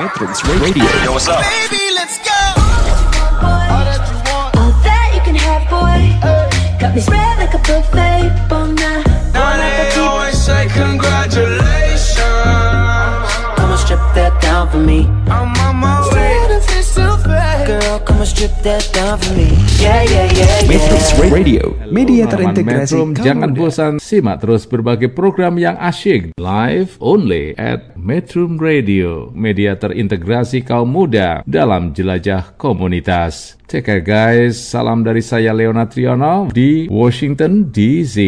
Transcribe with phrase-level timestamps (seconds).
[0.00, 0.82] Metrums Radio.
[1.04, 1.42] Yo, what's up?
[1.42, 2.32] Baby, let's go.
[3.44, 6.16] All that you can have, boy.
[6.80, 8.48] Got me spread like a buffet.
[8.48, 12.16] Bon night, Now they always say congratulations.
[13.58, 15.04] Come on, strip that down for me.
[15.28, 15.99] I'm on my way.
[17.80, 19.48] Girl, come on, strip that down for me.
[19.80, 21.32] Yeah, yeah, yeah, Metrums yeah.
[21.32, 27.96] Radio, media terintegrasi Metrum, jangan bosan simak terus berbagai program yang asyik live only at
[27.96, 33.56] Metrum Radio, media terintegrasi kaum muda dalam jelajah komunitas.
[33.64, 38.20] Take care guys, salam dari saya Leonard Triono di Washington DC.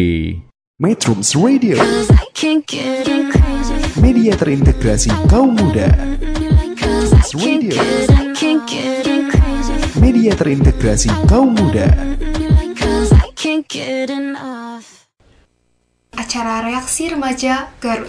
[0.81, 1.77] Metrums Radio,
[2.09, 3.77] I can't get crazy.
[4.01, 5.93] media terintegrasi kaum muda.
[5.93, 8.12] Metrums Radio, I can't get
[10.23, 11.83] media terintegrasi kaum muda.
[16.15, 18.07] Acara reaksi remaja Garut.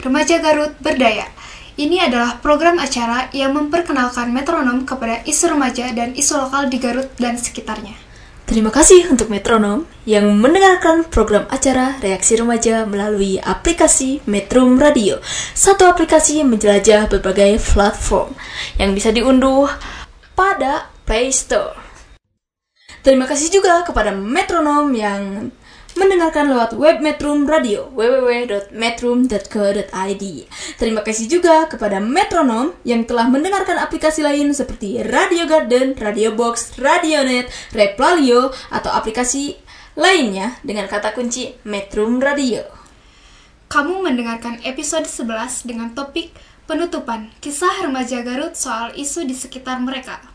[0.00, 1.28] Remaja Garut Berdaya.
[1.76, 7.12] Ini adalah program acara yang memperkenalkan metronom kepada isu remaja dan isu lokal di Garut
[7.20, 7.92] dan sekitarnya.
[8.48, 15.20] Terima kasih untuk Metronom yang mendengarkan program acara Reaksi Remaja melalui aplikasi Metrum Radio.
[15.52, 18.32] Satu aplikasi yang menjelajah berbagai platform
[18.80, 19.68] yang bisa diunduh
[20.34, 21.74] pada Play Store.
[23.02, 25.50] Terima kasih juga kepada Metronom yang
[25.98, 30.24] mendengarkan lewat web Metrum Radio www.metrum.co.id.
[30.78, 36.78] Terima kasih juga kepada Metronom yang telah mendengarkan aplikasi lain seperti Radio Garden, Radio Box,
[36.78, 39.58] Radionet, Replalio, atau aplikasi
[39.98, 42.62] lainnya dengan kata kunci Metrum Radio.
[43.66, 46.30] Kamu mendengarkan episode 11 dengan topik
[46.70, 50.29] penutupan kisah remaja Garut soal isu di sekitar mereka.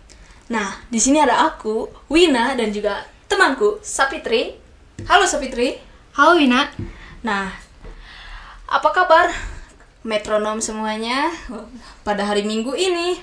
[0.45, 4.53] Nah, di sini ada aku, Wina, dan juga temanku, Sapitri.
[5.09, 5.73] Halo Sapitri.
[6.13, 6.69] Halo Wina,
[7.25, 7.49] Nah,
[8.69, 9.33] apa kabar
[10.05, 11.33] metronom semuanya
[12.05, 13.17] pada hari Minggu ini?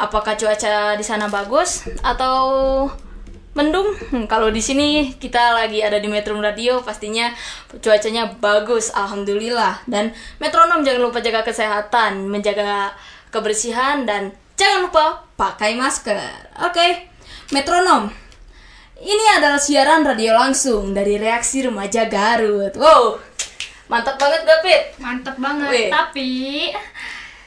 [0.00, 2.88] Apakah cuaca di sana bagus atau
[3.52, 3.92] mendung?
[4.08, 7.36] Hmm, kalau di sini kita lagi ada di Metrum Radio, pastinya
[7.84, 9.84] cuacanya bagus, alhamdulillah.
[9.84, 12.96] Dan metronom jangan lupa jaga kesehatan, menjaga
[13.28, 15.06] kebersihan dan jangan lupa
[15.36, 16.64] pakai masker.
[16.64, 17.12] Oke,
[17.52, 18.08] metronom.
[18.96, 22.72] Ini adalah siaran radio langsung dari reaksi remaja Garut.
[22.80, 23.20] Wow,
[23.92, 24.82] mantap banget David.
[24.96, 25.68] mantep banget.
[25.68, 25.88] Wih.
[25.92, 26.30] Tapi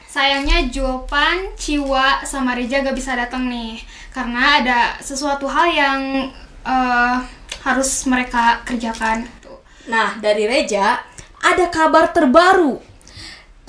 [0.06, 3.82] sayangnya Jopan, Ciwa, sama Reja gak bisa datang nih
[4.14, 6.00] karena ada sesuatu hal yang
[6.62, 7.16] eh,
[7.66, 9.26] harus mereka kerjakan.
[9.90, 11.02] Nah, dari Reja
[11.42, 12.89] ada kabar terbaru.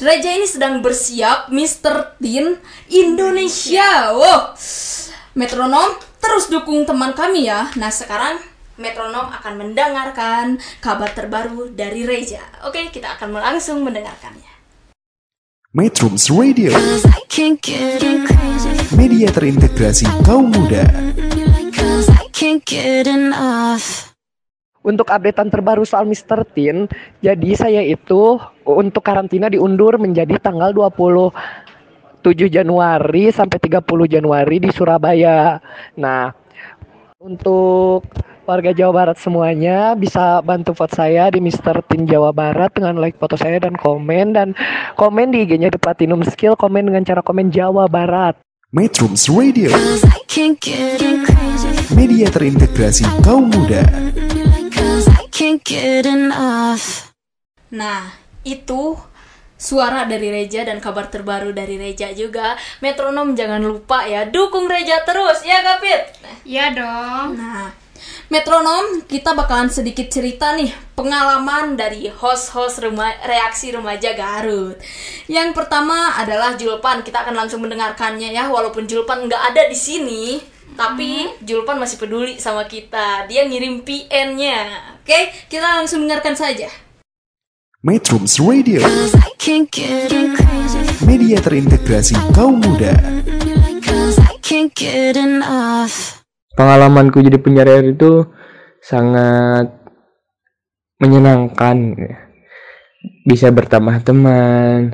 [0.01, 2.17] Reja ini sedang bersiap Mr.
[2.17, 2.57] Teen
[2.89, 4.09] Indonesia.
[4.17, 4.57] Wow.
[5.37, 7.69] Metronom, terus dukung teman kami ya.
[7.77, 8.41] Nah, sekarang
[8.81, 12.41] Metronom akan mendengarkan kabar terbaru dari Reja.
[12.65, 14.49] Oke, kita akan langsung mendengarkannya.
[15.77, 16.73] Metrums Radio,
[18.97, 20.83] media terintegrasi kaum muda.
[22.09, 24.11] I can't get enough.
[24.81, 26.41] Untuk updatean terbaru soal Mr.
[26.57, 26.89] Teen,
[27.21, 35.61] jadi saya itu untuk karantina diundur menjadi tanggal 27 Januari sampai 30 Januari di Surabaya.
[35.93, 36.33] Nah,
[37.21, 38.09] untuk
[38.49, 41.85] warga Jawa Barat semuanya bisa bantu vote saya di Mr.
[41.85, 44.57] Teen Jawa Barat dengan like foto saya dan komen dan
[44.97, 48.33] komen di IG-nya di Platinum Skill, komen dengan cara komen Jawa Barat.
[48.71, 49.69] Metrums Radio,
[51.91, 53.83] media terintegrasi kaum muda.
[55.41, 57.17] Can't get enough.
[57.73, 58.13] Nah,
[58.45, 58.93] itu
[59.57, 62.53] suara dari Reja dan kabar terbaru dari Reja juga.
[62.77, 66.13] Metronom jangan lupa ya, dukung Reja terus ya Kapit.
[66.45, 67.41] Iya dong.
[67.41, 67.73] Nah,
[68.29, 74.77] Metronom, kita bakalan sedikit cerita nih pengalaman dari host-host rema- reaksi remaja Garut.
[75.25, 80.37] Yang pertama adalah Julpan, kita akan langsung mendengarkannya ya, walaupun Julpan nggak ada di sini,
[80.77, 83.25] tapi Julpan masih peduli sama kita.
[83.25, 84.59] Dia ngirim PN-nya.
[85.01, 86.69] Oke, kita langsung dengarkan saja.
[87.81, 88.77] Metrums Radio,
[91.01, 92.93] media terintegrasi kaum muda.
[96.53, 98.29] Pengalamanku jadi penyiar itu
[98.85, 99.73] sangat
[101.01, 101.97] menyenangkan
[103.25, 104.93] bisa bertambah teman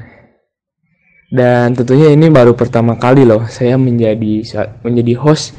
[1.28, 4.48] dan tentunya ini baru pertama kali loh saya menjadi
[4.80, 5.52] menjadi host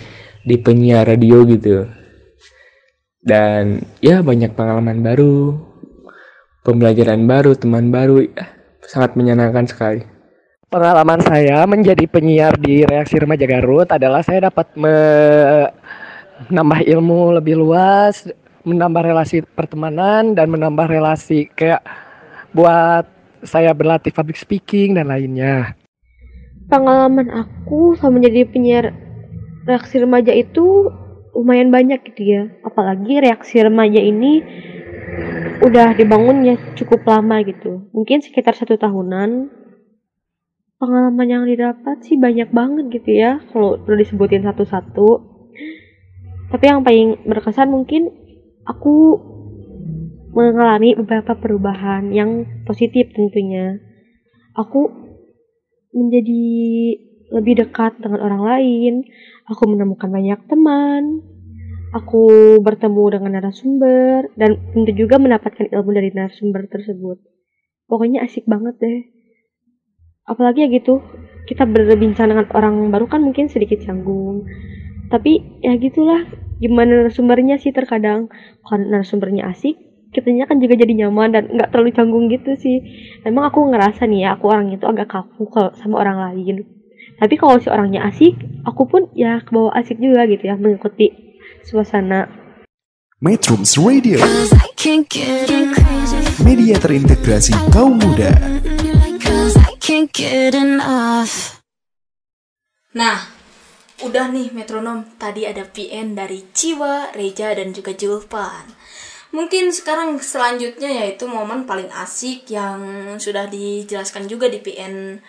[0.48, 1.84] di penyiar radio gitu.
[3.20, 5.60] Dan ya banyak pengalaman baru
[6.64, 8.48] pembelajaran baru teman baru ya,
[8.84, 10.02] sangat menyenangkan sekali.
[10.68, 18.28] Pengalaman saya menjadi penyiar di Reaksi Remaja Garut adalah saya dapat menambah ilmu lebih luas,
[18.68, 21.80] menambah relasi pertemanan dan menambah relasi kayak
[22.52, 23.08] buat
[23.44, 25.74] saya berlatih public speaking dan lainnya.
[26.68, 28.92] pengalaman aku sama menjadi penyiar
[29.64, 30.92] reaksi remaja itu
[31.32, 32.42] lumayan banyak gitu ya.
[32.60, 34.44] Apalagi reaksi remaja ini
[35.64, 37.88] udah dibangunnya cukup lama gitu.
[37.96, 39.48] Mungkin sekitar satu tahunan.
[40.78, 45.08] Pengalaman yang didapat sih banyak banget gitu ya kalau perlu disebutin satu-satu.
[46.54, 48.14] Tapi yang paling berkesan mungkin
[48.62, 49.18] aku
[50.38, 53.82] mengalami beberapa perubahan yang positif tentunya.
[54.54, 54.86] Aku
[55.90, 56.46] menjadi
[57.34, 58.94] lebih dekat dengan orang lain
[59.50, 61.20] aku menemukan banyak teman
[61.92, 67.16] aku bertemu dengan narasumber dan tentu juga mendapatkan ilmu dari narasumber tersebut.
[67.88, 69.00] Pokoknya asik banget deh.
[70.28, 71.00] Apalagi ya gitu
[71.48, 74.44] kita berbincang dengan orang baru kan mungkin sedikit canggung.
[75.08, 76.28] Tapi ya gitulah
[76.60, 78.28] gimana narasumbernya sih terkadang?
[78.68, 82.80] Kalau narasumbernya asik kitanya kan juga jadi nyaman dan nggak terlalu canggung gitu sih.
[83.24, 86.64] Emang aku ngerasa nih ya aku orang itu agak kaku kalau sama orang lain.
[87.18, 91.10] Tapi kalau si orangnya asik aku pun ya kebawa asik juga gitu ya mengikuti
[91.66, 92.30] suasana.
[93.18, 94.22] Metrums Radio.
[96.46, 98.30] Media terintegrasi kaum muda.
[102.94, 103.18] Nah,
[104.06, 105.02] udah nih metronom.
[105.18, 108.77] Tadi ada PN dari Ciwa, Reja, dan juga Julpan.
[109.28, 112.80] Mungkin sekarang selanjutnya yaitu momen paling asik yang
[113.20, 115.20] sudah dijelaskan juga di PN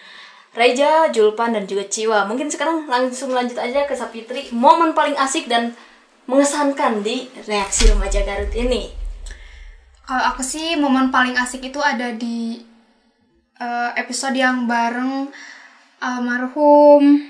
[0.49, 2.25] Reja, Julpan, dan juga Ciwa.
[2.25, 4.49] Mungkin sekarang langsung lanjut aja ke Sapitri.
[4.49, 5.77] Momen paling asik dan
[6.25, 8.89] mengesankan di reaksi remaja Garut ini.
[10.09, 12.57] Kalau aku sih momen paling asik itu ada di
[13.61, 15.29] eh, episode yang bareng
[16.01, 17.29] almarhum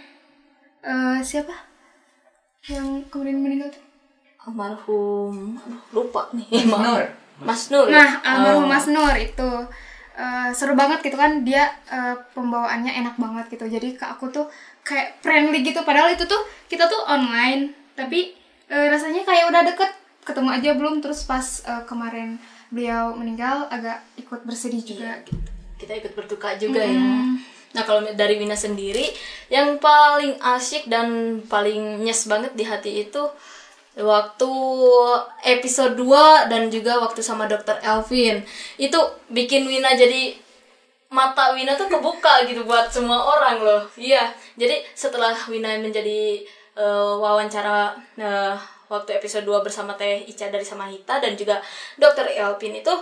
[0.88, 1.68] eh, siapa?
[2.72, 3.89] Yang kemudian meninggal tuh?
[4.48, 5.60] Almarhum,
[5.92, 6.64] lupa nih.
[6.64, 7.04] Mas Nur.
[7.44, 7.88] Mas Nur.
[7.92, 8.72] Nah, almarhum Oh.
[8.72, 9.52] Mas Nur itu
[10.16, 13.66] eh, seru banget gitu kan dia eh, pembawaannya enak banget gitu.
[13.68, 14.48] Jadi ke aku tuh
[14.84, 16.40] kayak friendly gitu padahal itu tuh
[16.72, 18.34] kita tuh online tapi
[18.72, 19.92] eh, rasanya kayak udah deket
[20.24, 22.40] ketemu aja belum terus pas eh, kemarin
[22.70, 25.36] beliau meninggal agak ikut bersedih juga gitu.
[25.82, 27.02] kita ikut berduka juga ya.
[27.70, 29.06] Nah kalau dari Wina sendiri,
[29.50, 33.24] yang paling asyik dan paling nyes banget di hati itu
[33.98, 34.52] waktu
[35.42, 38.46] episode 2 dan juga waktu sama dokter Elvin.
[38.78, 39.00] Itu
[39.34, 40.38] bikin Wina jadi
[41.10, 43.84] mata Wina tuh kebuka gitu buat semua orang loh.
[43.98, 46.46] Iya jadi setelah Wina menjadi
[46.78, 48.56] eh, wawancara eh,
[48.90, 51.62] waktu episode 2 bersama Teh Ica dari Samahita dan juga
[51.98, 52.94] dokter Elvin itu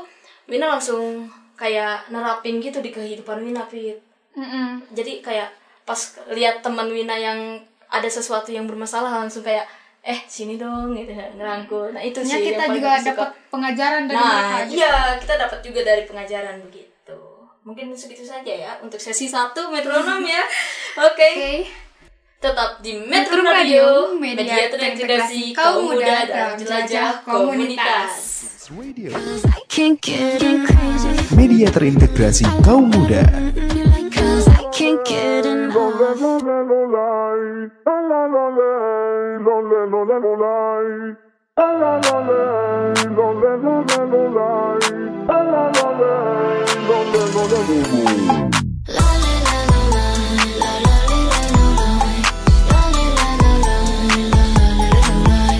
[0.47, 1.27] Wina langsung
[1.59, 3.99] kayak nerapin gitu di kehidupan Wina Fit.
[4.37, 4.85] Mm-mm.
[4.93, 5.49] jadi kayak
[5.81, 5.97] pas
[6.29, 7.57] lihat teman Wina yang
[7.89, 9.65] ada sesuatu yang bermasalah langsung kayak
[10.07, 11.91] eh sini dong gitu ngerangkul.
[11.91, 14.39] Nah itu Ternyata sih kita yang juga dapat pengajaran dari mereka.
[14.39, 14.75] nah gitu.
[14.79, 17.19] iya kita dapat juga dari pengajaran begitu.
[17.67, 20.43] Mungkin segitu saja ya untuk sesi satu metronom ya.
[21.11, 21.27] Oke.
[21.27, 21.55] Oke.
[22.37, 28.13] tetap di Metro Metro Radio, Radio, media media terintegrasi kaum muda dan dalam jelajah komunitas.
[28.77, 29.09] Radio.
[31.33, 33.25] Media terintegrasi kaum muda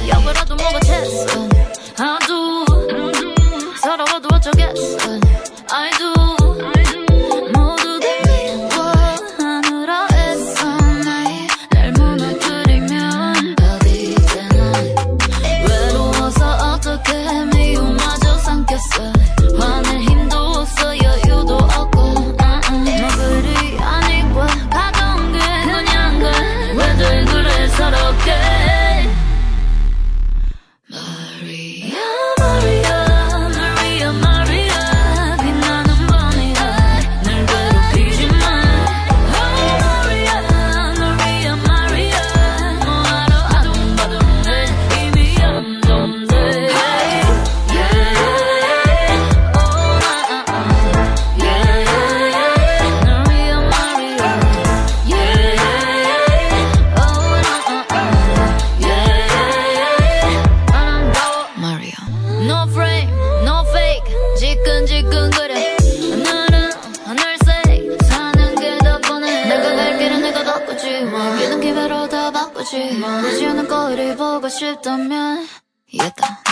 [0.08, 1.47] 要不到多么个天色。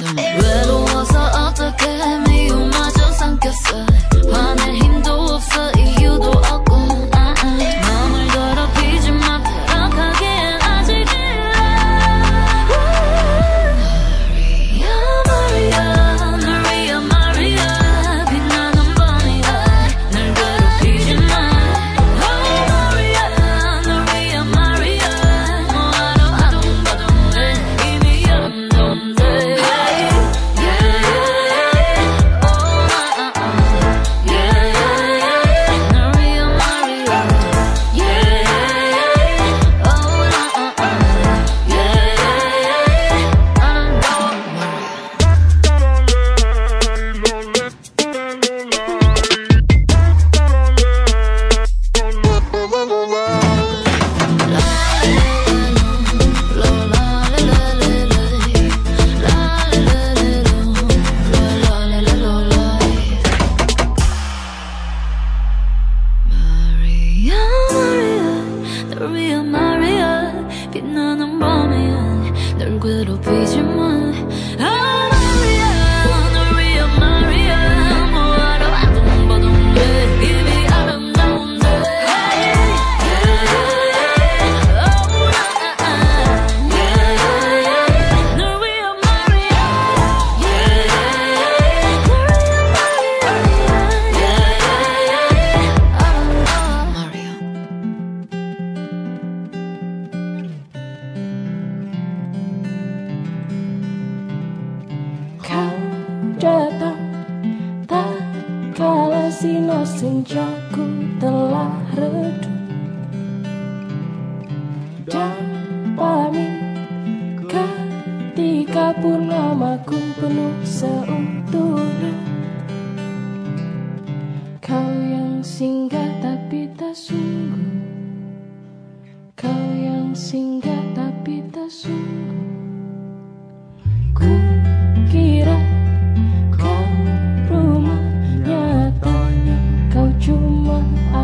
[0.06, 0.75] 이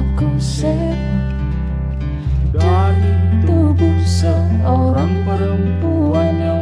[0.01, 0.98] aku sewa
[2.58, 3.13] dari
[3.46, 6.61] tubuh seorang perempuan yang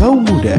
[0.00, 0.56] kaum muda.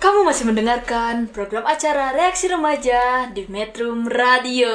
[0.00, 4.72] Kamu masih mendengarkan program acara Reaksi Remaja di Metrum Radio.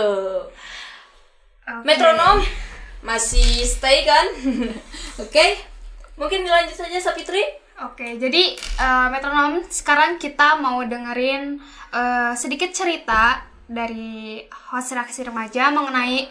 [1.81, 2.45] Metronom
[3.01, 4.29] masih stay kan?
[5.25, 5.57] Oke.
[6.21, 7.41] Mungkin dilanjut saja Sapitri.
[7.81, 11.57] Oke, jadi eh, metronom sekarang kita mau dengerin
[11.97, 16.29] eh, sedikit cerita dari host reaksi remaja mengenai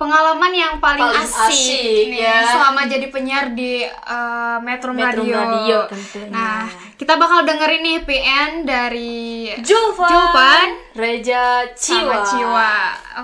[0.00, 2.56] pengalaman yang paling, Paling asik, asik, nih ya.
[2.56, 5.36] selama jadi penyiar di eh, Metro, Metro Radio.
[5.36, 6.32] Radio tentunya.
[6.32, 6.64] Nah,
[6.96, 12.00] kita bakal dengerin nih PN dari Julvan, Julvan Reja Ciwa.
[12.00, 12.72] sama Ciwa.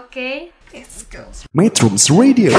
[0.04, 1.25] Oke, let's go.
[1.56, 2.52] Metrums Radio,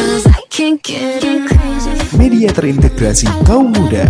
[2.18, 4.10] media terintegrasi kaum muda.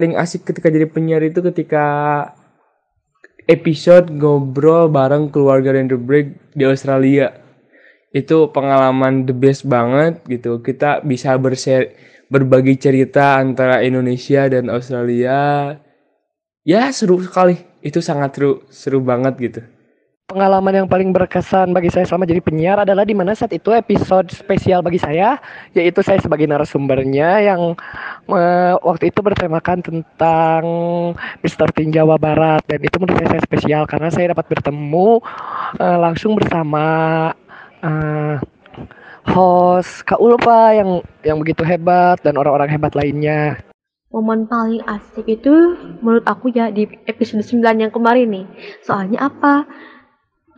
[0.00, 1.84] Paling asik ketika jadi penyiar itu ketika
[3.50, 7.32] episode ngobrol bareng keluarga Random Break di Australia.
[8.12, 10.60] Itu pengalaman the best banget gitu.
[10.60, 11.96] Kita bisa bershare
[12.28, 15.74] berbagi cerita antara Indonesia dan Australia.
[16.62, 17.58] Ya seru sekali.
[17.82, 19.62] Itu sangat seru seru banget gitu
[20.32, 24.32] Pengalaman yang paling berkesan bagi saya selama jadi penyiar adalah di mana saat itu episode
[24.32, 25.36] spesial bagi saya,
[25.76, 27.76] yaitu saya sebagai narasumbernya yang
[28.32, 30.64] eh, waktu itu bertemakan tentang
[31.44, 31.68] Mr.
[31.76, 35.20] Teen Jawa Barat dan itu menurut saya, saya spesial karena saya dapat bertemu
[35.76, 36.84] eh, langsung bersama
[37.84, 38.40] eh,
[39.36, 43.60] host Kak Ulfa yang yang begitu hebat dan orang-orang hebat lainnya.
[44.12, 48.46] momen paling asik itu menurut aku ya di episode 9 yang kemarin nih.
[48.84, 49.64] Soalnya apa?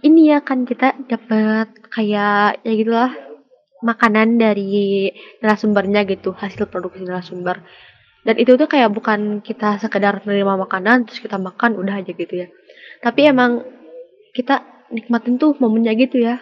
[0.05, 3.13] Ini ya kan kita dapat kayak ya gitulah
[3.81, 5.09] makanan dari
[5.41, 7.65] narasumbernya gitu hasil produksi narasumber.
[8.25, 12.35] Dan itu tuh kayak bukan kita sekedar menerima makanan terus kita makan udah aja gitu
[12.37, 12.49] ya.
[13.01, 13.65] Tapi emang
[14.37, 14.61] kita
[14.93, 16.41] nikmatin tuh momennya gitu ya.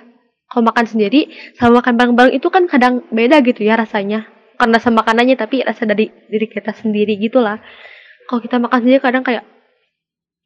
[0.50, 4.26] Kalau makan sendiri sama makan bareng-bareng itu kan kadang beda gitu ya rasanya.
[4.58, 7.58] Karena sama makanannya tapi rasa dari diri kita sendiri gitulah.
[8.26, 9.42] Kalau kita makan sendiri kadang kayak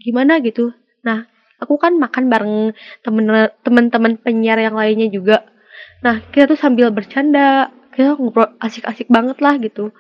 [0.01, 0.73] gimana gitu?
[1.05, 1.29] Nah
[1.63, 2.55] aku kan makan bareng
[3.01, 3.27] temen
[3.65, 5.47] teman-teman penyiar yang lainnya juga.
[6.05, 9.93] Nah kita tuh sambil bercanda kita ngobrol asik-asik banget lah gitu.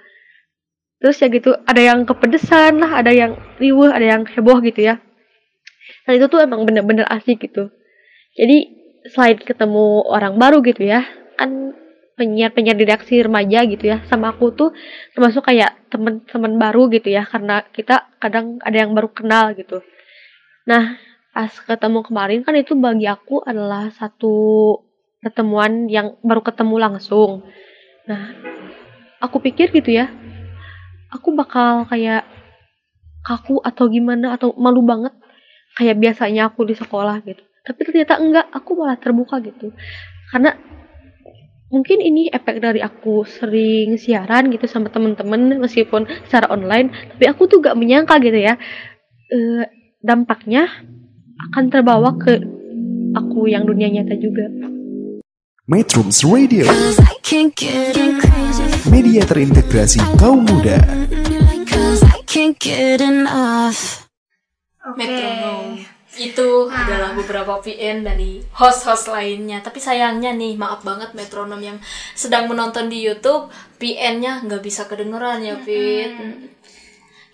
[1.01, 5.01] Terus ya gitu ada yang kepedesan lah ada yang riuh ada yang heboh gitu ya.
[6.05, 7.73] Dan itu tuh emang bener-bener asik gitu.
[8.37, 8.77] Jadi
[9.13, 11.07] selain ketemu orang baru gitu ya
[11.39, 11.73] kan
[12.17, 14.71] penyiar-penyiar di reaksi remaja gitu ya sama aku tuh
[15.13, 19.85] termasuk kayak temen-temen baru gitu ya karena kita kadang ada yang baru kenal gitu.
[20.65, 20.97] Nah
[21.37, 24.33] pas ketemu kemarin kan itu bagi aku adalah satu
[25.21, 27.45] pertemuan yang baru ketemu langsung.
[28.09, 28.33] Nah
[29.21, 30.09] aku pikir gitu ya
[31.13, 32.25] aku bakal kayak
[33.21, 35.13] kaku atau gimana atau malu banget
[35.77, 37.45] kayak biasanya aku di sekolah gitu.
[37.69, 39.77] Tapi ternyata enggak aku malah terbuka gitu.
[40.33, 40.57] Karena
[41.69, 47.51] mungkin ini efek dari aku sering siaran gitu sama temen-temen meskipun secara online tapi aku
[47.51, 48.55] tuh gak menyangka gitu ya
[49.35, 49.67] eh,
[49.99, 50.71] dampaknya
[51.37, 52.41] akan terbawa ke
[53.13, 54.49] aku yang dunia nyata juga
[55.67, 56.63] Metrums Radio,
[58.87, 60.79] media terintegrasi kaum muda.
[63.03, 64.07] Enough.
[64.95, 65.83] Metronom.
[66.15, 69.59] Itu adalah beberapa VN dari host-host lainnya.
[69.59, 71.83] Tapi sayangnya nih, maaf banget metronom yang
[72.15, 73.51] sedang menonton di YouTube,
[73.83, 76.15] VN-nya nggak bisa kedengeran ya, Fit.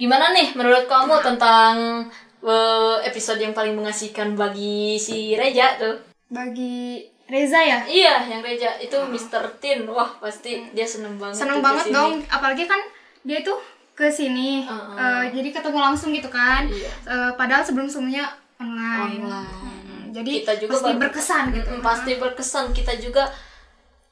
[0.01, 2.09] Gimana nih menurut kamu tentang
[2.43, 5.97] eh, episode yang paling mengasihkan bagi si Reja tuh?
[6.29, 7.81] Bagi Reza ya?
[7.87, 9.57] Iya, yang Reja itu Mr.
[9.63, 9.89] Tin.
[9.89, 11.41] Wah, pasti dia seneng banget.
[11.41, 11.97] Seneng banget ke sini.
[11.97, 12.81] dong, apalagi kan
[13.23, 13.57] dia tuh
[13.93, 16.67] ke sini, eh, jadi ketemu langsung gitu kan.
[16.69, 16.91] Iya.
[17.09, 18.29] Eh, padahal sebelum sebelumnya
[18.61, 19.23] online.
[19.23, 21.69] Mm, Jadi kita juga pasti berkesan gitu.
[21.73, 23.33] Mm, pasti berkesan kita juga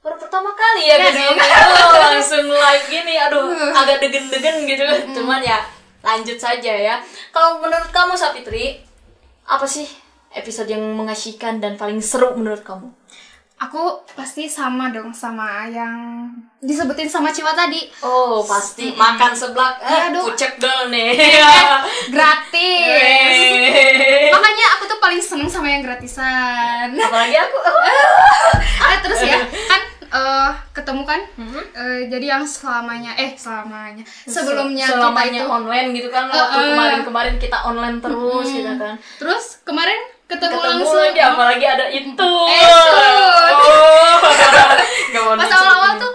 [0.00, 1.36] baru pertama kali ya ke sini dong.
[1.36, 3.52] Oh, langsung live gini aduh
[3.84, 4.84] agak degen-degen gitu
[5.20, 5.60] cuman ya
[6.00, 6.94] lanjut saja ya
[7.28, 8.78] kalau menurut kamu Sapitri
[9.44, 9.84] apa sih
[10.30, 12.86] episode yang mengasihkan dan paling seru menurut kamu
[13.60, 13.76] Aku
[14.10, 16.24] pasti sama dong sama yang
[16.58, 17.84] disebutin sama Ciwa tadi.
[18.00, 20.24] oh pasti makan seblak eh Iya dong.
[20.26, 21.12] kucek dong nih
[22.14, 24.30] Gratis.
[24.32, 26.88] Makanya aku tuh paling seneng sama yang gratisan.
[26.94, 27.56] apalagi aku
[28.80, 29.80] Ah, terus ya kan
[30.10, 31.20] eh, ketemu kan?
[31.72, 36.62] Eh, jadi yang selamanya eh selamanya sebelumnya kita selamanya itu online gitu kan waktu Eh,
[36.62, 36.68] eh.
[36.70, 38.58] kemarin-kemarin kita online terus Mm-mm.
[38.58, 38.94] gitu kan.
[39.18, 41.02] Terus kemarin ketemu, ketemu langsung.
[41.02, 42.32] lagi apalagi ada itu.
[42.50, 42.66] Eh,
[43.50, 44.18] oh.
[45.40, 46.12] Pas awal-awal tuh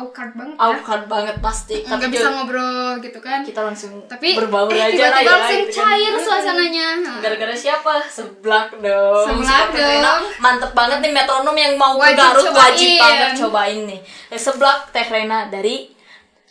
[0.00, 0.62] awkward banget ya.
[0.62, 5.20] awkward banget pasti nggak bisa ngobrol gitu kan kita langsung tapi berbaur eh, aja lah
[5.20, 5.84] ya langsung gitu kan.
[5.86, 6.86] cair suasananya
[7.20, 10.22] gara-gara siapa seblak dong Seblak dong.
[10.38, 13.00] mantep banget nih metronom yang mau ke Wajib Garut wajib cobain.
[13.00, 15.90] banget cobain nih Eh, seblak teh Rena dari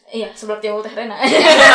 [0.10, 1.14] Iya, seblak jamu teh Rena.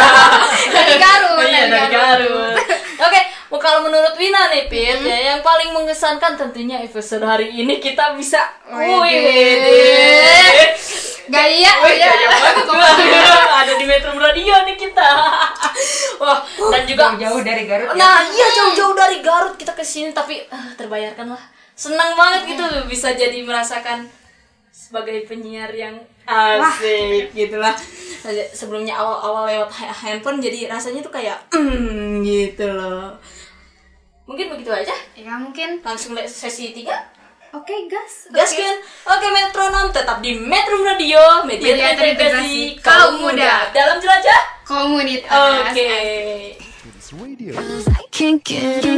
[0.75, 2.35] Dari Garut, Iya, dari Garut.
[2.35, 2.55] Garut.
[2.99, 3.21] Oke,
[3.55, 8.43] kalau menurut Wina nih, Pit, ya, yang paling mengesankan tentunya episode hari ini kita bisa
[8.67, 9.07] Wih,
[11.25, 12.09] Gaya, ya.
[12.13, 12.89] gaya banget gua.
[13.65, 15.09] Ada di Metro Radio nih kita.
[16.23, 17.97] Wah, dan juga jauh dari Garut ya?
[17.97, 21.43] Nah, iya jauh-jauh dari Garut kita ke sini tapi ah, terbayarkan lah.
[21.75, 24.07] Senang banget gitu bisa jadi merasakan
[24.71, 25.97] sebagai penyiar yang
[26.29, 27.75] asik gitu lah.
[28.53, 33.17] Sebelumnya awal-awal lewat ha- handphone jadi rasanya tuh kayak mm, gitu loh.
[34.25, 34.95] Mungkin begitu aja.
[35.17, 37.14] Ya mungkin Langsung sesi 3
[37.55, 38.27] Oke, gas.
[38.35, 38.83] Gaskin.
[39.07, 43.31] Oke, Metronom tetap di Metro Radio, media, terintegrasi kaum muda.
[43.31, 43.53] muda.
[43.71, 45.71] Dalam jelajah Komunitas.
[45.71, 45.95] Oke.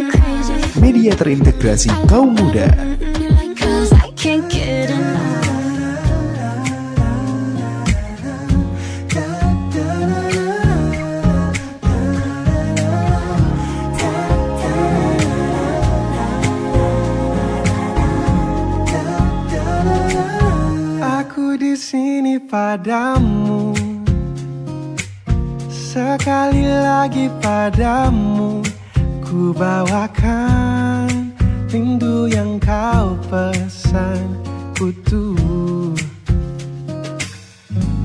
[0.09, 0.57] Crazy.
[0.81, 2.73] media terintegrasi kaum muda.
[22.57, 23.77] Padamu.
[25.69, 28.65] Sekali lagi padamu
[29.21, 31.37] Ku bawakan
[31.69, 34.41] rindu yang kau pesan
[34.81, 35.93] utuh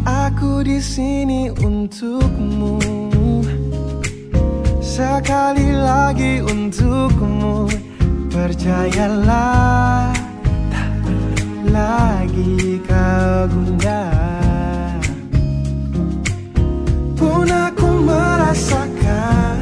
[0.03, 2.75] Aku di sini untukmu.
[4.83, 7.71] Sekali lagi untukmu
[8.27, 10.11] Percayalah
[10.67, 11.03] tak
[11.71, 14.40] lagi kau gundah
[17.21, 19.62] Pun aku merasakan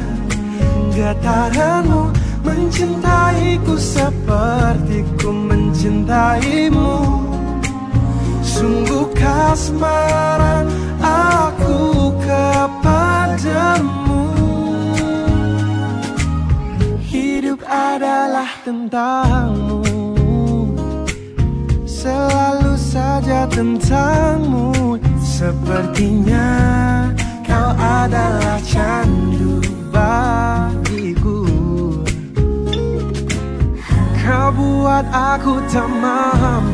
[0.96, 2.08] Getaranmu
[2.40, 7.04] mencintaiku seperti ku mencintaimu.
[8.40, 10.72] Sungguh kasmaran
[11.04, 14.24] aku kepadamu.
[17.04, 19.84] Hidup adalah tentangmu
[21.84, 24.96] Selalu saja tentangmu.
[25.20, 26.48] Sepertinya
[27.60, 29.60] kau adalah candu
[29.92, 31.44] bagiku.
[34.16, 36.64] Kau buat aku tak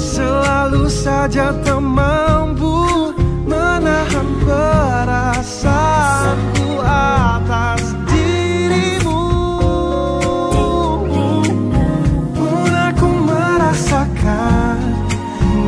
[0.00, 3.12] Selalu saja tak
[3.44, 9.28] Menahan perasaanku atas dirimu.
[12.32, 14.80] Pun aku merasakan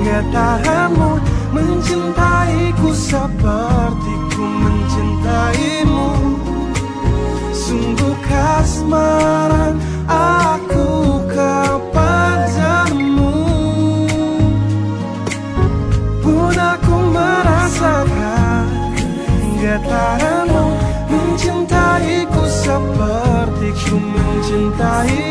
[0.01, 1.21] Getaranmu
[2.77, 6.09] mencintaiku seperti ku mencintaimu.
[7.57, 13.35] Sungguh kasmaran aku kepadamu
[16.23, 18.71] Pun aku merasakan
[19.59, 20.65] Getaranmu
[21.11, 25.26] mencintaiku seperti ku mencintaimu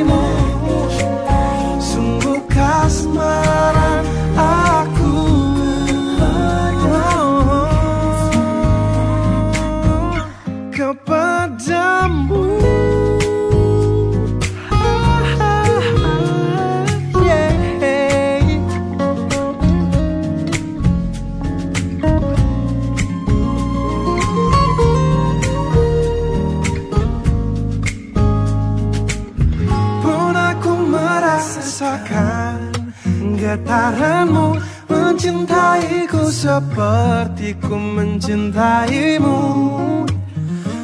[33.76, 34.56] Getaranmu
[34.88, 39.36] mencintaiku seperti ku mencintaimu.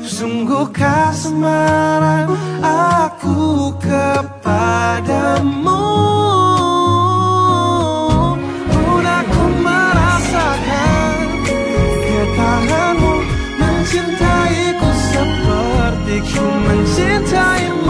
[0.04, 5.88] Sungguh kasmaran aku kepadamu?
[8.76, 11.16] Pun aku merasakan
[11.48, 13.14] Getaranmu
[13.56, 17.81] mencintaiku seperti ku mencintaimu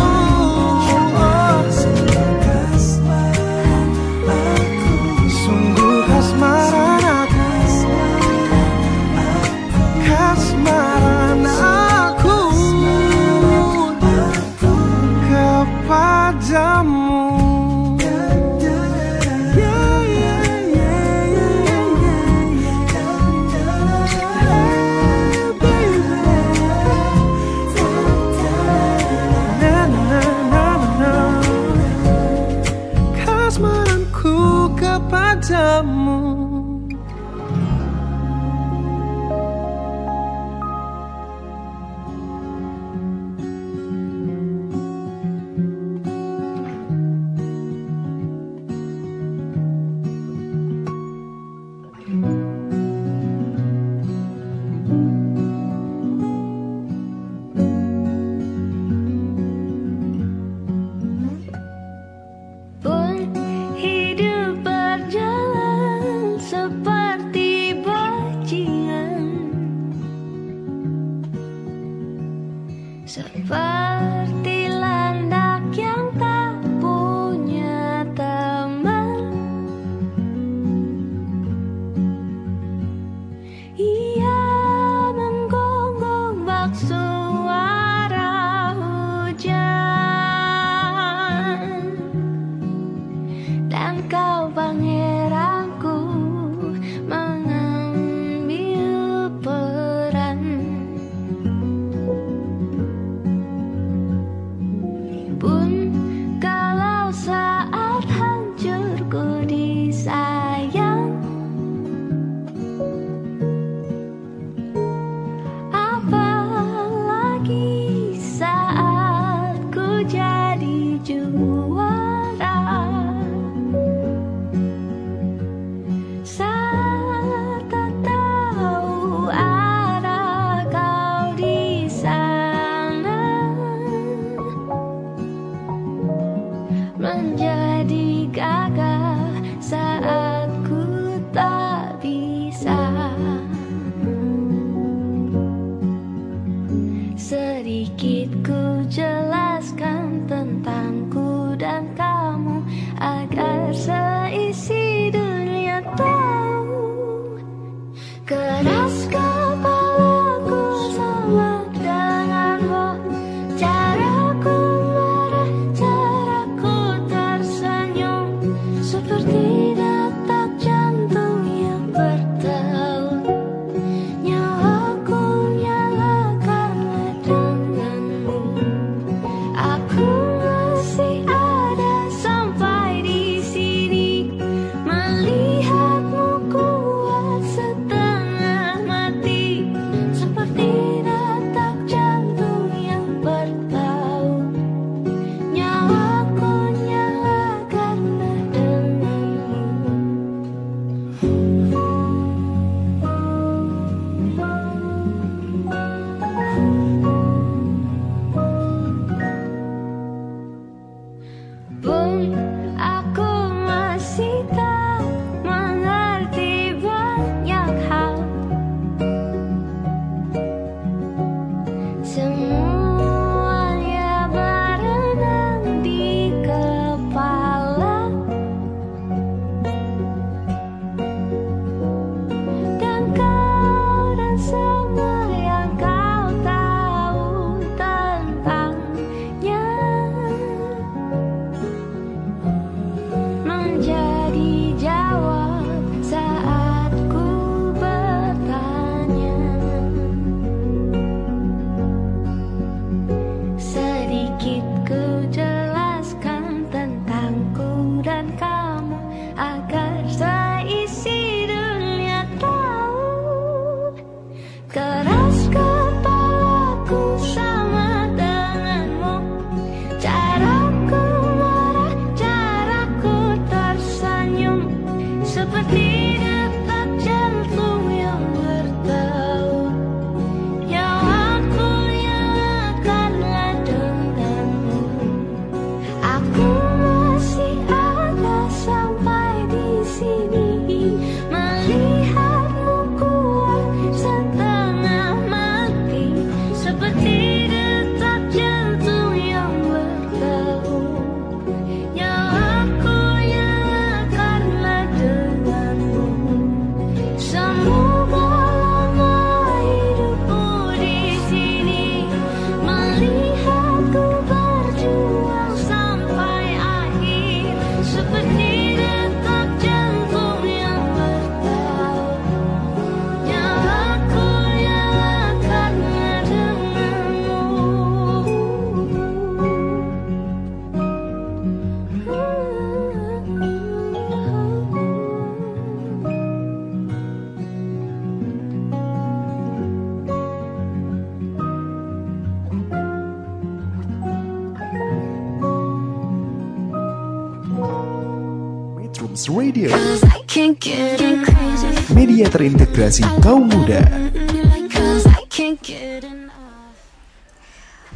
[352.82, 353.78] terintegrasi kaum muda.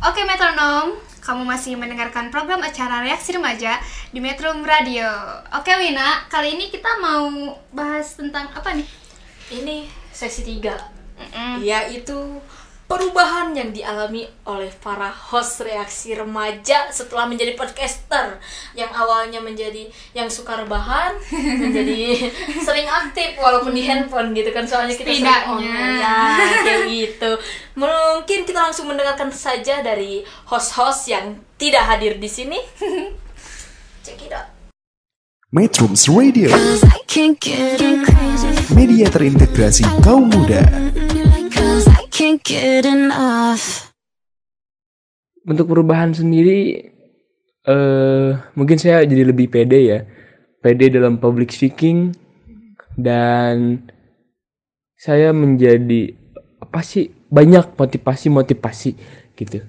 [0.05, 3.81] Oke metronom, kamu masih mendengarkan program acara Reaksi Remaja
[4.13, 5.09] di Metro Radio.
[5.57, 8.85] Oke Wina, kali ini kita mau bahas tentang apa nih?
[9.49, 12.37] Ini sesi 3 Yaitu
[12.85, 18.37] perubahan yang dialami oleh para host reaksi remaja setelah menjadi podcaster
[18.77, 21.17] yang awalnya menjadi yang suka rebahan
[21.65, 22.29] menjadi
[22.61, 25.49] sering aktif walaupun di handphone gitu kan soalnya kita sering Setidaknya.
[25.49, 26.17] online ya
[26.61, 27.31] kayak gitu.
[27.75, 32.61] Mungkin kita langsung mendengarkan saja dari host-host yang tidak hadir di sini.
[34.05, 34.53] Check it out.
[35.55, 36.51] Metrums Radio,
[38.75, 40.59] media terintegrasi kaum muda.
[42.15, 43.91] Can't get enough.
[45.43, 46.87] Untuk perubahan sendiri,
[47.67, 49.99] eh mungkin saya jadi lebih pede ya,
[50.63, 52.15] pede dalam public speaking
[52.95, 53.83] dan
[54.95, 56.15] saya menjadi
[56.63, 58.91] apa sih banyak motivasi-motivasi
[59.35, 59.59] gitu.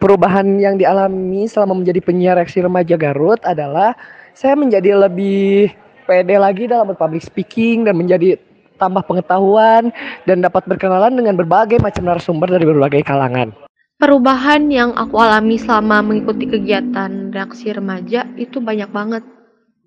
[0.00, 3.92] Perubahan yang dialami selama menjadi penyiar reaksi remaja Garut adalah
[4.32, 5.76] saya menjadi lebih
[6.08, 8.40] pede lagi dalam public speaking dan menjadi
[8.76, 9.90] tambah pengetahuan
[10.28, 13.52] dan dapat berkenalan dengan berbagai macam narasumber dari berbagai kalangan.
[13.96, 19.24] Perubahan yang aku alami selama mengikuti kegiatan reaksi remaja itu banyak banget.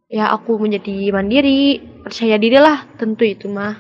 [0.09, 3.77] Ya aku menjadi mandiri, percaya diri lah tentu itu mah.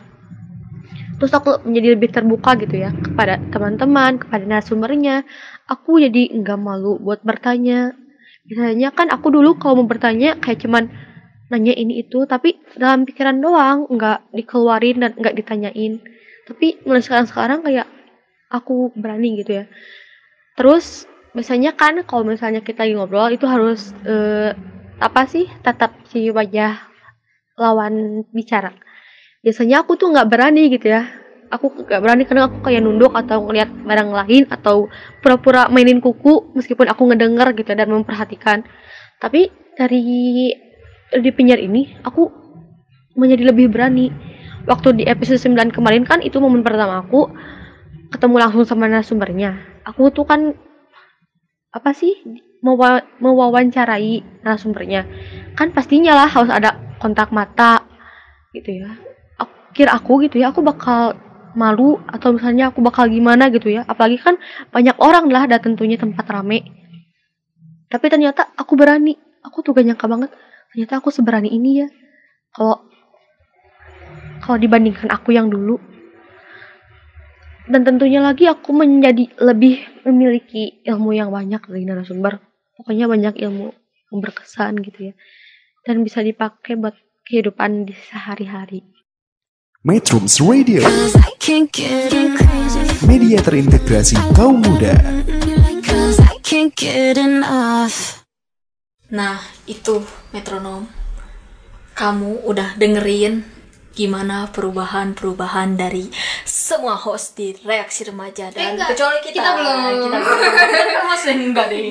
[1.17, 5.25] Terus aku menjadi lebih terbuka gitu ya kepada teman-teman, kepada narasumbernya.
[5.65, 7.97] Aku jadi nggak malu buat bertanya.
[8.45, 10.93] Biasanya kan aku dulu kalau mau bertanya kayak cuman
[11.49, 16.01] nanya ini itu, tapi dalam pikiran doang, nggak dikeluarin dan nggak ditanyain.
[16.45, 17.87] Tapi mulai sekarang-sekarang kayak
[18.49, 19.65] aku berani gitu ya
[20.59, 24.51] Terus biasanya kan kalau misalnya kita lagi ngobrol itu harus eh,
[24.99, 26.75] apa sih tatap si wajah
[27.55, 28.75] lawan bicara.
[29.39, 31.07] Biasanya aku tuh nggak berani gitu ya.
[31.47, 34.91] Aku nggak berani karena aku kayak nunduk atau ngeliat barang lain atau
[35.23, 38.67] pura-pura mainin kuku meskipun aku ngedenger gitu dan memperhatikan.
[39.23, 39.47] Tapi
[39.79, 40.51] dari
[41.17, 42.29] di penyiar ini aku
[43.17, 44.13] menjadi lebih berani.
[44.69, 47.31] Waktu di episode 9 kemarin kan itu momen pertama aku
[48.13, 49.81] ketemu langsung sama narasumbernya.
[49.87, 50.53] Aku tuh kan
[51.73, 52.13] apa sih
[52.61, 55.09] mewa- mewawancarai narasumbernya.
[55.57, 57.81] Kan pastinya lah harus ada kontak mata
[58.53, 58.93] gitu ya.
[59.41, 61.17] Aku, kira aku gitu ya, aku bakal
[61.57, 63.87] malu atau misalnya aku bakal gimana gitu ya.
[63.89, 64.37] Apalagi kan
[64.69, 66.61] banyak orang lah dan tentunya tempat rame.
[67.89, 69.17] Tapi ternyata aku berani.
[69.39, 70.29] Aku tuh gak nyangka banget.
[70.69, 71.87] Ternyata aku seberani ini ya.
[72.53, 72.85] Kalau
[74.41, 75.77] kalau dibandingkan aku yang dulu.
[77.69, 82.41] Dan tentunya lagi aku menjadi lebih memiliki ilmu yang banyak dari narasumber.
[82.73, 83.69] Pokoknya banyak ilmu
[84.09, 85.13] yang berkesan gitu ya.
[85.85, 86.97] Dan bisa dipakai buat
[87.29, 88.81] kehidupan di sehari-hari.
[89.79, 90.83] Metrums Radio,
[93.07, 94.91] media terintegrasi kaum muda.
[95.85, 98.19] Cause I can't get enough.
[99.09, 100.85] Nah, itu metronom.
[101.97, 103.41] Kamu udah dengerin
[103.89, 106.07] gimana perubahan-perubahan dari
[106.47, 109.79] semua host di reaksi remaja dan enggak, kecuali kita kita belum.
[110.07, 111.81] kita belum enggak deh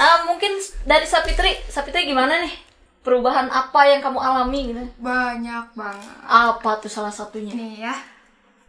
[0.00, 0.52] Nah, mungkin
[0.88, 2.54] dari Sapitri, Sapitri gimana nih?
[3.02, 4.82] Perubahan apa yang kamu alami gitu?
[5.02, 6.14] banyak banget.
[6.24, 7.52] Apa tuh salah satunya?
[7.52, 7.94] Nih ya.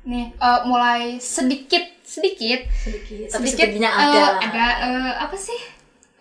[0.04, 4.24] Nih, eh, mulai sedikit sedikit Sedikit, tapi sedikit setidaknya eh, ada.
[4.44, 5.56] ada eh, apa sih?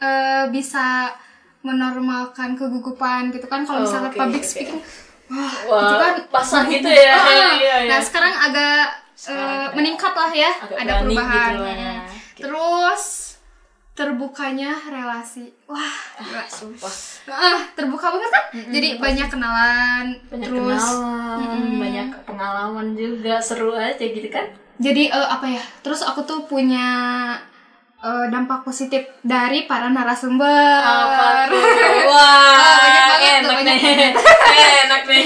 [0.02, 1.14] Eh, bisa
[1.62, 4.82] menormalkan kegugupan gitu kan kalau Oh, misalnya oke, public speaking
[5.30, 7.14] wah, Wah, itu kan basah gitu ya.
[7.14, 7.76] Ah, Iya, iya.
[7.86, 8.82] Nah, sekarang agak
[9.22, 11.38] eh, meningkat lah ya, Agak ada berani perubahan.
[11.46, 11.94] gitu lah ya.
[12.34, 13.02] Terus
[13.92, 15.54] terbukanya relasi.
[15.64, 16.42] Wah, gila.
[16.48, 16.94] Sumpah.
[17.28, 18.44] Ah, terbuka banget kan?
[18.68, 21.78] Jadi banyak kenalan, Banyak terus kenalan, Mm-mm.
[21.78, 24.50] banyak pengalaman juga, seru aja gitu kan?
[24.74, 26.88] jadi eh, apa ya terus aku tuh punya
[28.02, 31.54] eh, dampak positif dari para narasumber Apa tuh?
[31.54, 33.80] Oh, Wah, banyak banget tuh, enak banyak nih.
[33.80, 34.14] banget.
[34.82, 35.24] enak nih.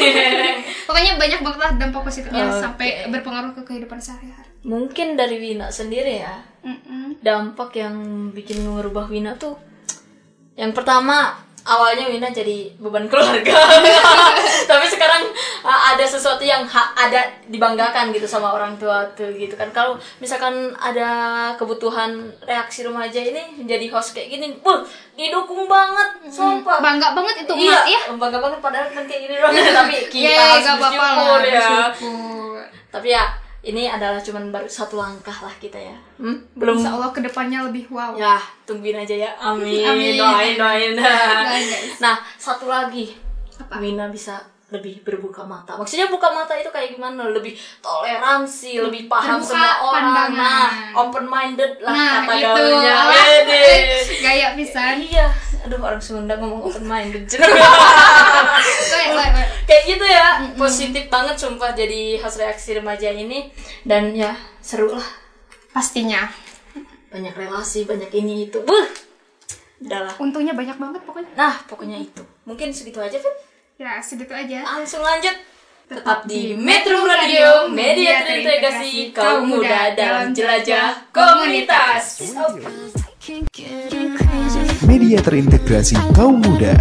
[0.84, 2.60] pokoknya banyak banget lah dampak positifnya Oke.
[2.60, 7.22] sampai berpengaruh ke kehidupan sehari-hari Mungkin dari Wina sendiri ya, Mm-mm.
[7.22, 7.94] dampak yang
[8.30, 9.54] bikin merubah Wina tuh
[10.52, 13.58] yang pertama awalnya Wina jadi beban keluarga.
[14.70, 15.26] Tapi sekarang
[15.66, 19.66] uh, ada sesuatu yang ha- ada dibanggakan gitu sama orang tua tuh gitu kan.
[19.74, 21.10] Kalau misalkan ada
[21.58, 24.86] kebutuhan reaksi remaja ini menjadi host kayak gini buh
[25.18, 26.78] didukung banget sumpah.
[26.78, 28.00] Bangga banget itu iya ya?
[28.14, 29.34] bangga banget padahal kan kayak gini
[29.82, 31.68] tapi kita Yeay, harus bersyukur lah, ya.
[31.90, 32.58] bersyukur.
[32.92, 33.24] tapi ya
[33.66, 35.96] ini adalah cuman baru satu langkah lah kita ya.
[36.22, 36.38] Hmm?
[36.54, 38.14] Belum Insya Allah ke depannya lebih wow.
[38.14, 39.30] Ya, tungguin aja ya.
[39.42, 39.82] Amin.
[39.90, 40.14] Amin.
[40.14, 40.94] Doain, doain.
[40.94, 41.98] Guys.
[41.98, 43.10] nah, satu lagi.
[43.82, 45.74] Wina bisa lebih berbuka mata.
[45.74, 47.30] Maksudnya buka mata itu kayak gimana?
[47.30, 50.02] Lebih toleransi, lebih paham Terbuka sama orang.
[50.10, 50.34] pandangan.
[50.34, 50.66] Nah,
[50.98, 52.44] open minded lah Nah, kata itu.
[52.44, 52.94] gaulnya.
[53.06, 53.62] Wede.
[54.18, 54.94] Gaya pisan.
[54.98, 55.26] Iya.
[55.62, 57.22] Aduh, orang Sunda ngomong open minded.
[59.66, 60.26] Kayak gitu ya.
[60.54, 63.48] Positif banget sumpah jadi host reaksi remaja ini
[63.82, 65.06] dan ya seru lah.
[65.70, 66.26] Pastinya.
[67.06, 68.58] Banyak relasi, banyak ini itu.
[68.62, 68.86] Buh.
[69.78, 70.12] Udah lah.
[70.18, 71.30] Untungnya banyak banget pokoknya.
[71.34, 72.22] Nah, pokoknya itu.
[72.42, 73.34] Mungkin segitu aja, Fit.
[73.76, 74.64] Ya, segitu aja.
[74.64, 75.36] Langsung lanjut.
[75.84, 82.24] Tetap di Metro Radio, media terintegrasi kaum muda dalam jelajah komunitas.
[84.88, 86.72] Media terintegrasi kaum muda.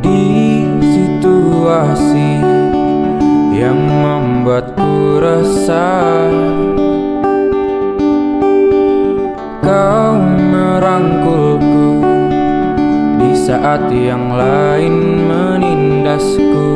[0.00, 2.32] Di situasi
[3.56, 6.32] yang membuatku resah.
[9.60, 12.02] Kau merangkulku
[13.20, 16.68] di saat yang lain menindasku.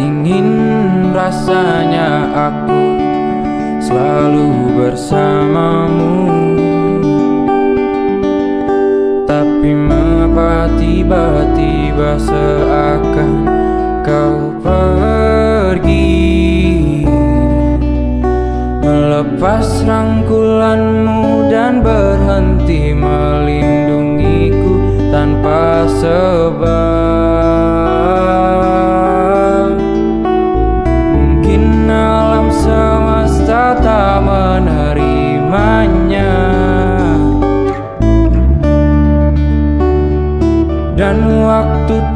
[0.00, 0.48] Ingin
[1.12, 2.82] rasanya aku
[3.82, 6.39] selalu bersamamu
[10.30, 13.32] mengapa tiba-tiba seakan
[14.06, 16.06] kau pergi.
[18.80, 24.78] Melepas rangkulanmu dan berhenti melindungiku
[25.10, 26.70] tanpa sebab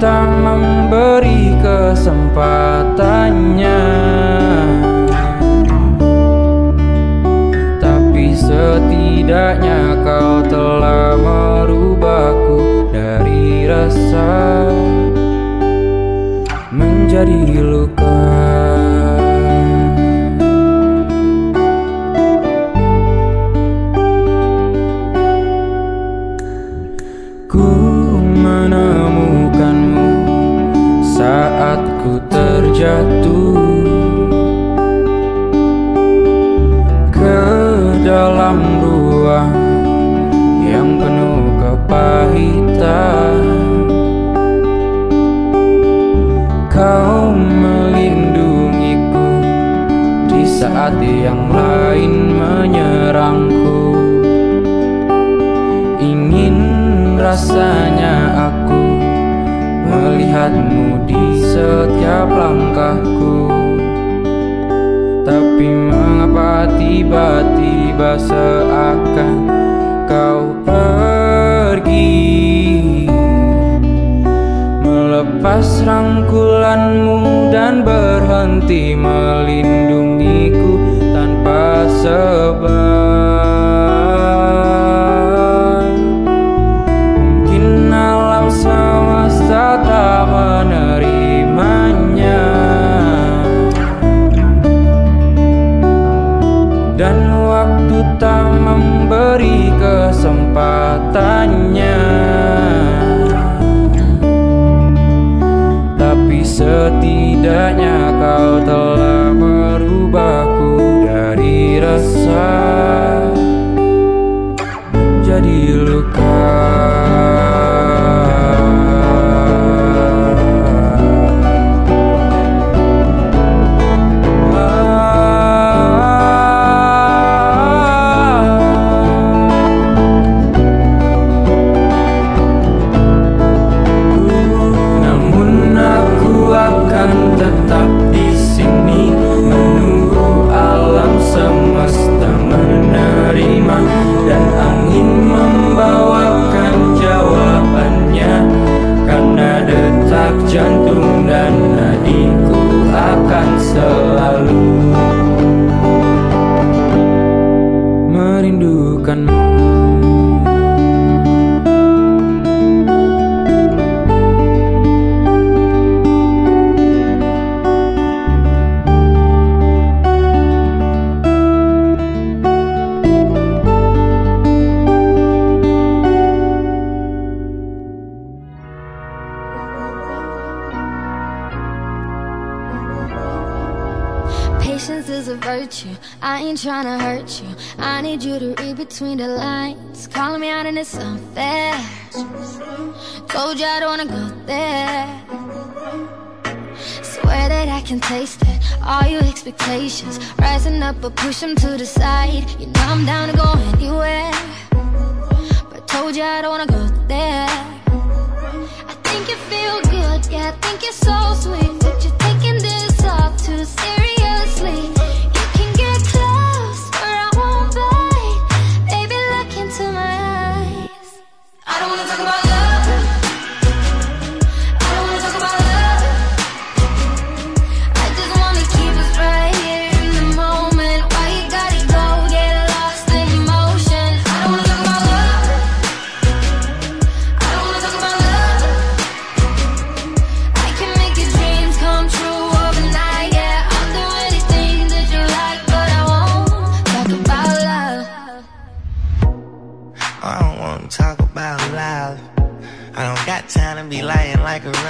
[0.05, 3.85] tak memberi kesempatannya.
[7.81, 9.94] Tapi setidaknya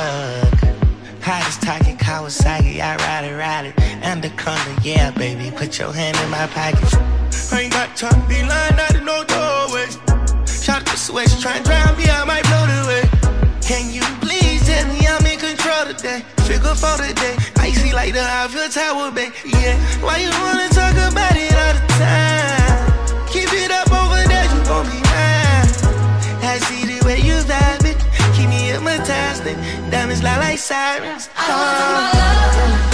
[0.05, 0.59] rug.
[1.21, 3.75] Hottest talking Kawasaki, I ride it, ride it.
[4.05, 6.93] Anaconda, yeah, baby, put your hand in my pocket.
[7.53, 9.89] I ain't got time to be lying out in no doorway.
[10.47, 13.05] Shot the switch, try and drown me, I might blow the way.
[13.63, 16.21] Can you please tell me I'm in control today?
[16.49, 19.33] Figure for the day, icy like the Eiffel Tower, babe.
[19.45, 22.64] Yeah, why you wanna talk about it all the time?
[29.45, 29.83] Hypnotized.
[29.83, 31.29] and Diamonds lie like sirens.
[31.37, 32.94] I don't wanna talk about love.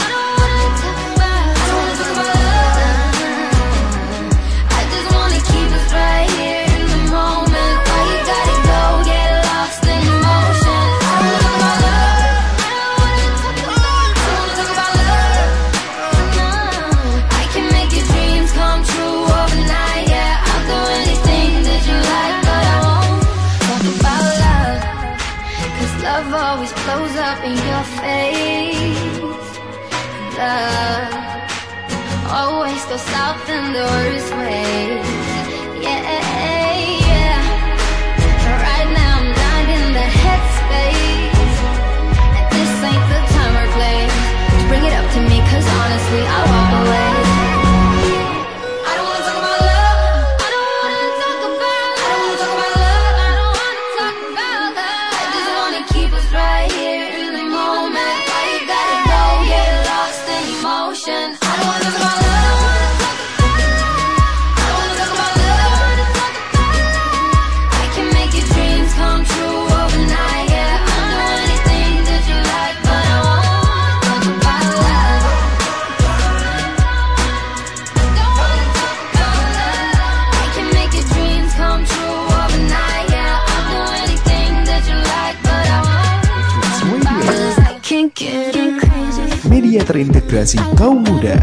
[89.91, 91.35] Terintegrasi kaum muda.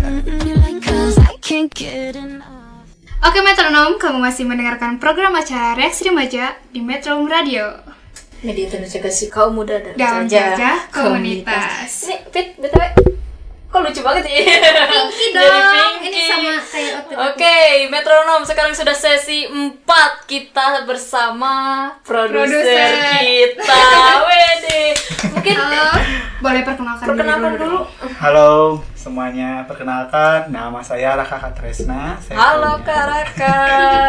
[3.20, 7.76] Oke metronom, kamu masih mendengarkan program acara Reaksi Remaja di Metro Radio.
[8.48, 12.08] Media terintegrasi kaum muda dan Dalam jelajah jelajah komunitas.
[12.08, 13.07] Nih, Fit, BTW.
[13.78, 14.42] Kok lucu banget ya?
[14.90, 15.94] Pinky Jadi dong.
[16.02, 16.10] Pinky.
[16.10, 16.98] Ini sama kayak.
[17.30, 17.58] Oke,
[17.94, 19.86] metronom sekarang sudah sesi 4
[20.26, 22.90] kita bersama produser
[23.22, 23.78] kita.
[24.34, 24.98] Wede.
[25.30, 25.94] Mungkin Halo,
[26.42, 27.86] boleh perkenalkan, perkenalkan diri dulu.
[27.86, 28.10] dulu.
[28.18, 28.50] Halo
[28.98, 32.18] semuanya, perkenalkan nama saya Raka Katresna.
[32.18, 33.56] Saya Halo punya, Kak Raka.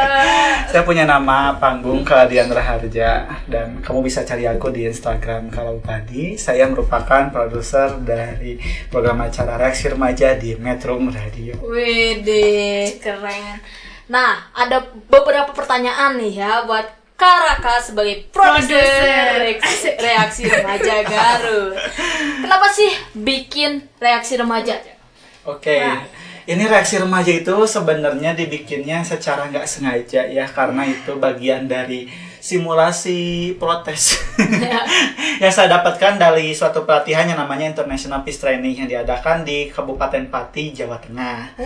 [0.73, 6.41] Saya punya nama panggung Keladian Raharja dan kamu bisa cari aku di Instagram kalau tadi.
[6.41, 8.57] Saya merupakan produser dari
[8.89, 11.61] program acara Reaksi Remaja di Metro Radio.
[11.61, 13.61] Wede, keren.
[14.09, 21.75] Nah, ada beberapa pertanyaan nih ya buat Kak Raka sebagai produser reaksi, reaksi remaja Garut.
[22.47, 24.79] Kenapa sih bikin reaksi remaja?
[25.43, 25.83] Oke,
[26.47, 32.07] ini reaksi remaja itu sebenarnya dibikinnya secara nggak sengaja ya karena itu bagian dari
[32.49, 34.17] simulasi protes
[35.43, 40.33] yang saya dapatkan dari suatu pelatihan yang namanya International Peace Training yang diadakan di Kabupaten
[40.33, 41.61] Pati, Jawa Tengah.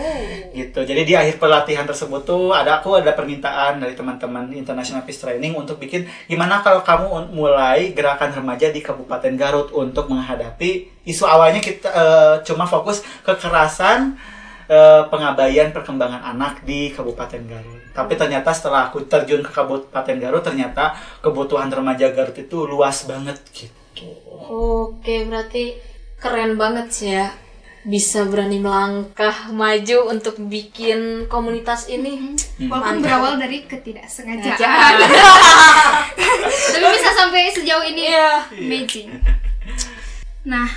[0.51, 0.83] gitu.
[0.83, 5.55] Jadi di akhir pelatihan tersebut tuh ada aku ada permintaan dari teman-teman International Peace Training
[5.55, 11.63] untuk bikin gimana kalau kamu mulai gerakan remaja di Kabupaten Garut untuk menghadapi isu awalnya
[11.63, 14.19] kita eh, cuma fokus kekerasan
[14.67, 17.82] eh, pengabaian perkembangan anak di Kabupaten Garut.
[17.93, 23.37] Tapi ternyata setelah aku terjun ke Kabupaten Garut ternyata kebutuhan remaja Garut itu luas banget
[23.51, 23.73] gitu.
[24.49, 25.77] Oke, berarti
[26.17, 27.29] keren banget sih ya.
[27.83, 32.31] bisa berani melangkah maju untuk bikin komunitas ini.
[32.57, 33.03] Walaupun Mantap.
[33.03, 34.55] berawal dari ketidaksengajaan.
[34.55, 34.93] Ngajaan.
[36.71, 38.47] Tapi bisa sampai sejauh ini Iya.
[38.49, 39.09] amazing.
[40.43, 40.67] Nah,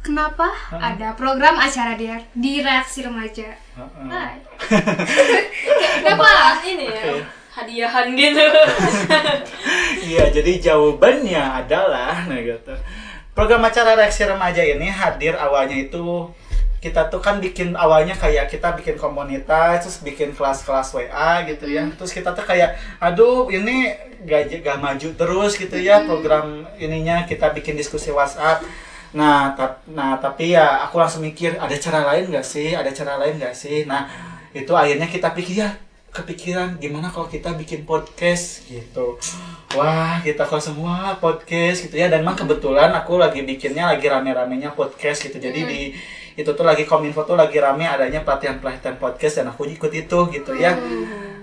[0.00, 3.52] kenapa ada program acara di, di reaksi remaja?
[4.06, 4.40] Hai.
[6.02, 6.58] Kenapa?
[6.64, 7.02] Ini ya.
[7.52, 8.46] Hadiahan gitu.
[10.02, 12.74] Iya, jadi jawabannya adalah nah gitu.
[13.32, 16.28] Program acara reaksi remaja ini hadir awalnya itu
[16.82, 21.86] kita tuh kan bikin awalnya kayak kita bikin komunitas terus bikin kelas-kelas WA gitu ya
[21.94, 23.94] terus kita tuh kayak aduh ini
[24.26, 28.66] gak, gak maju terus gitu ya program ininya kita bikin diskusi WhatsApp
[29.14, 33.14] nah tap- nah tapi ya aku langsung mikir ada cara lain gak sih ada cara
[33.14, 34.10] lain gak sih nah
[34.52, 35.70] itu akhirnya kita pikir ya
[36.12, 39.16] kepikiran gimana kalau kita bikin podcast gitu.
[39.72, 42.12] Wah kita kalau semua podcast gitu ya.
[42.12, 45.40] Dan memang kebetulan aku lagi bikinnya lagi rame-ramenya podcast gitu.
[45.40, 45.80] Jadi di
[46.36, 50.52] itu tuh lagi kominfo tuh lagi rame adanya pelatihan-pelatihan podcast dan aku ikut itu gitu
[50.52, 50.76] ya.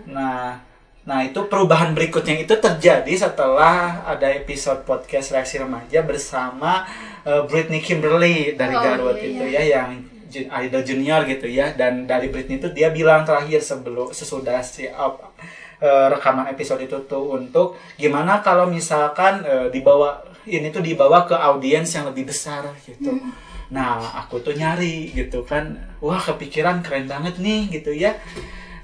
[0.06, 0.62] Nah
[1.10, 6.86] nah itu perubahan berikutnya itu terjadi setelah ada episode podcast reaksi remaja bersama
[7.26, 9.58] eh, Britney Kimberly dari Oh, Garut iya, itu iya.
[9.58, 9.90] ya yang
[10.32, 16.08] idol junior gitu ya dan dari Britney itu dia bilang terakhir sebelum sesudah si eh,
[16.14, 21.90] rekaman episode itu tuh untuk gimana kalau misalkan eh, dibawa ini tuh dibawa ke audiens
[21.94, 23.18] yang lebih besar gitu.
[23.70, 25.78] Nah, aku tuh nyari gitu kan.
[26.02, 28.18] Wah, kepikiran keren banget nih gitu ya.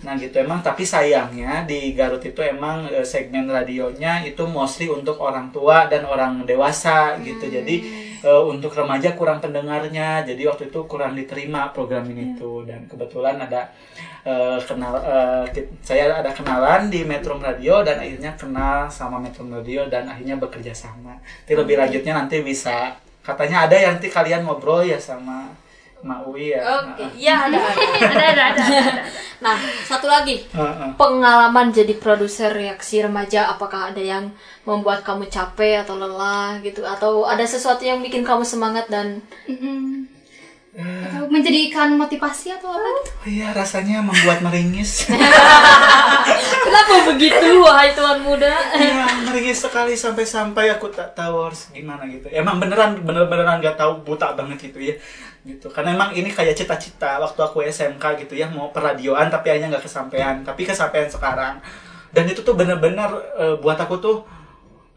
[0.06, 5.18] Nah, gitu emang tapi sayangnya di Garut itu emang eh, segmen radionya itu mostly untuk
[5.18, 7.50] orang tua dan orang dewasa gitu.
[7.50, 7.76] Jadi
[8.22, 10.22] eh, untuk remaja kurang pendengarnya.
[10.22, 13.74] Jadi waktu itu kurang diterima program ini tuh dan kebetulan ada
[14.22, 14.94] eh, kenal
[15.50, 20.38] ki- saya ada kenalan di Metro Radio dan akhirnya kenal sama Metro Radio dan akhirnya
[20.38, 21.18] bekerja sama.
[21.18, 22.94] Nanti lebih lanjutnya nanti bisa
[23.26, 25.50] katanya ada yang nanti kalian ngobrol ya sama
[26.06, 26.62] Mak Uwi ya.
[26.86, 27.82] Oke, iya ada ada.
[27.82, 28.94] ada, ada, ada, ada.
[29.46, 30.48] Nah, satu lagi.
[30.54, 30.90] Heeh.
[30.96, 34.32] Pengalaman jadi produser reaksi remaja apakah ada yang
[34.64, 40.08] membuat kamu capek atau lelah gitu atau ada sesuatu yang bikin kamu semangat dan Mm-mm.
[40.76, 43.12] Atau menjadikan motivasi atau apa gitu?
[43.16, 45.08] Oh iya rasanya membuat meringis.
[46.68, 48.52] Kenapa begitu wahai tuan muda?
[48.76, 52.28] Iya meringis sekali sampai-sampai aku tak tahu harus gimana gitu.
[52.28, 54.96] Emang beneran bener-beneran nggak tahu buta banget gitu ya.
[55.46, 55.70] Gitu.
[55.70, 59.86] Karena emang ini kayak cita-cita waktu aku SMK gitu ya mau peradioan tapi hanya nggak
[59.86, 60.42] kesampaian.
[60.42, 61.62] Tapi kesampaian sekarang.
[62.10, 64.18] Dan itu tuh bener-bener eh, buat aku tuh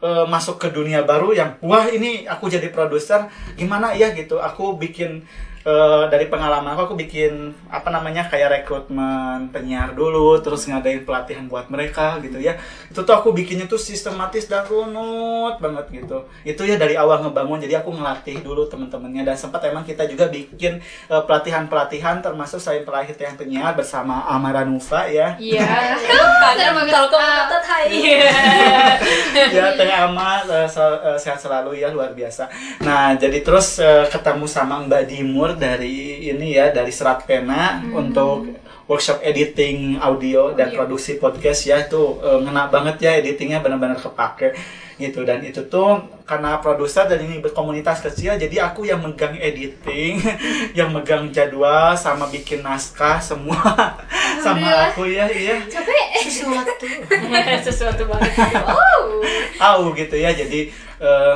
[0.01, 4.41] eh, masuk ke dunia baru yang wah ini aku jadi produser gimana ya gitu.
[4.41, 5.21] Aku bikin
[5.65, 11.45] eh, dari pengalaman aku aku bikin apa namanya kayak rekrutmen penyiar dulu terus ngadain pelatihan
[11.47, 12.55] buat mereka gitu ya.
[12.91, 16.27] Itu tuh aku bikinnya tuh sistematis dan runut banget gitu.
[16.43, 19.33] Itu ya dari awal ngebangun jadi aku ngelatih dulu temen-temennya.
[19.33, 25.07] Dan sempat emang kita juga bikin eh, pelatihan-pelatihan termasuk selain pelatihan penyiar bersama Amara Nufa
[25.07, 25.35] ya.
[25.37, 25.67] Iya.
[26.89, 27.99] Kalau kamu ketat hai.
[29.55, 30.43] ya Teh Ama.
[30.47, 32.49] Eh, eh, sehat selalu ya luar biasa.
[32.83, 38.59] Nah jadi terus eh, ketemu sama Mbak Dimur dari ini ya dari Serat Pena untuk
[38.89, 44.57] workshop editing audio dan produksi podcast ya itu eh, ngena banget ya editingnya benar-benar kepake
[44.97, 45.21] gitu.
[45.21, 50.17] Dan itu tuh karena produser dan ini berkomunitas kecil jadi aku yang megang editing
[50.77, 53.61] yang megang jadwal sama bikin naskah semua.
[54.39, 55.59] Sama aku ya iya.
[55.67, 56.23] Capek.
[56.23, 56.87] sesuatu.
[57.67, 58.31] Sesuatu banget.
[58.71, 59.19] Oh.
[59.59, 60.31] tahu gitu ya.
[60.31, 60.71] Jadi
[61.03, 61.35] eh,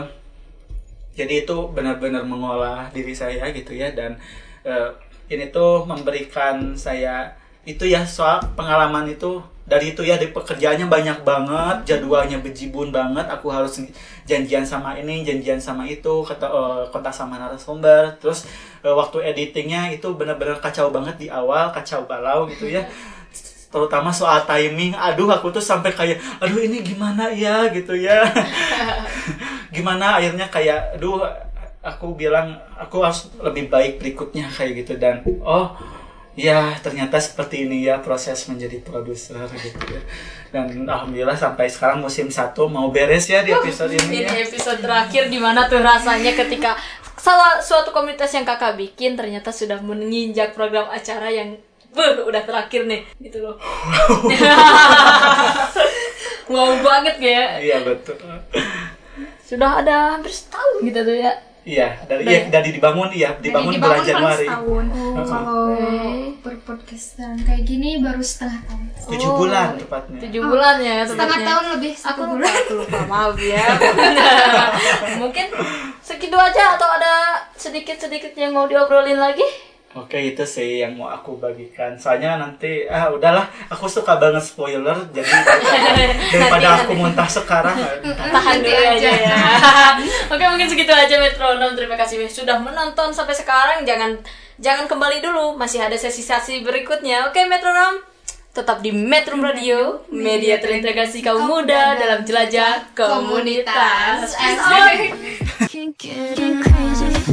[1.14, 4.18] jadi itu benar-benar mengolah diri saya gitu ya dan
[4.66, 4.89] eh,
[5.30, 7.34] ini tuh memberikan saya
[7.64, 13.24] itu ya soal pengalaman itu dari itu ya di pekerjaannya banyak banget jadwalnya bejibun banget
[13.32, 13.80] aku harus
[14.28, 18.43] janjian sama ini janjian sama itu kata eh, kontak sama narasumber terus
[18.84, 22.84] eh, waktu editingnya itu benar-benar kacau banget di awal kacau balau gitu ya
[23.74, 24.93] terutama soal timing.
[24.93, 27.74] Aduh aku tuh sampai kayak aduh ini gimana ya?
[27.74, 28.21] gitu ya.
[29.76, 31.26] Gimana akhirnya kayak aduh
[31.82, 35.01] aku bilang aku harus lebih baik berikutnya kayak gitu.
[35.01, 35.74] Dan oh
[36.38, 40.01] ya ternyata seperti ini ya proses menjadi produser gitu ya.
[40.53, 44.30] Dan alhamdulillah sampai sekarang musim satu mau beres ya di episode ini ya.
[44.30, 46.78] Ini episode terakhir di mana tuh rasanya ketika
[47.17, 51.57] salah suatu komunitas yang kakak bikin ternyata sudah menginjak program acara yang
[51.94, 53.56] Beuh, udah terakhir nih gitu loh
[56.46, 58.18] wow banget ya iya betul
[59.44, 61.34] sudah ada hampir setahun gitu tuh ya
[61.64, 64.44] Iya, dari Dari- iya, dari dibangun iya, dibangun Dari bulan dibangun paling Januari.
[64.44, 64.86] setahun.
[64.91, 65.24] Heeh.
[65.24, 65.64] Kalau
[66.44, 68.84] berpodcastan kayak gini baru setengah tahun.
[69.08, 70.20] Tujuh bulan tepatnya.
[70.20, 71.48] Tujuh bulan ya Setengah tepatnya.
[71.48, 72.52] tahun lebih Aku lupa, bulan.
[72.60, 73.64] aku lupa, maaf ya.
[75.24, 75.48] Mungkin
[76.04, 77.14] segitu aja atau ada
[77.56, 79.48] sedikit-sedikit yang mau diobrolin lagi?
[79.94, 81.94] Oke itu sih yang mau aku bagikan.
[81.94, 85.30] Soalnya nanti ah udahlah, aku suka banget spoiler jadi
[86.34, 87.02] daripada Nanti, aku nanti.
[87.06, 87.78] muntah sekarang.
[88.34, 89.38] Tahan dulu aja ya.
[90.34, 91.78] Oke mungkin segitu aja metronom.
[91.78, 93.86] Terima kasih sudah menonton sampai sekarang.
[93.86, 94.18] Jangan
[94.58, 95.54] jangan kembali dulu.
[95.62, 97.30] Masih ada sesi-sesi berikutnya.
[97.30, 98.12] Oke metronom.
[98.54, 104.38] Tetap di Metro Radio, media terintegrasi kaum muda dalam jelajah komunitas.
[104.38, 105.18] Asik.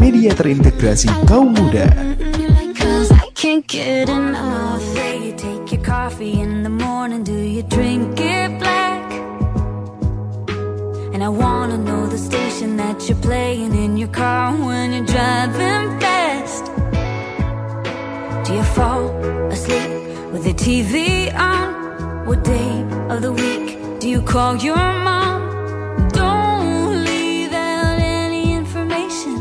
[0.01, 1.93] Media terintegrasi kaum muda.
[2.73, 4.81] Cause I can't get enough.
[4.97, 9.05] Say you take your coffee in the morning, do you drink it black?
[11.13, 16.01] And I wanna know the station that you're playing in your car when you're driving
[16.01, 16.73] fast.
[18.49, 19.13] Do you fall
[19.53, 20.00] asleep
[20.61, 22.27] TV on?
[22.27, 26.07] What day of the week do you call your mom?
[26.11, 29.37] Don't leave out any information.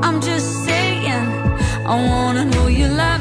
[0.00, 1.26] I'm just saying,
[1.84, 3.13] I wanna know you like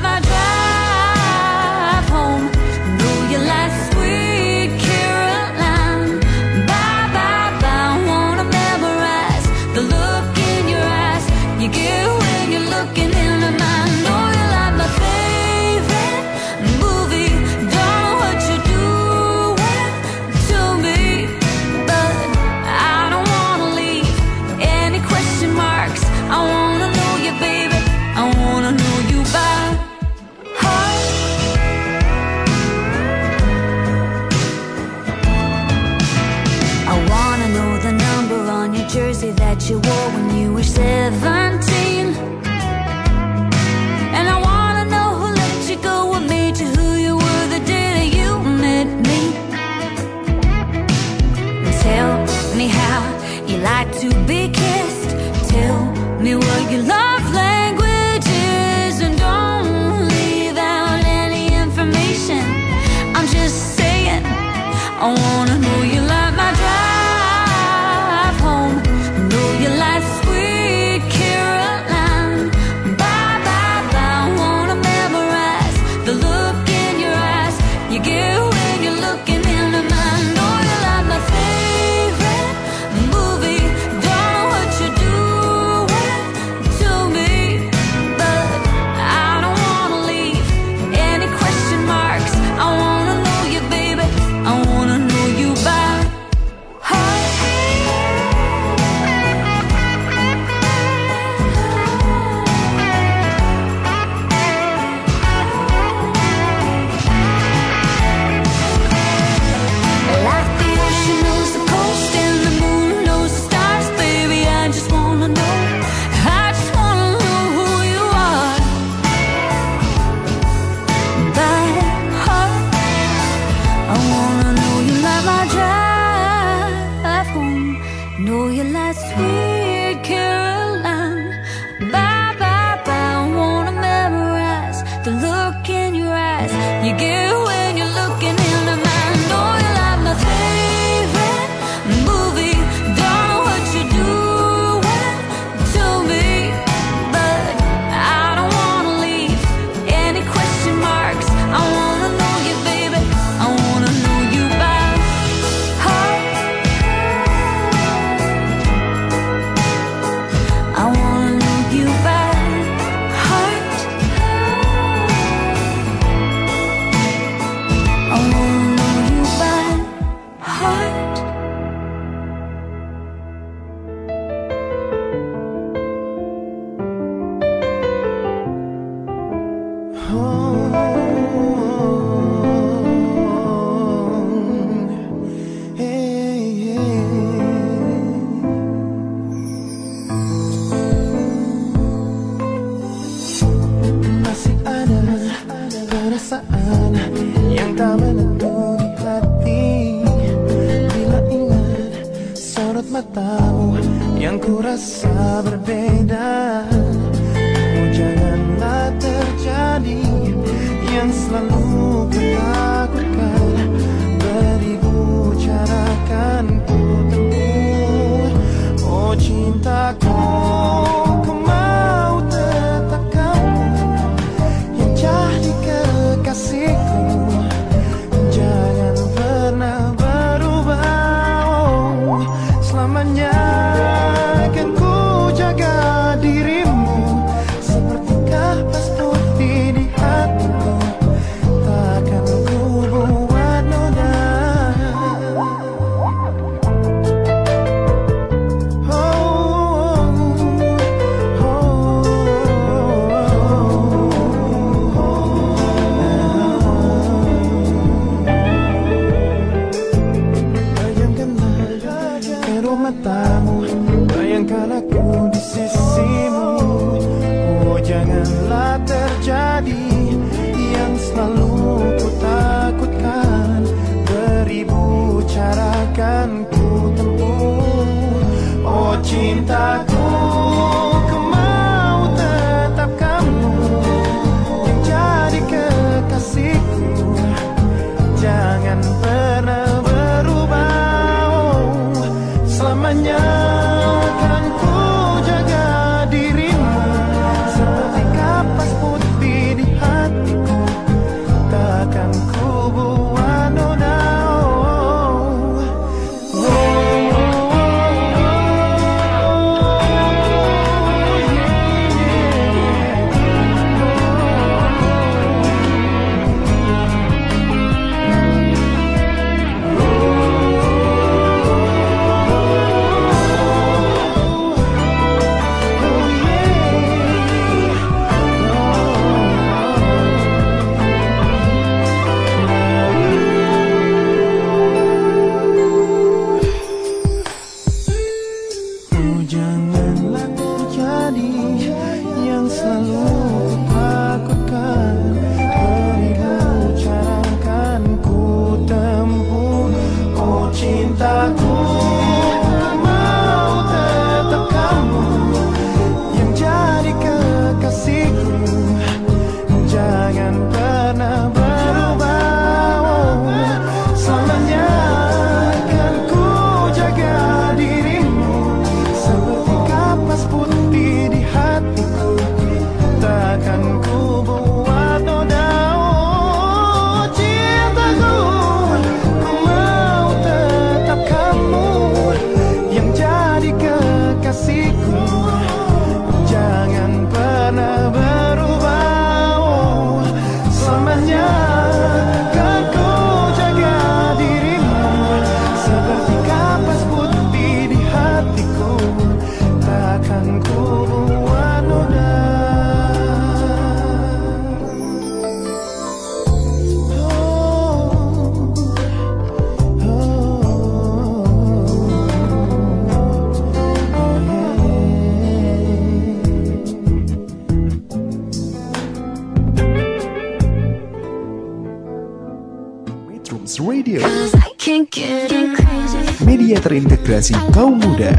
[427.23, 428.11] terintegrasi kaum muda.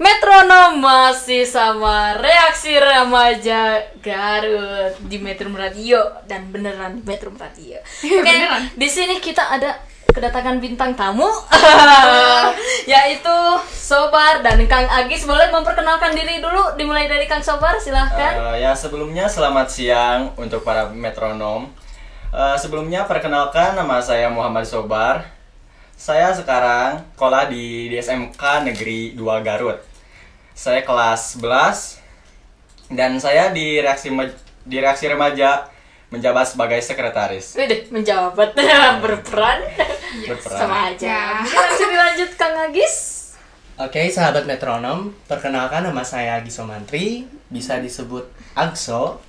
[0.00, 7.80] Metronom masih sama reaksi remaja Garut di Metro Radio dan beneran di Metro Radio.
[7.80, 8.68] Oke, Beneran?
[8.76, 11.28] di sini kita ada kedatangan bintang tamu
[12.92, 13.36] yaitu
[13.72, 18.56] Sobar dan Kang Agis boleh memperkenalkan diri dulu dimulai dari Kang Sobar silahkan.
[18.56, 21.72] Eh, ya sebelumnya selamat siang untuk para metronom.
[22.32, 25.39] Eh, sebelumnya perkenalkan nama saya Muhammad Sobar.
[26.00, 29.84] Saya sekarang sekolah di, di SMK Negeri 2 Garut.
[30.56, 34.08] Saya kelas 11 dan saya di reaksi
[34.64, 35.68] di reaksi remaja
[36.08, 37.52] menjabat sebagai sekretaris.
[37.52, 38.56] Wih, menjabat
[39.04, 39.60] berperan.
[40.24, 40.56] Berperan.
[40.56, 41.44] Sama aja.
[41.44, 42.96] Mungkin langsung dilanjut Kang Agis.
[43.76, 48.24] Oke, sahabat metronom, perkenalkan nama saya Giso Mantri, bisa disebut
[48.56, 49.20] Agso.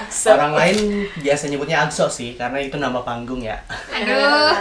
[0.00, 0.32] Agso.
[0.32, 3.60] Orang lain biasa nyebutnya Agso sih, karena itu nama panggung ya.
[3.92, 4.56] Aduh.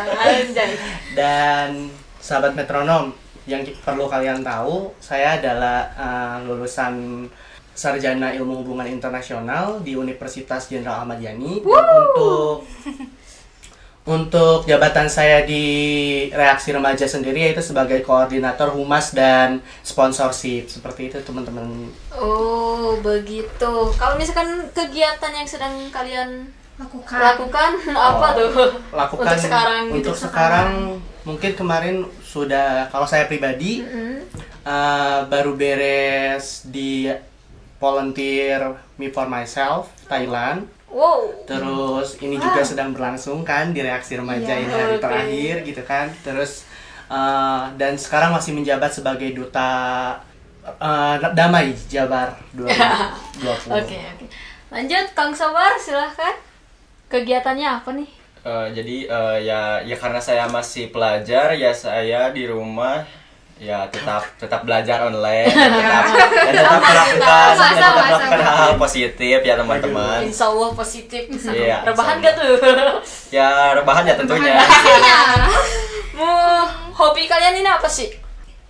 [1.15, 1.87] Dan
[2.19, 3.15] sahabat metronom,
[3.47, 7.25] yang perlu kalian tahu, saya adalah uh, lulusan
[7.71, 11.63] sarjana ilmu hubungan internasional di Universitas Jenderal Ahmad Yani.
[11.63, 12.67] Dan untuk
[14.09, 15.65] untuk jabatan saya di
[16.33, 21.93] reaksi remaja sendiri yaitu sebagai koordinator humas dan sponsorship seperti itu teman-teman.
[22.17, 23.93] Oh, begitu.
[23.93, 26.49] Kalau misalkan kegiatan yang sedang kalian
[26.81, 27.71] lakukan, lakukan
[28.09, 28.49] apa tuh?
[28.89, 29.97] Lakukan untuk sekarang gitu.
[30.01, 30.69] untuk sekarang
[31.21, 31.95] mungkin kemarin
[32.25, 33.85] sudah kalau saya pribadi
[34.65, 37.13] uh, baru beres di
[37.77, 40.65] volunteer me for myself Thailand.
[40.89, 41.29] Wow.
[41.45, 42.45] Terus ini Wow.
[42.45, 45.03] juga sedang berlangsung kan di reaksi remaja Iya, ini hari oke.
[45.03, 46.09] terakhir gitu kan.
[46.21, 46.65] Terus
[47.07, 49.69] uh, dan sekarang masih menjabat sebagai duta
[50.65, 53.69] uh, damai Jabar 2020.
[53.71, 54.25] Oke, oke.
[54.69, 56.33] Lanjut Kang Sabar, silahkan.
[57.07, 58.09] Kegiatannya apa nih?
[58.39, 63.03] Eh, jadi eh, ya ya karena saya masih pelajar ya saya di rumah
[63.59, 69.37] ya tetap tetap belajar online dan tetap dan tetap melakukan dan tetap melakukan hal-hal positif
[69.37, 71.21] ya teman-teman Insya Allah positif.
[71.45, 72.55] Iya, Rebahan gak tuh?
[73.29, 74.55] ya rebahan ya tentunya
[76.15, 78.11] Mau hobi kalian ini apa sih?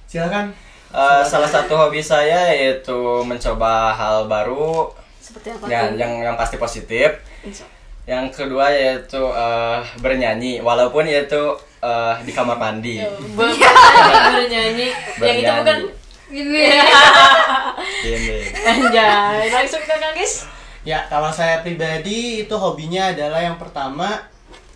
[0.06, 0.54] Silakan.
[0.90, 4.90] Eh, salah satu hobi saya yaitu mencoba hal baru
[5.22, 5.98] Seperti apa yang tuh?
[5.98, 7.14] yang yang pasti positif
[7.46, 7.70] Insya-
[8.10, 12.97] yang kedua yaitu eh, bernyanyi walaupun yaitu eh, di kamar mandi
[13.38, 13.53] Ber-
[14.34, 14.89] bernyanyi.
[15.22, 15.80] Yang itu bukan
[16.30, 16.62] Ini.
[18.05, 18.38] Gini.
[18.62, 20.45] Anjay, langsung ke Kang Gis.
[20.86, 24.30] Ya, kalau saya pribadi itu hobinya adalah yang pertama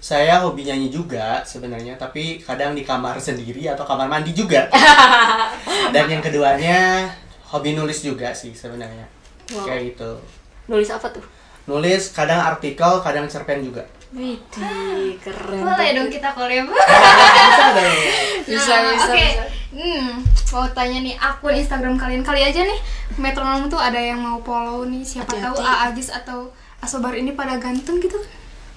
[0.04, 4.68] saya hobi nyanyi juga sebenarnya, tapi kadang di kamar sendiri atau kamar mandi juga.
[5.96, 7.08] Dan yang keduanya
[7.48, 9.08] hobi nulis juga sih sebenarnya.
[9.54, 9.64] Wow.
[9.64, 10.12] Kayak gitu.
[10.68, 11.24] Nulis apa tuh?
[11.64, 13.88] Nulis kadang artikel, kadang cerpen juga.
[14.12, 15.64] Widih, keren.
[15.64, 16.68] Boleh dong kita collab.
[16.70, 17.98] Bisa dong.
[18.46, 19.26] Bisa, Nah, bisa, Oke.
[19.26, 19.44] bisa.
[19.74, 22.78] Hmm, mau tanya nih akun Instagram kalian kali aja nih.
[23.16, 25.02] Metronom tuh ada yang mau follow nih.
[25.02, 28.20] Siapa tahu A Agis atau Asobar ini pada ganteng gitu.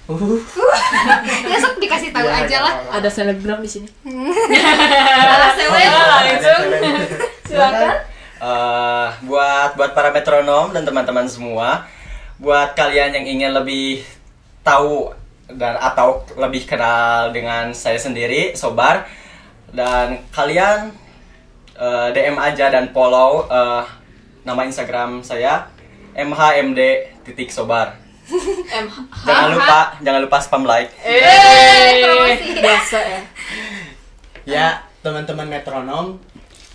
[0.07, 0.39] Uh.
[1.51, 2.73] ya sok dikasih tahu Ya, aja ya, lah.
[2.95, 3.87] Ada selebgram di sini.
[4.01, 5.91] Salah seleb.
[5.91, 6.63] langsung.
[7.45, 7.93] Silakan.
[8.37, 11.83] Eh, buat buat para metronom dan teman-teman semua,
[12.37, 14.05] buat kalian yang ingin lebih
[14.61, 15.09] tahu
[15.47, 19.07] dan atau lebih kenal dengan saya sendiri, Sobar,
[19.71, 20.91] dan kalian
[21.77, 23.83] eh, DM aja dan follow eh,
[24.47, 25.67] nama Instagram saya
[26.17, 26.81] mhmd
[27.27, 27.93] titik sobar.
[29.27, 30.91] Jangan lupa jangan lupa spam like.
[31.05, 32.03] Eh,
[32.63, 33.21] biasa ya.
[34.47, 34.67] Ya,
[35.03, 36.19] teman-teman metronom,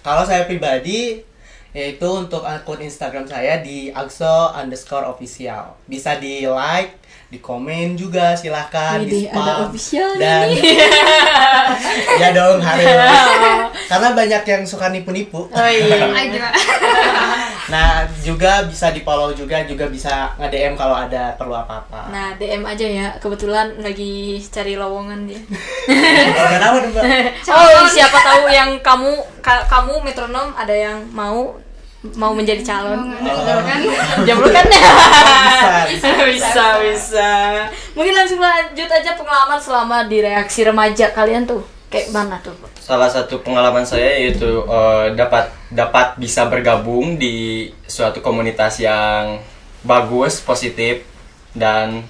[0.05, 1.25] kalau saya pribadi
[1.73, 5.75] yaitu untuk akun Instagram saya di agso underscore official.
[5.89, 7.02] Bisa di like,
[7.33, 10.61] di komen juga silahkan di Widih, ada spam official dan nih.
[12.21, 12.85] ya dong harus
[13.91, 15.49] karena banyak yang suka nipu-nipu.
[15.49, 16.13] Oh iya.
[16.13, 16.53] Aja.
[17.73, 22.13] nah juga bisa di follow juga juga bisa nge DM kalau ada perlu apa-apa.
[22.13, 23.09] Nah, DM aja ya.
[23.17, 25.41] Kebetulan lagi cari lowongan dia.
[27.49, 31.57] Oh, oh, siapa tahu yang kamu ka- kamu metronom ada yang mau
[32.19, 33.15] mau menjadi calon?
[33.15, 33.63] Oh.
[33.63, 33.79] kan?
[34.27, 34.67] Jomblo kan?
[34.67, 36.09] Bisa, bisa.
[36.27, 37.31] bisa, bisa.
[37.95, 41.63] Mungkin langsung lanjut aja pengalaman selama di reaksi remaja kalian tuh.
[41.93, 42.57] Kayak mana tuh?
[42.81, 49.39] Salah satu pengalaman saya yaitu eh, dapat dapat bisa bergabung di suatu komunitas yang
[49.85, 51.05] bagus, positif
[51.55, 52.03] dan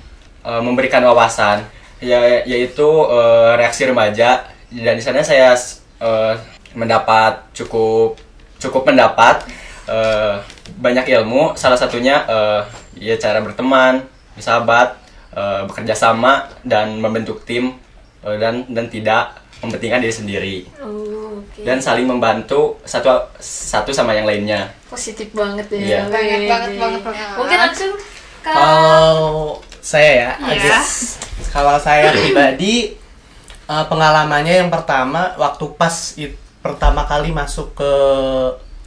[0.47, 1.66] eh, memberikan wawasan
[2.03, 5.55] ya yaitu eh, reaksi remaja dan di sana saya
[6.03, 6.34] eh,
[6.78, 8.16] mendapat cukup
[8.62, 9.43] cukup mendapat
[9.85, 10.35] eh,
[10.74, 12.61] banyak ilmu salah satunya eh,
[13.01, 14.03] ya cara berteman,
[14.33, 14.95] bersahabat,
[15.30, 17.74] eh, bekerja sama dan membentuk tim
[18.20, 21.62] eh, dan dan tidak mementingkan diri sendiri Oh, oke.
[21.62, 23.07] dan saling membantu satu
[23.39, 24.74] satu sama yang lainnya.
[24.85, 25.78] positif banget ya.
[25.78, 25.99] Iya.
[26.05, 27.26] Banget, banget, banget, banget.
[27.35, 27.93] Mungkin langsung
[28.39, 29.16] ke Kalau
[29.80, 30.91] saya ya, agak-
[31.49, 32.99] kalau saya pribadi
[33.64, 37.93] eh, pengalamannya yang pertama waktu pas it- pertama kali masuk ke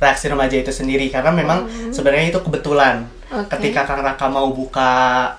[0.06, 3.58] reaksi remaja itu sendiri karena memang sebenarnya itu kebetulan Oke.
[3.58, 5.34] ketika Kang Raka mau buka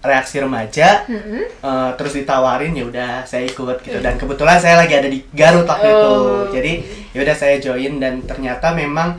[0.00, 1.48] reaksi remaja Mm-mm.
[1.64, 5.64] eh, terus ditawarin ya udah saya ikut gitu dan kebetulan saya lagi ada di Garut
[5.64, 6.44] waktu itu Oh.
[6.52, 6.72] jadi
[7.10, 9.16] ya udah saya join dan ternyata memang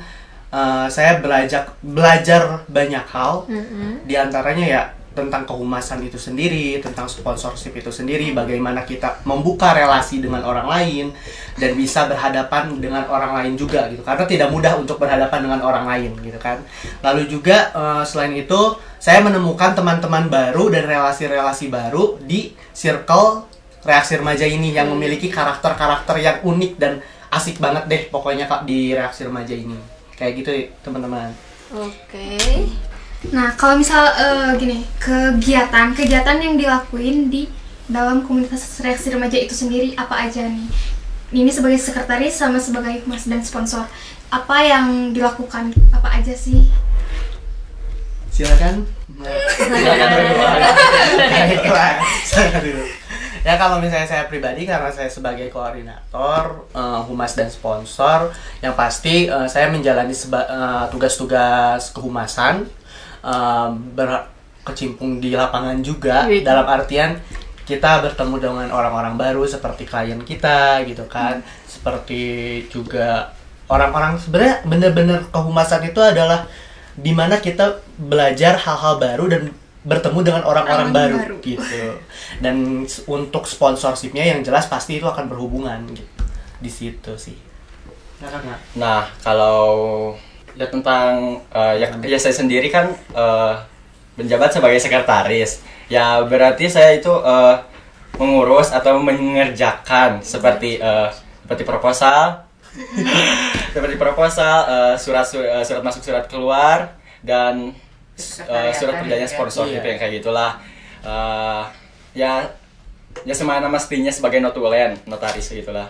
[0.53, 4.05] eh, saya belajar belajar banyak hal Mm-mm.
[4.05, 4.81] di antaranya ya
[5.15, 11.05] tentang kehumasan itu sendiri, tentang sponsorship itu sendiri, bagaimana kita membuka relasi dengan orang lain
[11.55, 14.03] dan bisa berhadapan dengan orang lain juga gitu.
[14.03, 16.59] Karena tidak mudah untuk berhadapan dengan orang lain gitu kan.
[16.99, 23.47] Lalu juga eh, selain itu saya menemukan teman-teman baru dan relasi-relasi baru di circle
[23.85, 26.99] reaksi remaja ini yang memiliki karakter-karakter yang unik dan
[27.29, 29.77] asik banget deh pokoknya kak di reaksi remaja ini.
[30.17, 30.51] Kayak gitu
[30.83, 31.31] teman-teman.
[31.73, 32.37] Oke.
[33.31, 37.47] Nah, kalau misal eh, gini, kegiatan kegiatan yang dilakuin di
[37.87, 40.67] dalam komunitas reaksi remaja itu sendiri apa aja nih?
[41.33, 43.85] Ini sebagai sekretaris sama sebagai humas dan sponsor.
[44.29, 45.73] Apa yang dilakukan?
[45.93, 46.69] Apa aja sih?
[48.35, 48.83] silakan
[49.55, 50.33] silakan dulu
[51.15, 51.91] Baiklah,
[52.27, 52.83] silakan dulu
[53.47, 59.31] ya kalau misalnya saya pribadi karena saya sebagai koordinator eh, humas dan sponsor yang pasti
[59.31, 62.67] eh, saya menjalani seba- eh, tugas-tugas kehumasan
[63.25, 66.45] eh, berkecimpung di lapangan juga Gitu.
[66.45, 67.17] dalam artian
[67.65, 72.21] kita bertemu dengan orang-orang baru seperti klien kita gitu kan seperti
[72.69, 73.33] juga
[73.65, 76.45] orang-orang sebenarnya bener-bener kehumasan itu adalah
[76.93, 79.43] di mana kita belajar hal-hal baru dan
[79.81, 81.35] bertemu dengan orang-orang Orang baru, baru.
[81.41, 81.85] gitu
[82.37, 86.21] dan untuk sponsorshipnya yang jelas pasti itu akan berhubungan gitu
[86.61, 87.37] di situ sih?
[88.77, 90.13] Nah, kalau
[90.55, 93.53] ya tentang eh, ya, ya saya sendiri kan eh,
[94.15, 95.59] menjabat sebagai sekretaris.
[95.87, 97.55] Ya berarti saya itu eh,
[98.15, 101.09] mengurus atau mengerjakan seperti eh,
[101.43, 102.47] seperti proposal,
[103.75, 107.75] seperti proposal, eh, surat su- eh, surat masuk surat keluar dan
[108.41, 109.79] eh, surat kerjanya sponsor Iya.
[109.79, 110.51] gitu yang kayak gitulah.
[111.03, 111.63] Eh,
[112.15, 112.47] ya
[113.23, 115.87] ya semana mestinya sebagai notulen, notaris gitulah.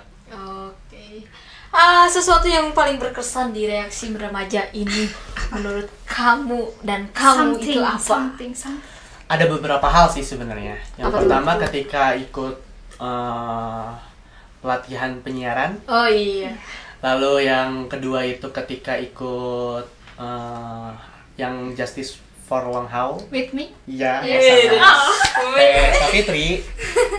[1.76, 5.12] Ah, sesuatu yang paling berkesan di reaksi remaja ini
[5.52, 8.00] menurut kamu dan kamu itu apa?
[8.00, 8.94] Something, something.
[9.28, 12.56] ada beberapa hal sih sebenarnya yang Apa pertama ketika ikut
[12.96, 13.88] eh,
[14.64, 16.56] pelatihan penyiaran Oh iya.
[17.04, 19.84] Lalu yang kedua itu ketika ikut
[20.16, 20.90] eh,
[21.36, 23.18] yang Justice for Long How.
[23.28, 23.74] With me?
[23.86, 24.54] Iya, Iya, sama.
[24.54, 24.82] iya.
[25.56, 26.48] Eh, tapi Tri,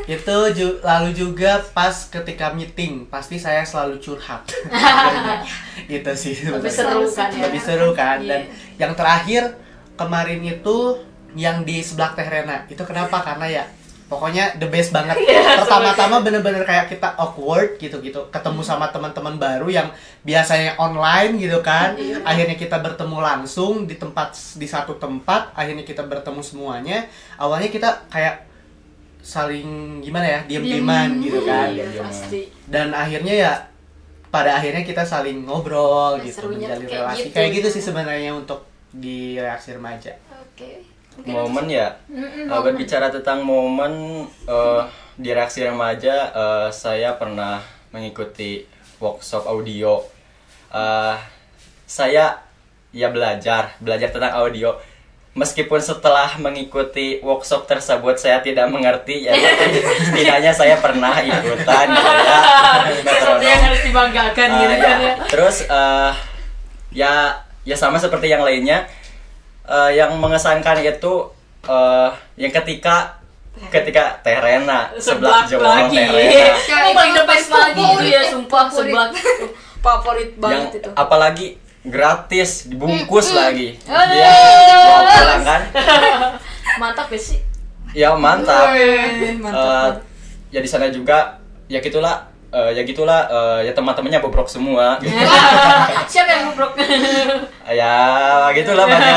[0.06, 4.46] itu ju- lalu juga pas ketika meeting pasti saya selalu curhat.
[5.88, 6.34] itu sih.
[6.46, 7.42] Lebih seru kan ya?
[7.48, 8.18] Lebih seru kan.
[8.20, 8.28] Iya.
[8.28, 8.40] Dan
[8.76, 9.42] yang terakhir
[9.94, 10.76] kemarin itu
[11.34, 12.64] yang di sebelah Teh Rena.
[12.66, 13.20] Itu kenapa?
[13.20, 13.64] Karena ya
[14.06, 15.18] pokoknya the best banget.
[15.18, 18.30] Iya, Pertama-tama bener-bener kayak kita awkward gitu-gitu.
[18.30, 19.88] Ketemu sama teman-teman baru yang
[20.22, 21.98] biasanya online gitu kan.
[21.98, 22.22] Iya.
[22.22, 25.50] Akhirnya kita bertemu langsung di tempat di satu tempat.
[25.54, 27.10] Akhirnya kita bertemu semuanya.
[27.34, 28.46] Awalnya kita kayak
[29.26, 32.06] saling gimana ya diam-diaman gitu kan Iya,
[32.70, 33.52] dan akhirnya ya
[34.30, 37.34] pada akhirnya kita saling ngobrol Nah, gitu menjalin kayak relasi gitu.
[37.34, 38.62] kayak gitu sih sebenarnya untuk
[38.94, 40.78] di reaksi remaja Oke.
[41.22, 42.62] Momen ya Mm-mm, Uh, momen.
[42.66, 43.92] berbicara tentang momen
[44.44, 48.66] uh, di reaksi remaja uh, saya pernah mengikuti
[48.98, 50.02] workshop audio
[50.66, 51.14] Uh,
[51.86, 52.42] saya
[52.90, 54.74] ya belajar belajar tentang audio
[55.32, 59.78] meskipun setelah mengikuti workshop tersebut saya tidak mengerti ya tapi
[60.10, 62.38] setidaknya saya pernah ikutan gitu ya
[63.14, 64.82] Sesuatu yang harus dibanggakan Uh, gitu ya.
[64.82, 65.12] kan ya.
[65.28, 66.12] Terus eh,
[66.92, 67.12] ya
[67.62, 68.90] ya sama seperti yang lainnya
[69.66, 71.14] eh, yang mengesankan itu
[71.62, 73.18] eh, yang ketika
[73.66, 75.96] ketika Teh Rena sebelah Seblak Jowo lagi.
[75.96, 78.92] Teh Rena Oh, paling the best lagi itu ya, sumpah Favorit.
[78.92, 79.10] seblak.
[79.78, 80.90] Favorit yang banget itu.
[80.92, 81.46] apalagi
[81.82, 83.38] gratis dibungkus Mm-mm.
[83.38, 83.68] lagi.
[83.80, 84.34] Iya,
[84.76, 85.62] bawa pulang kan
[86.82, 87.38] Mantap ya sih.
[87.92, 89.64] ya mantap Wih, mantap.
[89.64, 89.88] Eh,
[90.50, 94.98] ya di sana juga ya gitulah eh, ya gitulah eh, ya teman-temannya bobrok semua.
[95.02, 95.12] Gitu.
[96.12, 96.78] Siapa yang bobrok?
[97.80, 97.96] ya
[98.54, 99.16] gitulah banyak.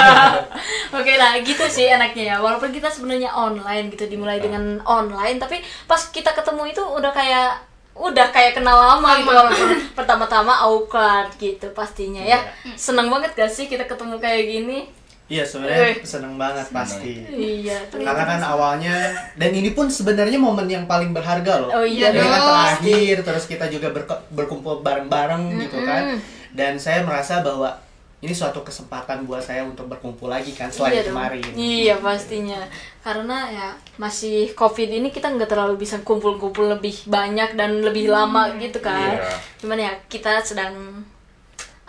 [1.00, 2.36] Oke lah gitu sih enaknya ya.
[2.42, 7.62] Walaupun kita sebenarnya online gitu Dimulai dengan online Tapi pas kita ketemu itu udah kayak
[8.00, 9.28] Udah kayak kenal lama gitu.
[9.28, 12.40] Walaupun pertama-tama awkward gitu pastinya ya.
[12.74, 14.99] Seneng banget gak sih kita ketemu kayak gini
[15.30, 15.98] Iya sebenarnya Wih.
[16.04, 17.22] seneng banget pasti.
[17.24, 18.96] Iya Karena kan awalnya
[19.36, 21.70] dan ini pun sebenarnya momen yang paling berharga loh.
[21.72, 22.50] Oh iya Ini kan dong.
[22.50, 26.18] terakhir terus kita juga berko- berkumpul bareng-bareng gitu kan.
[26.50, 27.78] Dan saya merasa bahwa
[28.20, 31.14] ini suatu kesempatan buat saya untuk berkumpul lagi kan selain Iya dong.
[31.14, 31.44] kemarin.
[31.54, 32.60] Iya pastinya
[33.00, 38.50] Karena ya masih covid ini kita nggak terlalu bisa kumpul-kumpul lebih banyak dan lebih lama
[38.56, 39.30] gitu kan Iya.
[39.56, 41.06] Cuman ya kita sedang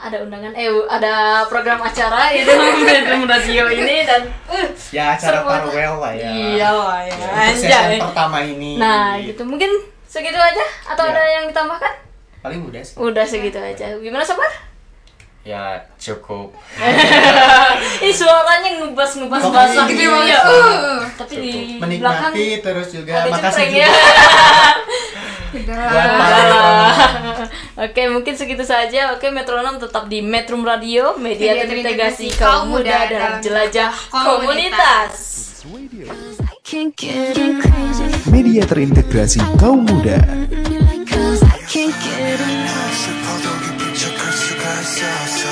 [0.01, 2.49] ada undangan eh ada program acara itu
[2.89, 6.29] Bedroom Radio ini dan uh, Ya acara farewell lah ya.
[6.33, 7.61] Iya lah ya, Untuk anjay.
[7.61, 8.81] season pertama ini.
[8.81, 9.69] Nah gitu mungkin
[10.09, 11.13] segitu aja atau Ya.
[11.13, 11.93] ada yang ditambahkan?
[12.41, 12.97] Paling mudah sih.
[12.97, 13.93] Udah segitu aja.
[14.01, 14.71] Gimana sobat?
[15.41, 16.53] ya cukup
[18.05, 20.37] Ini suaranya ngebas ngebas basah gitu ya.
[20.45, 21.01] Uh.
[21.17, 23.89] Tapi di belakang Menikmati terus juga makasih juga.
[25.54, 25.78] ya.
[25.90, 27.46] Buat para
[27.86, 29.12] Oke, mungkin segitu saja.
[29.16, 33.12] Oke, Metronom tetap di Metrum Radio, media Media terintegrasi terintegrasi kaum kaum muda muda dalam
[33.12, 35.14] dalam jelajah komunitas.
[35.66, 36.40] komunitas.
[36.66, 38.26] Can't get enough.
[38.32, 40.18] Media terintegrasi kaum muda.
[41.06, 42.94] Cause I can't get enough.
[42.96, 45.46] 슬퍼도 기쁜 척할 수가 있어서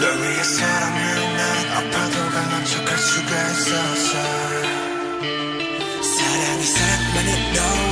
[0.00, 1.40] 널 위해서라면 난
[1.76, 4.12] 아파도 강한 척할 수가 있어서
[6.02, 7.89] 사랑이 사랑만은 너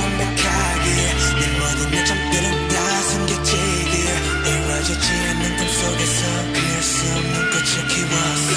[4.90, 8.49] 이루어지지 않는 꿈속에서 피할 수 없는 꽃을 키웠어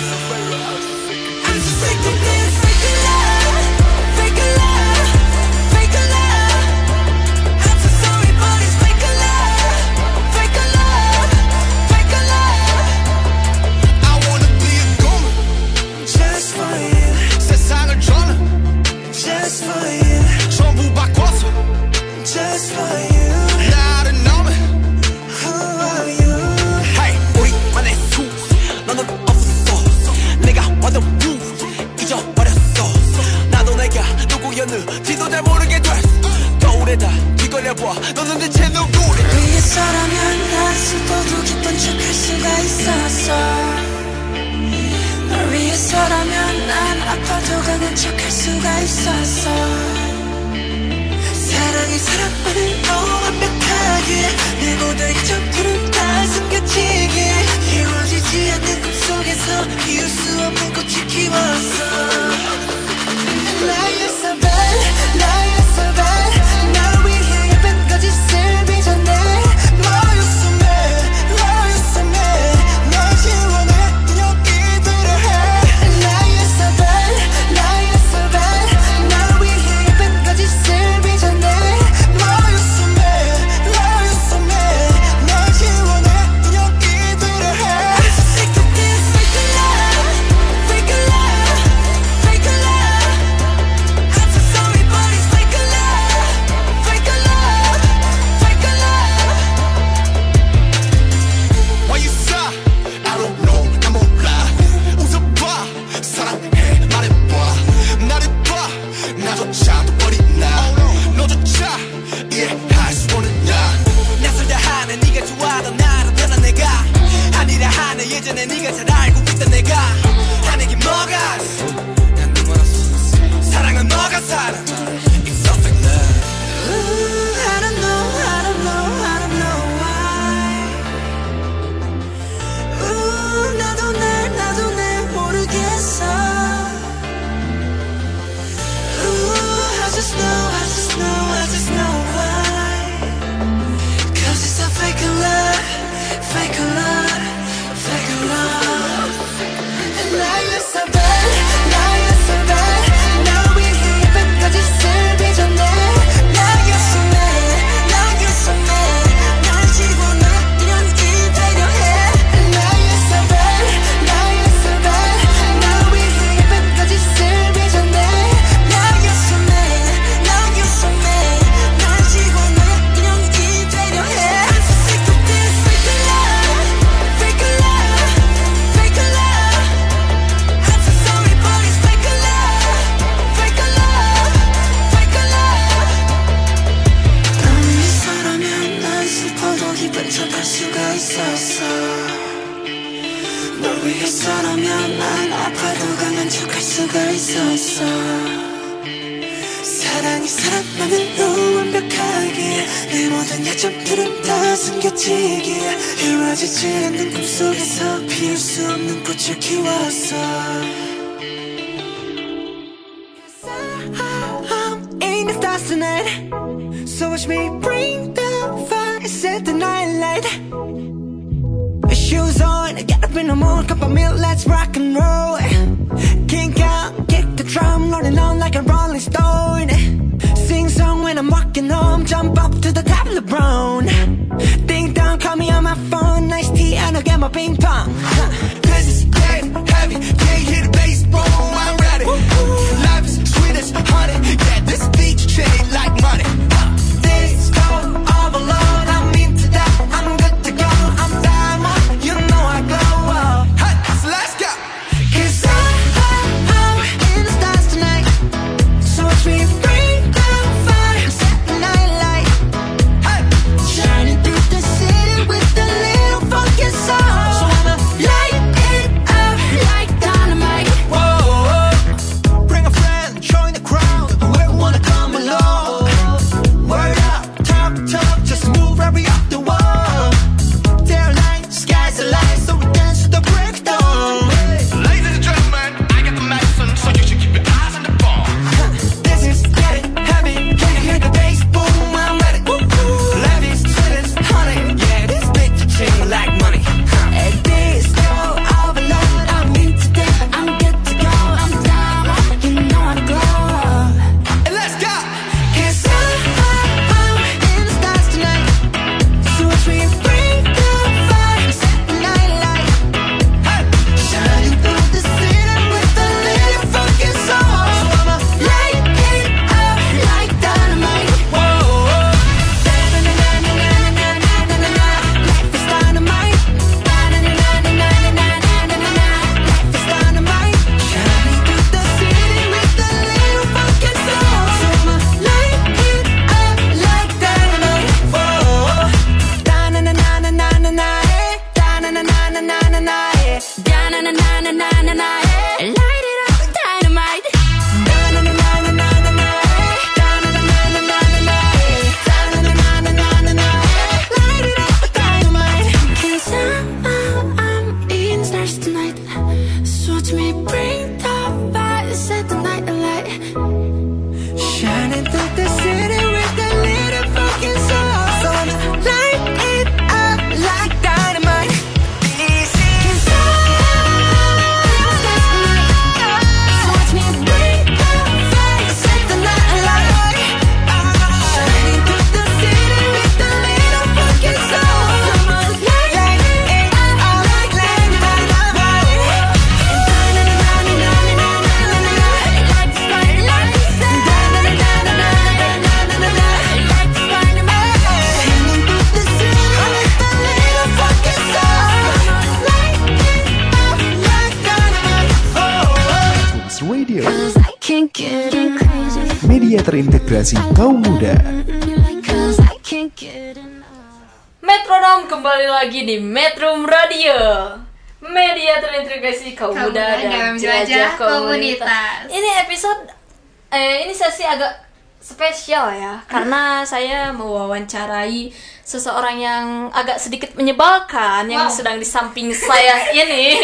[425.64, 428.32] spesial ya karena saya mewawancarai
[428.64, 431.52] seseorang yang agak sedikit menyebalkan yang wow.
[431.52, 433.36] sedang di samping saya ini.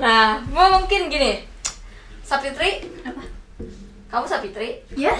[0.00, 1.44] Nah, mungkin gini.
[2.24, 2.84] Sapitri.
[4.08, 4.84] Kamu Sapitri?
[4.96, 5.12] Iya.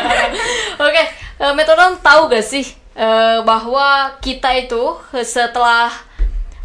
[0.84, 1.06] Oke, okay.
[1.52, 2.64] metodon tahu gak sih
[2.96, 5.92] eh, bahwa kita itu setelah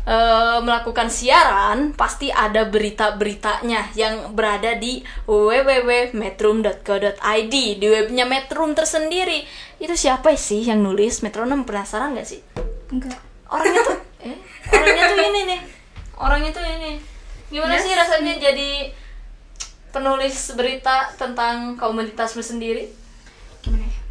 [0.08, 0.16] e,
[0.64, 9.44] melakukan siaran pasti ada berita-beritanya yang berada di www.metrum.co.id di webnya Metrum tersendiri.
[9.78, 11.20] Itu siapa sih yang nulis?
[11.20, 12.40] Metronom penasaran gak sih?
[12.88, 13.20] Enggak.
[13.52, 14.00] Orangnya tuh
[14.32, 14.40] eh,
[14.72, 15.60] orangnya tuh ini nih.
[16.16, 16.96] Orangnya tuh ini.
[17.52, 17.84] Gimana yes.
[17.84, 18.96] sih rasanya jadi
[19.92, 22.88] penulis berita tentang komunitasmu sendiri?
[23.60, 24.08] Gimana ya?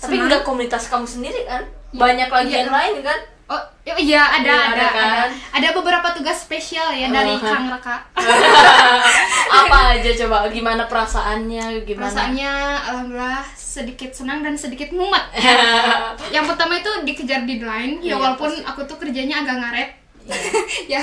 [0.00, 1.68] tapi enggak komunitas kamu sendiri kan?
[1.92, 2.00] Iya.
[2.00, 3.20] Banyak lagi ya, yang lain kan?
[3.50, 4.94] Oh iya, iya ada ya, ada, kan?
[4.94, 5.22] ada
[5.58, 7.66] ada beberapa tugas spesial ya uh, dari kan.
[7.66, 7.96] Kang Raka.
[9.66, 10.46] Apa aja coba?
[10.54, 11.82] Gimana perasaannya?
[11.82, 12.06] Gimana?
[12.06, 12.52] Perasaannya
[12.86, 15.34] alhamdulillah sedikit senang dan sedikit mumet.
[16.34, 18.70] yang pertama itu dikejar deadline ya, ya walaupun pasti.
[18.70, 19.90] aku tuh kerjanya agak ngaret.
[20.86, 21.02] Iya.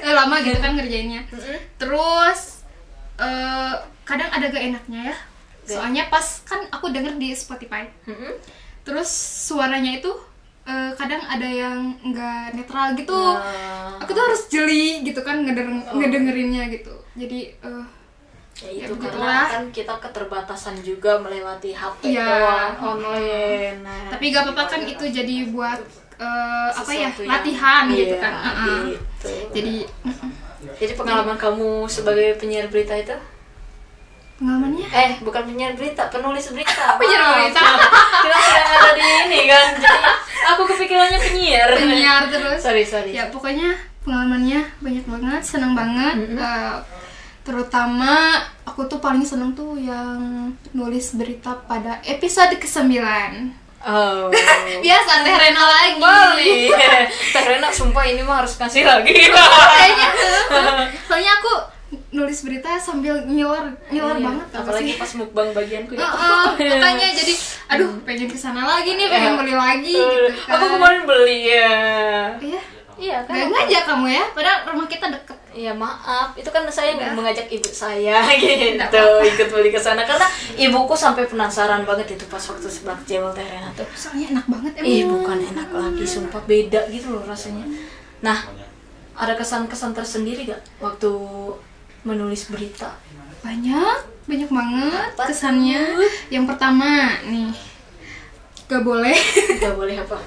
[0.00, 0.12] ya.
[0.16, 1.28] Lama gitu kan ngerjainnya.
[1.76, 2.64] Terus
[3.20, 3.76] uh,
[4.08, 5.16] kadang ada gak enaknya ya.
[5.68, 7.84] Soalnya pas kan aku denger di Spotify.
[8.80, 9.12] Terus
[9.52, 10.08] suaranya itu
[10.68, 13.96] eh, kadang ada yang nggak netral gitu Nah.
[13.96, 15.96] aku tuh harus jeli gitu kan ngedenger- Oh.
[15.96, 17.84] ngedengerinnya gitu jadi eh,
[18.60, 19.48] ya itu begitulah.
[19.48, 22.26] karena kan kita keterbatasan juga melewati HP Iya.
[22.26, 25.80] doang online nah, tapi gak apa-apa kan itu jadi buat
[26.16, 28.82] eh, apa ya yang- latihan gitu iya, kan Uh-uh.
[28.90, 29.28] gitu.
[29.52, 29.74] jadi
[30.74, 33.14] jadi pengalaman kamu sebagai penyiar berita itu
[34.38, 34.86] pengalamannya?
[34.86, 36.94] Eh bukan penyiar berita penulis berita.
[37.00, 37.60] Penyiar berita.
[38.24, 39.66] kita sedang ada di ini kan?
[39.76, 40.00] Jadi
[40.54, 41.68] aku kepikirannya penyiar.
[41.74, 42.58] Penyiar terus?
[42.62, 43.12] Sorry sorry.
[43.18, 43.74] Ya pokoknya
[44.06, 46.16] pengalamannya banyak banget senang banget.
[46.38, 46.76] Eh,
[47.42, 52.94] terutama aku tuh paling seneng tuh yang nulis berita pada episode ke-9
[53.78, 54.26] Oh.
[54.84, 56.02] biasa Teh Rena lagi.
[56.02, 56.66] Bali.
[57.30, 59.14] Teh Rena sumpah ini mah harus kasih lagi.
[59.14, 60.08] kayaknya
[61.06, 61.77] soalnya aku
[62.10, 65.00] nulis berita sambil ngiler ngiler Iya, banget apalagi sih?
[65.00, 66.00] pas mukbang bagianku ya.
[66.02, 67.34] Heeh, makanya jadi
[67.68, 71.72] aduh pengen ke sana lagi nih pengen beli lagi gitu kan Aku kemarin beli ya.
[72.36, 72.60] Iya.
[72.98, 73.30] Iya kan.
[73.32, 77.14] Gak ngajak kamu ya padahal rumah kita deket Iya maaf, itu kan saya Udah.
[77.14, 79.26] mengajak ibu saya gitu apa-apa.
[79.26, 83.42] ikut beli ke sana karena ibuku sampai penasaran banget itu pas waktu seblak jewel Teh
[83.42, 83.82] Rena tuh.
[83.90, 87.64] soalnya enak banget emang Ih bukan enak lagi, sumpah beda gitu loh rasanya.
[88.20, 88.38] Nah,
[89.14, 91.10] ada kesan-kesan tersendiri gak waktu
[92.04, 92.94] menulis berita?
[93.38, 95.94] banyak banyak banget kesannya
[96.28, 97.54] yang pertama nih
[98.66, 99.14] gak boleh
[99.62, 100.18] Gak boleh apa?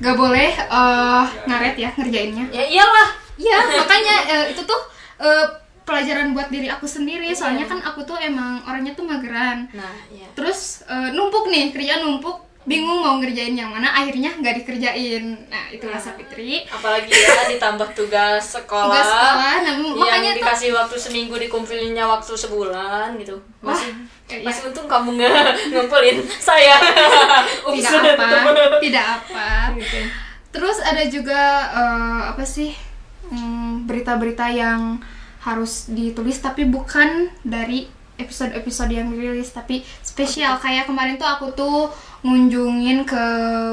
[0.00, 3.08] gak boleh eh, ngaret ya ngerjainnya Ya iyalah.
[3.40, 4.80] Iya, makanya eh, itu tuh
[5.20, 5.46] eh,
[5.88, 7.32] pelajaran buat diri aku sendiri.
[7.32, 9.66] Soalnya kan aku tuh emang orangnya tuh mageran.
[9.72, 10.28] Nah, iya.
[10.36, 15.48] Terus eh, numpuk nih, kerjaan numpuk, bingung mau ngerjain yang mana, akhirnya nggak dikerjain.
[15.48, 16.68] Nah, itulah Sapitri.
[16.68, 18.92] Apalagi ya ditambah tugas sekolah.
[18.92, 23.40] Tugas sekolah, nah, yang makanya tuh- dikasih waktu seminggu dikumpulinnya waktu sebulan gitu.
[23.64, 24.44] Masih Wah, iya.
[24.44, 26.76] masih untung kamu nggak ngumpulin saya.
[27.64, 27.92] Tidak
[28.28, 28.50] apa,
[28.80, 29.48] tidak apa.
[30.50, 32.74] Terus ada juga eh, apa sih
[33.30, 34.98] hmm, berita-berita yang
[35.40, 37.88] harus ditulis tapi bukan dari
[38.20, 41.88] episode-episode yang dirilis tapi spesial kayak kemarin tuh aku tuh
[42.20, 43.24] ngunjungin ke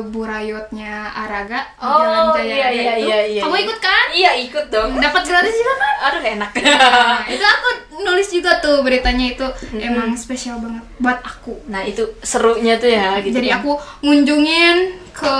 [0.08, 3.08] Burayotnya Araga di Jalan Oh Jaya iya iya itu.
[3.12, 3.42] iya iya.
[3.44, 4.06] Kamu ikut kan?
[4.16, 4.92] Iya ikut dong.
[5.04, 5.96] Dapat gratis juga kan?
[6.08, 6.52] Aduh enak.
[6.56, 7.70] Nah, itu aku
[8.08, 9.48] nulis juga tuh beritanya itu
[9.84, 11.60] emang spesial banget buat aku.
[11.68, 13.36] Nah itu serunya tuh ya gitu.
[13.36, 13.60] Jadi kan.
[13.60, 14.78] aku ngunjungin
[15.12, 15.36] ke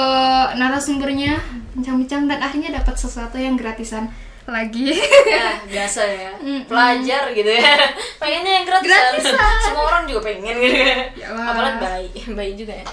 [0.60, 1.40] narasumbernya
[1.78, 4.12] bincang-bincang dan akhirnya dapat sesuatu yang gratisan
[4.48, 4.96] lagi.
[5.28, 6.32] ya biasa ya.
[6.72, 7.76] Pelajar gitu ya.
[8.22, 9.60] Pengennya yang gratisan, Gratisan.
[9.60, 10.80] semua orang juga pengen gitu
[11.20, 11.46] Yalah.
[11.52, 12.10] apalagi bayi.
[12.32, 12.86] Bayi juga ya.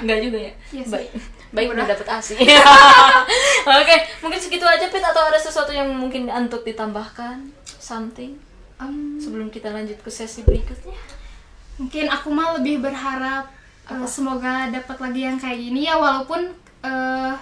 [0.00, 0.52] Enggak juga ya.
[0.72, 0.92] Iya sih.
[0.92, 1.08] bayi
[1.54, 2.34] bayi udah dapet asi
[3.70, 7.46] oke mungkin segitu aja Pit atau ada sesuatu yang mungkin untuk ditambahkan?
[7.78, 8.34] Something?
[8.82, 10.98] Em, sebelum kita lanjut ke sesi berikutnya.
[11.78, 13.46] Mungkin aku mah lebih berharap
[13.86, 16.50] eh, semoga dapat lagi yang kayak gini ya walaupun
[16.82, 17.34] eh,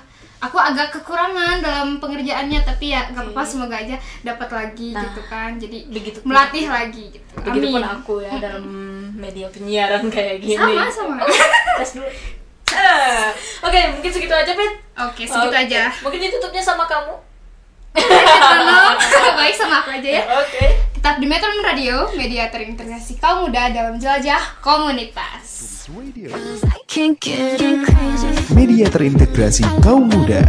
[0.42, 3.94] aku agak kekurangan dalam pengerjaannya tapi ya nggak apa-apa semoga aja
[4.26, 5.54] dapat lagi Nah, gitu kan.
[5.54, 7.26] Jadi begitu melatih lagi gitu.
[7.38, 7.94] Begitupun Amin.
[8.02, 8.64] aku ya dalam
[9.22, 10.58] media penyiaran kayak gini.
[10.58, 11.16] Sama, sama.
[11.78, 12.10] tes dulu.
[12.72, 13.28] Eh,
[13.62, 14.72] oke mungkin segitu aja Pit.
[14.98, 15.62] Oke segitu Oke.
[15.70, 15.82] aja.
[16.02, 17.14] mungkin ditutupnya sama kamu
[17.96, 18.96] Tolong,
[19.38, 23.98] baik sama aku aja ya oke tetap di Metro Radio media terintegrasi kaum muda dalam
[23.98, 25.82] jelajah komunitas.
[28.54, 30.46] Media terintegrasi kaum muda.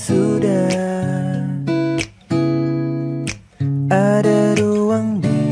[0.00, 1.44] Sudah
[3.92, 5.44] ada ruang di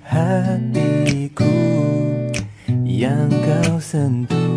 [0.00, 1.52] hatiku
[2.88, 4.51] yang kau sentuh.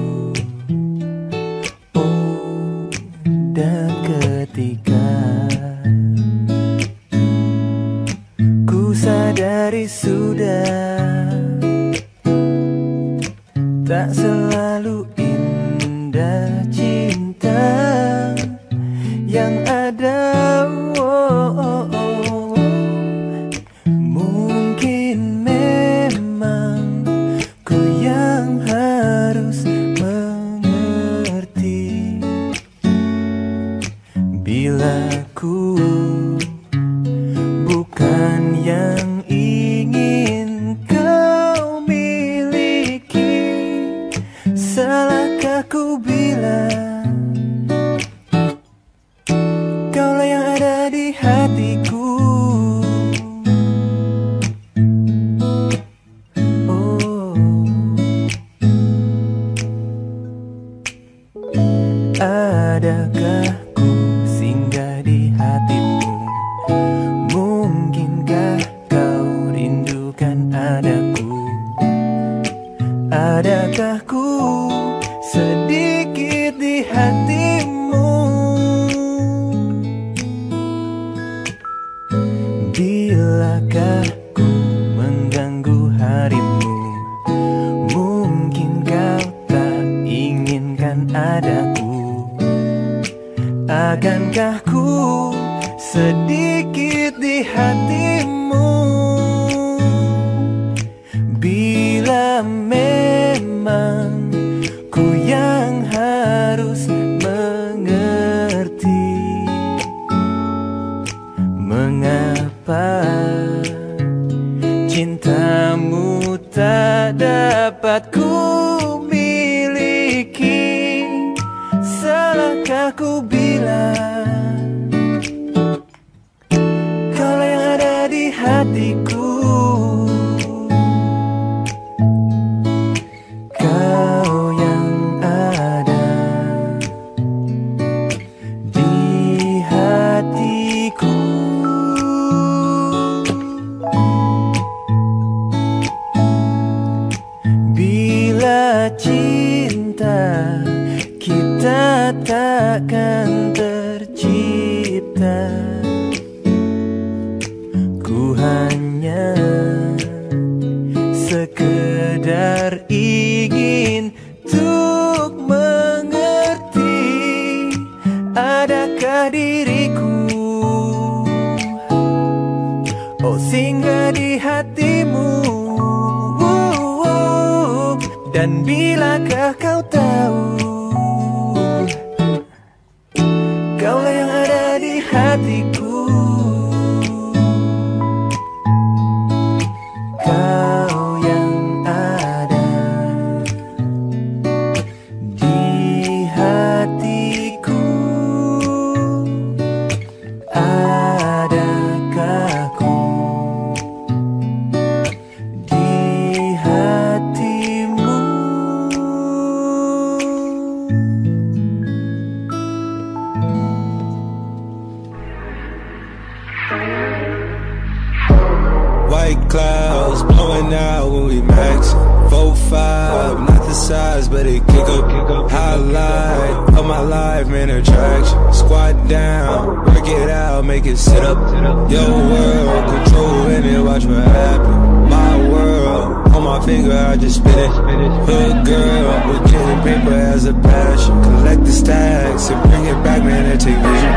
[243.65, 244.14] Take vision.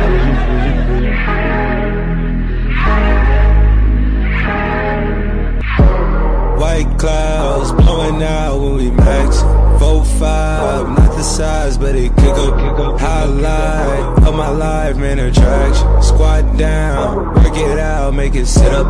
[6.58, 9.40] White clouds blowing out when we max.
[9.78, 13.00] Four five, not the size, but it kick up.
[13.00, 16.02] Highlight of my life, man, attraction.
[16.02, 18.86] Squat down, work it out, make it sit up.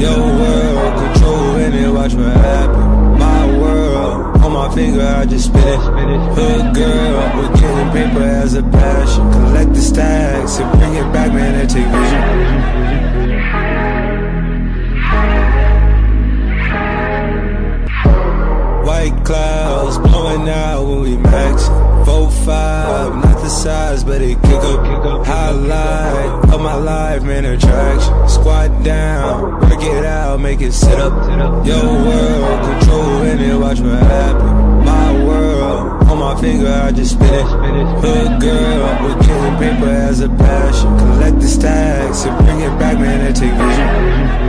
[0.00, 3.27] Your world, control in it, watch what happen.
[4.10, 5.78] On my finger, I just spit it.
[5.78, 9.30] Hood girl, with getting paper as a passion.
[9.32, 12.22] Collect the stacks and bring it back, man, and take vision.
[18.86, 21.68] White clouds blowing out when we max.
[22.06, 25.26] Four five, size, but it kick up.
[25.26, 28.28] Highlight of my life, man, attraction.
[28.28, 31.12] Squat down, work it out, make it sit up.
[31.66, 34.84] Your world, control in it, watch what happen.
[34.84, 37.46] My world, on my finger, I just spin it.
[38.02, 40.98] Hood girl, with getting paper as a passion.
[40.98, 44.48] Collect the stacks and bring it back, man, and take vision.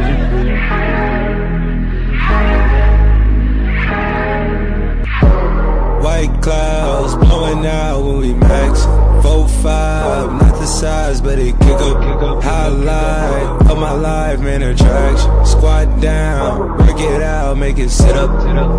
[6.04, 7.16] White clouds
[7.50, 8.86] blowing out when we max.
[9.24, 12.44] Four five, not the size, but it kick up.
[12.44, 15.46] Highlight of my life, man, attraction.
[15.46, 18.30] Squat down, work it out, make it sit up.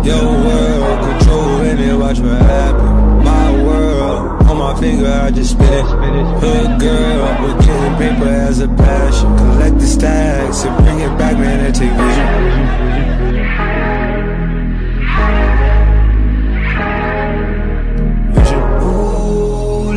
[0.05, 3.23] Your world, control in it, watch what happen.
[3.23, 5.85] My world, on my finger, I just spin it.
[5.85, 9.37] Hood girl, with getting paper as a passion.
[9.37, 12.91] Collect the stacks and bring it back, man, and take vision.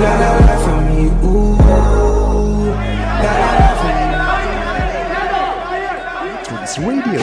[0.04, 1.56] Me, ooh,
[6.76, 7.20] Radio,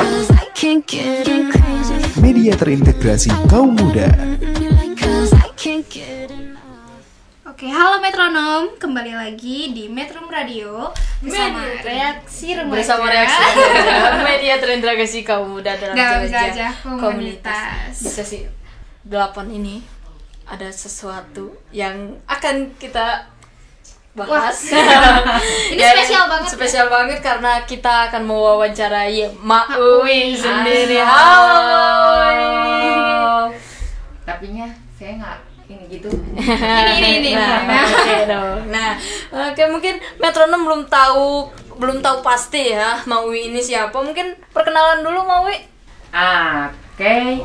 [0.57, 2.17] Can't get enough.
[2.17, 4.09] media terintegrasi kaum muda.
[7.45, 10.89] Oke, halo metronom, kembali lagi di Metrum Radio
[11.21, 11.85] bersama Media.
[11.85, 12.73] reaksi remaja.
[12.81, 17.93] bersama reaksi remaja, media terintegrasi kaum muda dalam jelajah jelajah komunitas.
[18.01, 18.41] Di sesi
[19.05, 19.13] 8
[19.53, 20.00] ini
[20.51, 23.23] ada sesuatu yang akan kita
[24.11, 24.67] bahas.
[24.75, 25.39] Wah.
[25.71, 26.55] Ini Ya, spesial banget ya?
[26.59, 30.99] Spesial banget karena kita akan mewawancarai Mak Uwi sendiri.
[30.99, 31.55] Halo.
[32.27, 33.55] Halo.
[34.27, 34.67] Tapi nya
[34.99, 35.37] saya nggak
[35.71, 37.31] ini gitu ini ini ini.
[37.31, 38.59] Nah, Nah, oke dong.
[38.75, 38.91] Nah,
[39.31, 41.47] oke mungkin metronom belum tahu
[41.79, 43.95] belum tahu pasti ya Maui ini siapa.
[43.95, 45.55] Mungkin perkenalan dulu Maui.
[46.11, 47.39] Ah, Oke,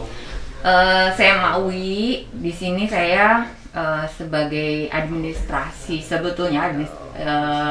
[0.66, 2.26] Eh, saya Maui.
[2.26, 7.26] Di sini saya eh, sebagai administrasi sebetulnya admis- eh,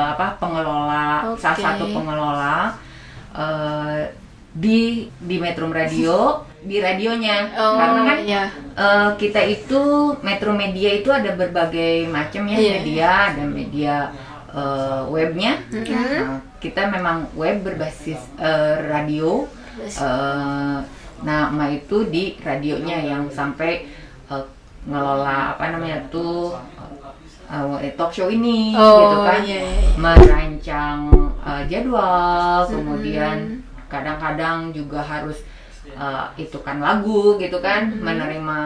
[0.07, 1.43] apa pengelola Oke.
[1.43, 2.71] salah satu pengelola
[3.35, 3.99] eh,
[4.55, 4.79] di
[5.19, 8.43] di Metro Radio di radionya Oh, karena kan iya.
[8.73, 9.81] eh, kita itu
[10.23, 12.71] Metro Media itu ada berbagai macam ya Iya.
[12.79, 13.95] media ada media
[14.49, 15.83] eh, webnya Mhm.
[16.15, 19.43] Nah, kita memang web berbasis eh, radio
[19.75, 20.77] Eh,
[21.23, 23.87] nah Ma itu di radionya yang sampai
[24.27, 24.45] eh,
[24.85, 26.53] ngelola apa namanya tuh
[27.47, 29.89] eh, talk show ini Oh, gitu kan iya, iya.
[29.95, 30.99] merancang
[31.41, 35.45] eh, jadwal kemudian kadang-kadang juga harus
[35.87, 38.01] eh, itu kan lagu gitu kan Mhm.
[38.01, 38.59] menerima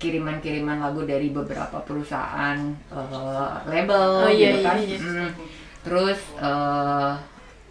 [0.00, 2.58] kiriman-kiriman lagu dari beberapa perusahaan
[2.90, 4.98] eh, label Oh, iya, gitu iya, kan iya.
[4.98, 5.30] Mm.
[5.82, 7.10] terus eh,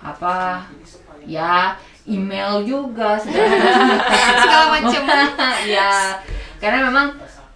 [0.01, 0.65] apa
[1.23, 1.77] ya
[2.11, 5.03] email juga Segala macem.
[5.75, 6.19] ya
[6.57, 7.07] karena memang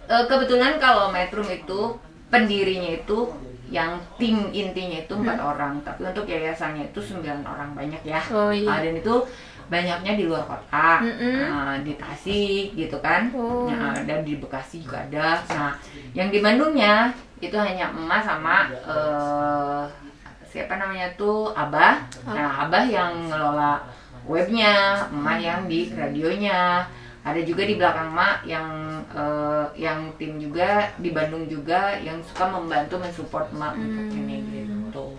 [0.04, 1.94] eh, kebetulan kalau Metrum itu
[2.26, 3.18] pendirinya itu
[3.66, 5.48] yang tim intinya itu empat Hmm.
[5.48, 8.78] orang tapi untuk yayasannya itu sembilan orang banyak ya Oh, iya.
[8.80, 9.14] Dan itu
[9.66, 11.42] banyaknya di luar kota Mm-mm.
[11.44, 13.66] Ah, di Tasik gitu kan Oh.
[13.66, 15.74] Nah, dan di Bekasi juga ada nah
[16.12, 19.82] yang di Bandungnya itu hanya emas sama eh,
[20.46, 23.82] siapa namanya tuh Abah nah Abah yang ngelola
[24.26, 26.82] webnya emak yang di radionya
[27.26, 28.66] ada juga di belakang mak yang
[29.10, 35.14] eh, yang tim juga di Bandung juga yang suka membantu mensupport emak untuk ini gitu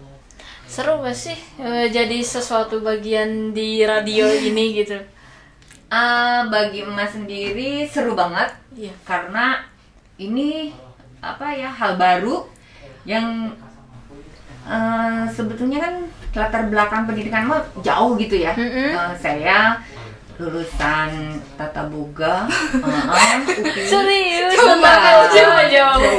[0.68, 5.00] Seru gak sih eh, jadi sesuatu bagian di radio ini gitu?
[5.88, 8.92] Ah, bagi emas sendiri seru banget Iya.
[9.08, 9.64] karena
[10.20, 10.76] ini
[11.18, 12.46] apa ya hal baru
[13.08, 13.56] yang
[14.68, 15.96] eh, sebetulnya kan
[16.36, 18.54] latar belakang pendidikan mah jauh gitu ya
[18.94, 19.80] Eh, saya
[20.38, 21.10] lulusan
[21.58, 22.46] tata boga
[22.78, 23.82] eh, UPI.
[23.90, 24.54] Serius?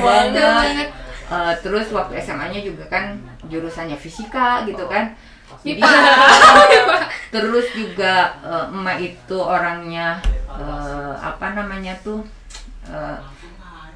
[0.03, 0.43] Banget.
[0.43, 0.89] banget.
[1.29, 3.15] Eh, terus waktu SMA-nya juga kan
[3.47, 5.13] jurusannya fisika gitu kan
[5.61, 5.81] jadi
[7.35, 10.19] terus juga eh, emak itu orangnya
[10.51, 12.25] eh, apa namanya tuh
[12.89, 13.17] eh,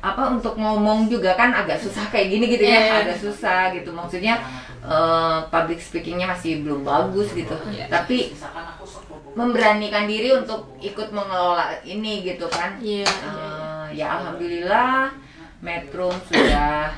[0.03, 2.95] apa untuk ngomong juga kan agak susah kayak gini gitu ya Iya.
[3.01, 3.91] agak susah gitu.
[3.91, 4.35] Maksudnya
[4.83, 7.55] eh, public speakingnya masih belum bagus gitu.
[7.87, 8.35] Tapi
[9.33, 12.77] memberanikan diri untuk ikut mengelola ini gitu kan.
[12.79, 15.15] Iya, Eh, ya alhamdulillah
[15.61, 16.91] Metro sudah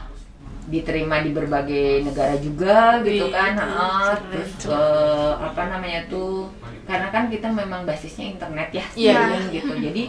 [0.65, 3.53] diterima di berbagai negara juga gitu kan.
[3.53, 4.17] Keren.
[4.33, 6.49] terus eh, apa namanya tuh
[6.85, 9.13] karena kan kita memang basisnya internet ya Iya.
[9.15, 9.73] streaming gitu.
[9.79, 10.03] Jadi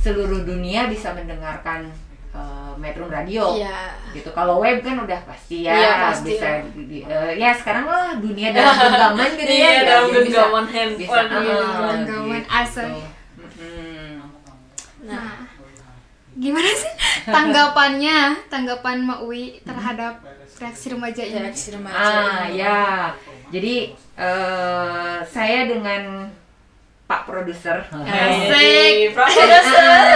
[0.00, 1.92] seluruh dunia bisa mendengarkan
[2.30, 3.94] eh, Metro Radio Iya.
[4.10, 6.60] gitu kalau web kan udah pasti ya Iya, pasti bisa lah.
[6.70, 10.66] di- di- eh, ya sekarang lah dunia dalam genggaman gitu ya Iya, ya, dalam genggaman
[10.66, 11.54] handphone bisa, gitu.
[11.58, 12.50] ah, Genggaman gitu.
[12.52, 12.88] asal.
[13.36, 14.12] Mm-mm.
[15.02, 15.28] Nah,
[16.32, 16.92] gimana sih
[17.26, 20.22] tanggapannya, tanggapan Mak Uwi terhadap
[20.56, 21.40] reaksi remaja ini?
[21.40, 23.10] Reaksi Ah ya,
[23.48, 26.28] jadi eh, saya dengan
[27.10, 30.14] Pak Produser Asik, Pak Produser.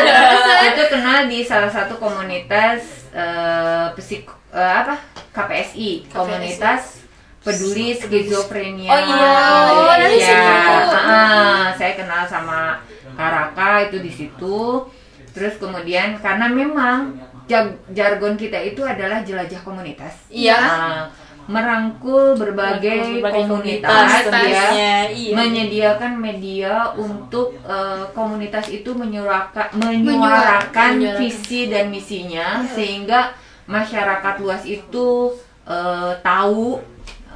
[0.71, 5.03] itu kenal di salah satu komunitas eh, psik eh, apa
[5.35, 7.03] KPSI, komunitas
[7.43, 9.27] peduli skizofrenia Oh iya,
[9.75, 10.39] oh, dari Indonesia.
[10.39, 10.95] situ.
[10.95, 12.79] Ah, saya kenal sama
[13.19, 14.87] Karaka itu di situ.
[15.35, 17.19] Terus kemudian karena memang
[17.93, 20.31] jargon kita itu adalah jelajah komunitas.
[20.31, 20.57] Iya.
[20.57, 21.03] Ah,
[21.45, 25.33] merangkul berbagai, Berbagai komunitas, komunitas, ya, ya, iya.
[25.37, 31.21] menyediakan media untuk eh, komunitas itu menyuarakan menyuarakan Menyuarakan.
[31.21, 36.81] visi dan misinya sehingga masyarakat luas itu eh, tahu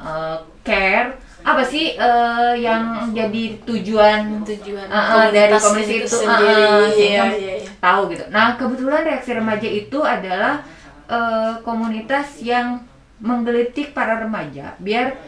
[0.00, 6.00] eh, care apa sih eh, yang jadi tujuan Tujuan eh, eh, dari komunitas komunitas itu
[6.00, 6.64] itu, sendiri.
[6.96, 7.68] sehingga Iya, iya, iya.
[7.78, 8.24] tahu gitu.
[8.32, 10.64] Nah kebetulan reaksi remaja itu adalah
[11.08, 12.87] eh, komunitas yang
[13.18, 15.18] menggelitik para remaja biar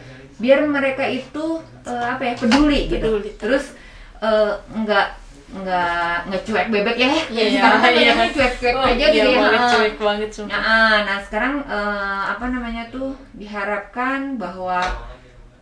[0.41, 2.97] biar mereka itu eh, apa ya peduli gitu.
[2.97, 3.29] Peduli.
[3.37, 3.75] Terus
[4.23, 5.07] eh, nggak
[5.51, 7.11] nggak ngecuek bebek ya.
[7.11, 7.99] Iya, iya, sekarang kan iya.
[8.15, 9.39] banyaknya cuek-cuek Oh, aja iya gitu ya.
[9.43, 10.55] banget, cuek banget sumpah.
[10.55, 14.79] Nah, nah sekarang eh, apa namanya tuh diharapkan bahwa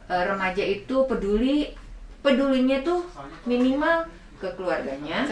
[0.06, 1.74] eh, remaja itu peduli
[2.22, 3.02] pedulinya tuh
[3.50, 4.06] minimal
[4.40, 5.28] ke keluarganya,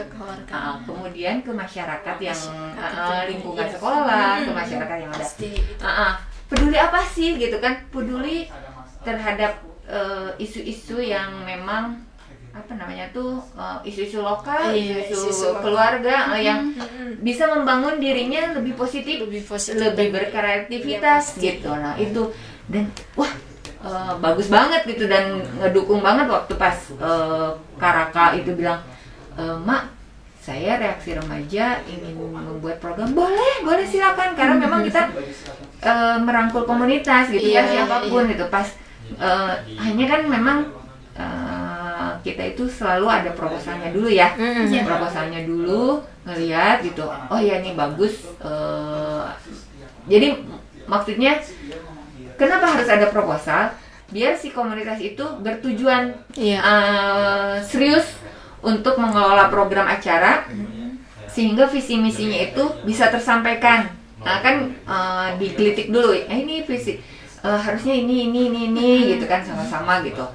[0.51, 2.39] Ah, kemudian ke masyarakat yang
[2.75, 5.25] ah, lingkungan sekolah, ke Hmm, masyarakat yang ada.
[5.79, 6.13] Ah, ah.
[6.47, 7.83] Peduli apa sih gitu kan?
[7.87, 8.47] Peduli
[9.01, 12.03] terhadap eh, isu-isu yang memang
[12.51, 15.61] apa namanya tuh eh, isu-isu lokal, Iya, isu-isu isu-isu lokal.
[15.61, 17.21] keluarga eh, yang Mm-mm.
[17.21, 21.45] bisa membangun dirinya lebih positif, lebih positif lebih berkreativitas Iya, pasti.
[21.45, 21.69] gitu.
[21.69, 22.21] Nah itu
[22.67, 22.83] dan
[23.13, 23.31] wah
[23.85, 28.81] eh, bagus banget gitu dan ngedukung banget waktu pas eh, Karaka itu bilang
[29.37, 29.93] "Eh, mak
[30.47, 33.11] saya reaksi remaja ingin membuat program.
[33.11, 34.31] Boleh boleh silakan.
[34.31, 35.11] Karena memang kita
[35.83, 38.31] eh, merangkul komunitas gitu Iya, kan siapa pun iya.
[38.31, 38.45] gitu.
[38.47, 38.67] Pas
[39.19, 40.57] eh, hanya kan memang
[41.19, 44.31] eh, kita itu selalu ada proposalnya dulu ya.
[44.39, 44.87] Mm, iya.
[44.87, 47.03] proposalnya dulu ngelihat gitu.
[47.27, 49.25] Oh ya ini bagus eh,
[50.07, 50.39] jadi
[50.87, 51.43] maksudnya
[52.39, 53.75] kenapa harus ada proposal?
[54.07, 56.59] Biar si komunitas itu bertujuan Iya.
[56.63, 58.15] eh, serius
[58.61, 60.45] untuk mengelola program acara
[61.29, 63.93] sehingga visi misinya itu bisa tersampaikan.
[64.25, 66.97] Nah kan eh, digelitik dulu eh, ini visi
[67.45, 70.25] eh, harusnya ini ini ini ini gitu kan sama-sama gitu.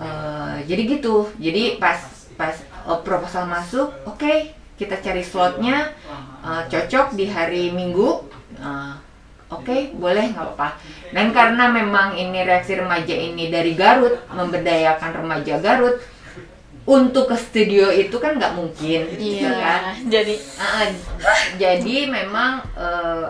[0.00, 1.28] Eh, jadi gitu.
[1.36, 2.00] Jadi pas
[2.40, 5.92] pas eh, proposal masuk oke kita cari slotnya
[6.42, 8.94] eh, cocok di hari minggu Eh,
[9.50, 10.78] oke boleh nggak apa
[11.10, 15.98] dan karena memang ini reaksi remaja ini dari Garut memberdayakan remaja Garut
[16.84, 19.80] untuk ke studio itu kan nggak mungkin gitu Iya, kan?
[20.04, 20.84] Jadi ah,
[21.56, 23.26] jadi memang eh,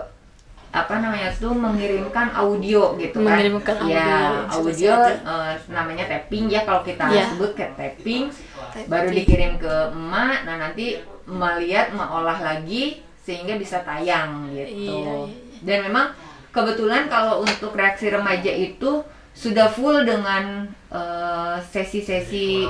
[0.74, 3.39] apa namanya tuh mengirimkan audio gitu kan?
[3.39, 6.44] Mengirimkan ya audio, audio seperti eh, namanya tapping.
[6.51, 7.24] Ya kalau kita Iya.
[7.31, 8.90] sebut ke tapping Tapping.
[8.90, 10.39] baru dikirim ke emak.
[10.43, 10.86] Nah nanti
[11.24, 14.68] melihat mengolah lagi sehingga bisa tayang gitu.
[14.93, 16.06] Iya, iya, dan memang
[16.51, 19.01] kebetulan kalau untuk reaksi remaja itu
[19.32, 22.62] sudah full dengan eh, sesi-sesi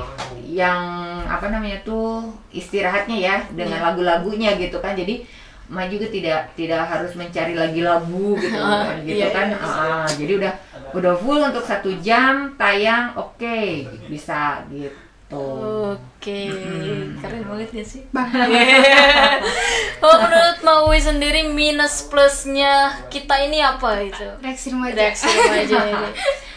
[0.49, 0.81] yang
[1.29, 3.85] apa namanya tuh istirahatnya ya dengan Iya.
[3.93, 5.21] lagu-lagunya gitu kan jadi
[5.65, 8.53] Ma juga tidak tidak harus mencari lagi lagu gitu
[8.85, 9.57] kan gitu iya, kan iya.
[9.65, 10.53] Ah, jadi udah
[10.93, 15.01] udah full untuk satu jam tayang oke bisa gitu
[15.35, 17.19] Oke, Mm-mm.
[17.19, 18.07] keren banget ya sih?
[19.99, 24.23] oh, menurut Maui sendiri minus plusnya kita ini apa itu?
[24.39, 24.95] Reaksi remaja.
[24.95, 26.11] Reaksi remaja ini.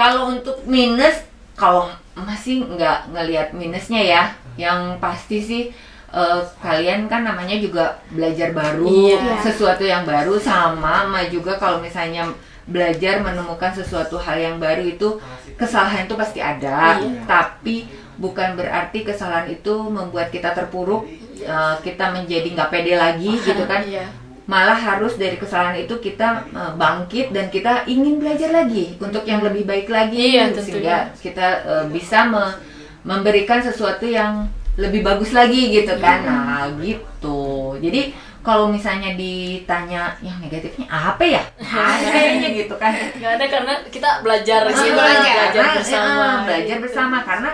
[0.00, 4.22] Kalau untuk minus, kalau masih nggak ngelihat minusnya ya,
[4.56, 5.62] yang pasti sih
[6.10, 9.44] eh, kalian kan namanya juga belajar baru, Iya.
[9.44, 12.26] sesuatu yang baru sama, ma juga kalau misalnya
[12.66, 15.20] belajar menemukan sesuatu hal yang baru itu
[15.54, 17.28] kesalahan itu pasti ada, Iya.
[17.28, 17.86] tapi
[18.18, 21.06] bukan berarti kesalahan itu membuat kita terpuruk,
[21.38, 24.08] eh, kita menjadi nggak pede lagi gitu kan Iya.
[24.44, 29.40] Malah harus dari kesalahan itu kita uh, bangkit dan kita ingin belajar lagi untuk yang
[29.40, 30.36] lebih baik lagi.
[30.40, 32.56] Iya, sehingga kita uh, bisa me-
[33.02, 36.20] memberikan sesuatu yang lebih bagus lagi gitu kan.
[36.22, 36.30] Iya.
[36.30, 37.40] nah gitu.
[37.78, 41.42] Jadi kalau misalnya ditanya yang negatifnya apa ya?
[42.12, 42.92] Kayaknya gitu kan.
[43.20, 46.24] Gak ada karena kita belajar Ah, sih, belajar, belajar Ah, bersama.
[46.24, 47.16] ah, belajar bersama.
[47.22, 47.50] Karena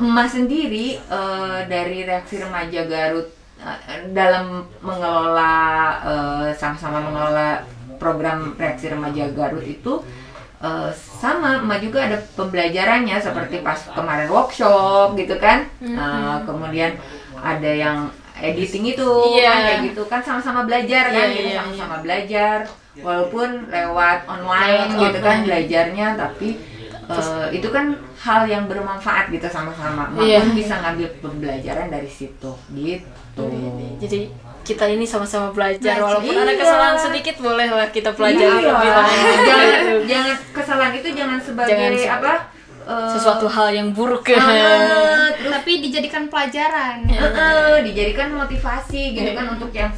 [0.00, 3.39] emas sendiri eh, dari reaksi remaja Garut eh,
[4.10, 5.54] dalam mengelola
[6.02, 7.60] eh, sama-sama mengelola
[7.96, 10.00] program reaksi remaja Garut itu
[10.58, 16.96] eh, sama emak juga ada pembelajarannya seperti pas kemarin workshop gitu kan Eh, kemudian
[17.36, 19.44] ada yang editing itu Iya.
[19.44, 22.56] kan kayak gitu kan sama-sama belajar kan Iya, gitu iya, sama-sama belajar
[22.96, 25.44] walaupun lewat online Lewat gitu kan online.
[25.46, 26.48] belajarnya tapi
[27.06, 30.40] eh, itu kan hal yang bermanfaat gitu sama-sama Mak Iya.
[30.40, 33.19] pun bisa ngambil pembelajaran dari situ gitu
[33.98, 34.20] Jadi
[34.60, 36.00] kita ini sama-sama belajar, Belajar.
[36.00, 36.58] walaupun ada Iya.
[36.58, 38.70] kesalahan sedikit boleh lah kita pelajari Iya.
[38.70, 39.36] lebih lanjut.
[39.48, 39.68] jangan
[40.06, 42.32] jangan kesalahan itu jangan sebagai Jangan se- apa
[42.82, 44.40] eh, sesuatu hal yang buruk Ah,
[45.34, 46.96] terus Tapi dijadikan pelajaran.
[47.04, 49.90] Heeh, dijadikan motivasi gitu kan untuk yang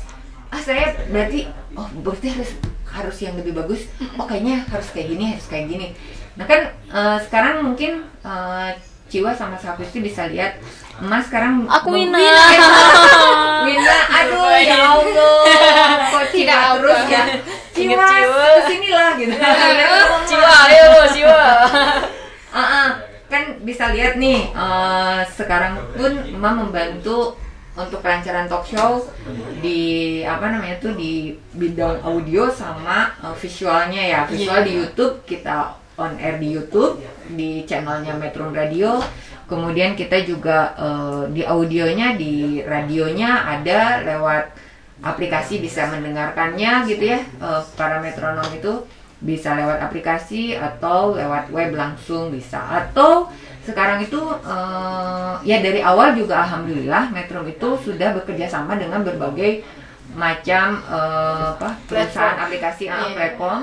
[0.48, 2.50] ah saya berarti oh berarti harus
[2.86, 5.96] harus yang lebih bagus oh kayaknya harus kayak gini harus kayak gini
[6.34, 8.70] nah kan eh, sekarang mungkin eh,
[9.08, 10.56] Ciwa sama Sapisti bisa lihat
[11.02, 12.46] Emas sekarang Aku Wina Wina.
[12.54, 12.66] ya.
[13.66, 15.42] Wina aduh ya Allah
[16.08, 17.22] kok Tidak terus ya
[17.72, 18.46] Ingat Ciwa Ciwa.
[18.46, 19.34] ke sinilah gitu
[20.30, 21.44] Ciwa, ayo Ciwa.
[22.52, 22.88] Ah, ah.
[23.26, 27.34] kan bisa lihat nih eh, sekarang pun Emak membantu
[27.72, 29.00] untuk kelancaran talk show
[29.58, 29.80] di
[30.20, 34.66] apa namanya tuh di bidang audio sama eh, visualnya ya visual Iya.
[34.68, 35.56] di YouTube kita
[35.96, 37.00] on air di YouTube
[37.32, 39.00] di channelnya Metro Radio
[39.52, 44.44] kemudian kita juga eh, di audionya di radionya ada lewat
[45.04, 48.88] aplikasi bisa mendengarkannya gitu ya eh, para metronom itu
[49.20, 53.28] bisa lewat aplikasi atau lewat web langsung bisa atau
[53.62, 59.62] sekarang itu eh, ya dari awal juga alhamdulillah Metro itu sudah bekerja sama dengan berbagai
[60.16, 62.08] macam eh, apa perusahaan
[62.40, 62.44] Platform.
[62.48, 63.14] aplikasi Iya.
[63.14, 63.60] platform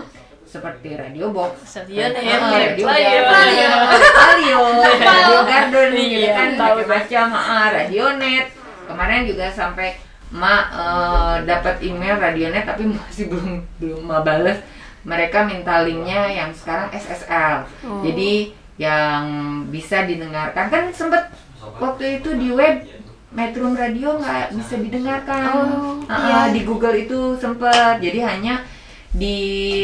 [0.49, 2.85] seperti radio box, Radio radio Radio.
[2.89, 4.57] radio, radio,
[4.97, 6.77] radio garden gitu Iya, kan, tahu.
[6.81, 7.27] macam-macam,
[7.69, 8.45] radio net.
[8.83, 9.93] Kemarin juga sampai
[10.29, 14.57] ma eh, dapat email radio net tapi masih belum belum ma bales.
[15.01, 17.69] Mereka minta linknya yang sekarang SSL.
[17.85, 18.01] Oh.
[18.01, 19.21] Jadi yang
[19.69, 21.29] bisa didengarkan kan sempet
[21.77, 22.81] waktu itu di web
[23.29, 25.45] Metro Radio nggak bisa didengarkan.
[25.47, 26.57] Oh, Ah, iya.
[26.57, 28.01] Di Google itu sempet.
[28.01, 28.65] Jadi hanya
[29.11, 29.37] di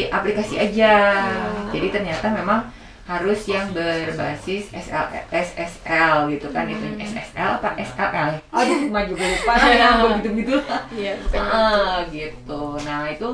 [0.06, 0.92] aplikasi aja.
[1.26, 1.70] Oh.
[1.70, 2.62] Jadi ternyata memang
[3.06, 6.98] harus yang berbasis SL, SSL gitu kan itu Hmm.
[6.98, 10.56] SSL apa SLL aduh maju juga lupa yang begitu gitu
[10.90, 12.62] Iya, Ah, gitu.
[12.82, 13.30] Nah itu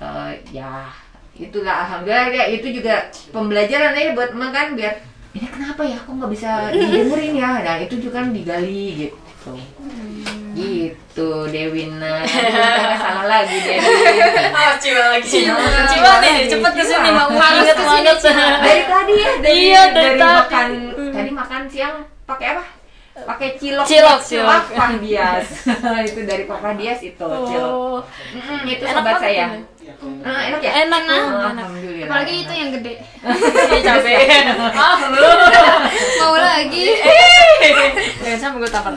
[0.00, 0.88] eh, ya
[1.36, 1.84] itulah.
[1.84, 4.94] Alhamdulillah ya itu juga pembelajaran ya buat emak kan biar
[5.36, 6.00] ini kenapa ya?
[6.00, 7.50] Kok nggak bisa didengerin ya.
[7.60, 9.52] Nah itu juga kan digali gitu
[10.54, 12.22] gitu Dewina
[13.02, 13.82] salah lagi Dewi
[14.54, 15.26] Ah, Ciwa lagi.
[15.26, 15.58] Ciwa,
[15.90, 17.10] Ciwa nih, cepet ke sini.
[17.10, 17.28] Mak.
[17.74, 18.60] Semangat, semangat.
[18.62, 20.30] dari tadi ya dari, Iya, dari dari tadi.
[20.30, 20.68] makan
[21.10, 21.94] tadi makan siang
[22.24, 22.64] pakai apa
[23.14, 24.74] pakai cilok Cilok, cilok cilok.
[24.74, 25.46] Papa Dias
[26.02, 28.02] itu dari Papa Dias itu cilok Oh.
[28.34, 29.54] Mm-mm, itu Enak sobat saya
[30.24, 31.14] enak ya Enak, ah.
[31.14, 31.52] Oh, Enak.
[31.54, 32.94] alhamdulillah Apalagi itu yang gede.
[33.70, 34.16] Iya, capek.
[34.72, 35.28] Ah, lu.
[36.20, 36.84] Mau lagi.
[38.20, 38.92] Jangan sampai gue tampar.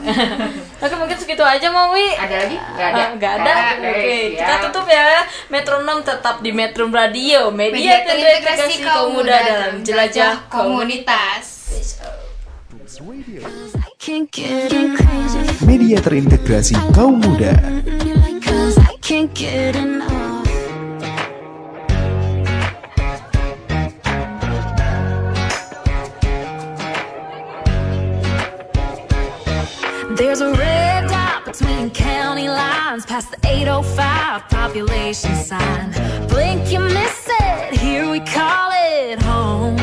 [0.80, 2.16] Oke, mungkin segitu aja mau Wi.
[2.16, 2.56] Ada lagi?
[2.56, 3.00] Nggak ada.
[3.00, 3.52] Ah, nggak ada.
[3.84, 3.92] Oke,
[4.32, 4.38] siap.
[4.40, 5.08] kita tutup ya.
[5.48, 11.44] Metronom tetap di Metrum Radio, media Media terintegrasi kaum muda dalam jelajah komunitas.
[11.68, 12.27] Can't
[14.32, 15.66] get crazy.
[15.66, 17.52] Media terintegrasi kaum muda.
[18.40, 20.48] Cause I can't get enough.
[30.16, 35.92] There's a red dot between county lines past the 805 population sign.
[36.28, 37.78] Blink, you miss it.
[37.78, 39.76] Here we call it home.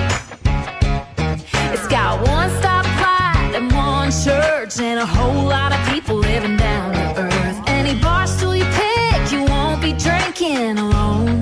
[1.71, 2.64] It's got one stoplight
[4.23, 7.61] church and a whole lot of people living down to earth.
[7.67, 11.41] Any bar stool you pick, you won't be drinking alone.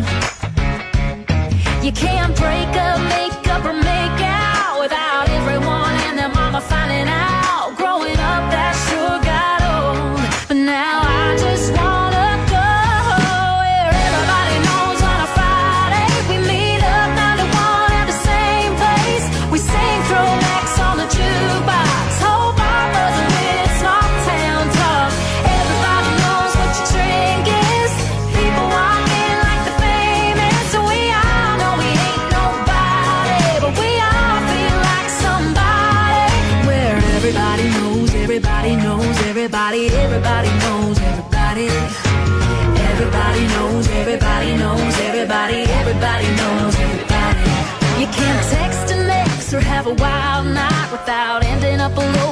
[1.83, 2.99] You can't break up,
[49.93, 52.22] a wild night without ending up a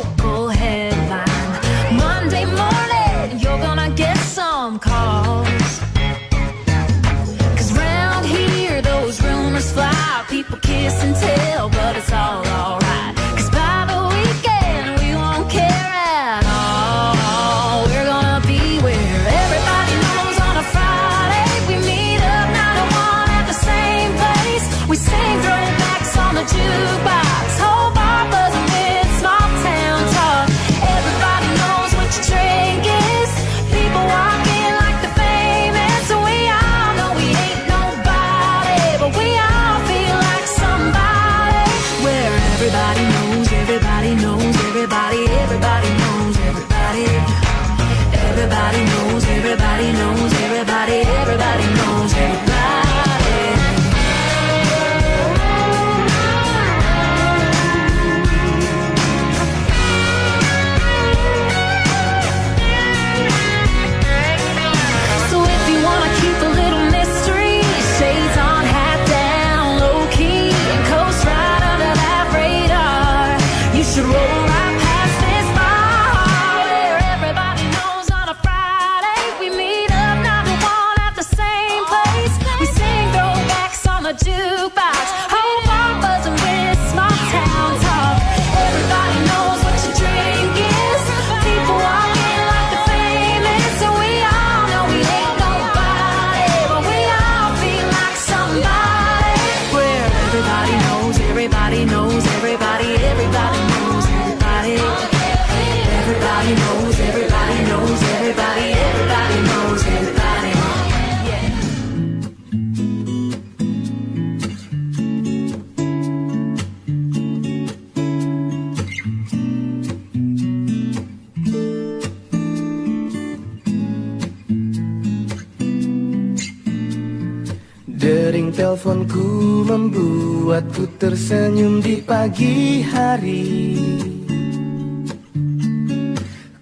[131.62, 133.78] tersenyum di pagi hari.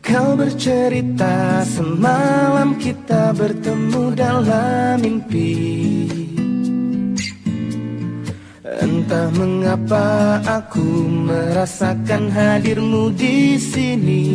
[0.04, 5.56] Kau bercerita semalam kita bertemu dalam mimpi.
[8.68, 14.28] Entah mengapa aku merasakan hadirmu di sini.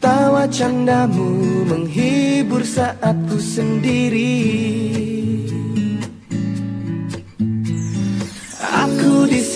[0.00, 4.81] Tawa candamu menghibur saat ku sendiri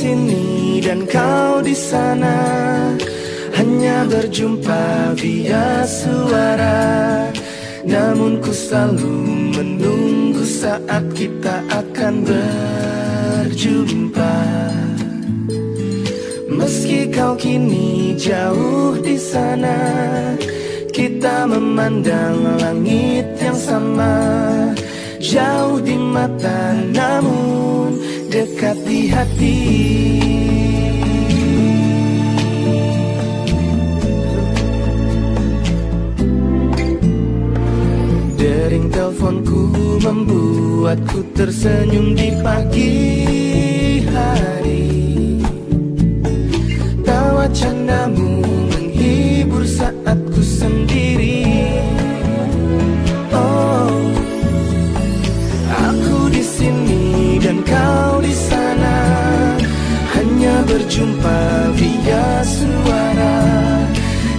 [0.06, 2.38] sini dan kau di sana.
[3.58, 7.26] Hanya berjumpa via suara.
[7.82, 12.22] Namun ku selalu menunggu saat kita akan
[13.42, 14.36] berjumpa.
[16.46, 19.76] Meski kau kini jauh di sana
[20.88, 24.16] Kita memandang langit yang sama.
[25.20, 27.65] Jauh di mata namun
[28.66, 29.59] dekat di hati.
[38.34, 39.62] Dering teleponku
[40.02, 42.94] membuatku tersenyum di pagi
[44.10, 44.90] hari.
[47.06, 48.45] Tawa candamu
[60.86, 63.42] berjumpa via suara.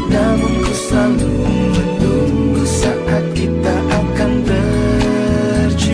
[0.07, 1.44] Namun ku selalu
[1.76, 5.91] menunggu saat kita akan berjumpa.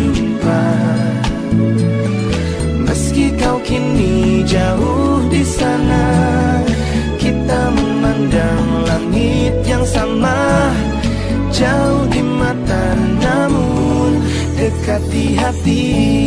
[2.85, 6.05] Meski kau kini jauh di sana
[7.17, 10.69] Kita memandang langit yang sama.
[11.49, 12.93] Jauh di mata
[13.25, 14.21] namun
[14.53, 16.22] dekat di hati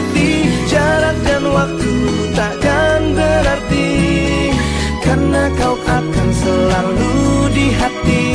[0.00, 1.92] hati Jarak dan waktu
[2.32, 3.90] takkan berarti.
[5.04, 7.16] Karena kau akan selalu
[7.52, 8.26] di hati.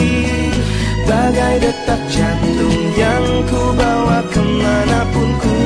[1.05, 5.57] Bagai detak jantung yang ku bawa ke mana pun ku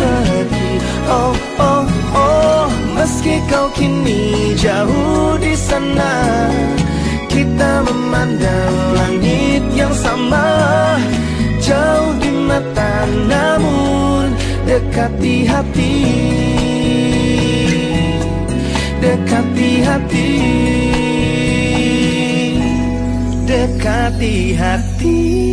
[0.00, 0.70] pergi.
[1.04, 1.84] Oh, oh,
[2.16, 2.66] oh
[2.96, 6.48] Meski kau kini jauh di sana
[7.28, 10.48] Kita memandang langit yang sama.
[11.60, 13.93] Jauh di mata namun
[14.64, 15.94] dekat di hati.
[19.04, 20.30] Dekat di hati
[23.44, 25.44] Dekat di hati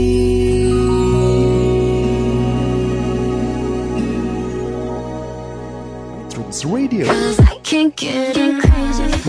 [6.91, 7.07] Radio,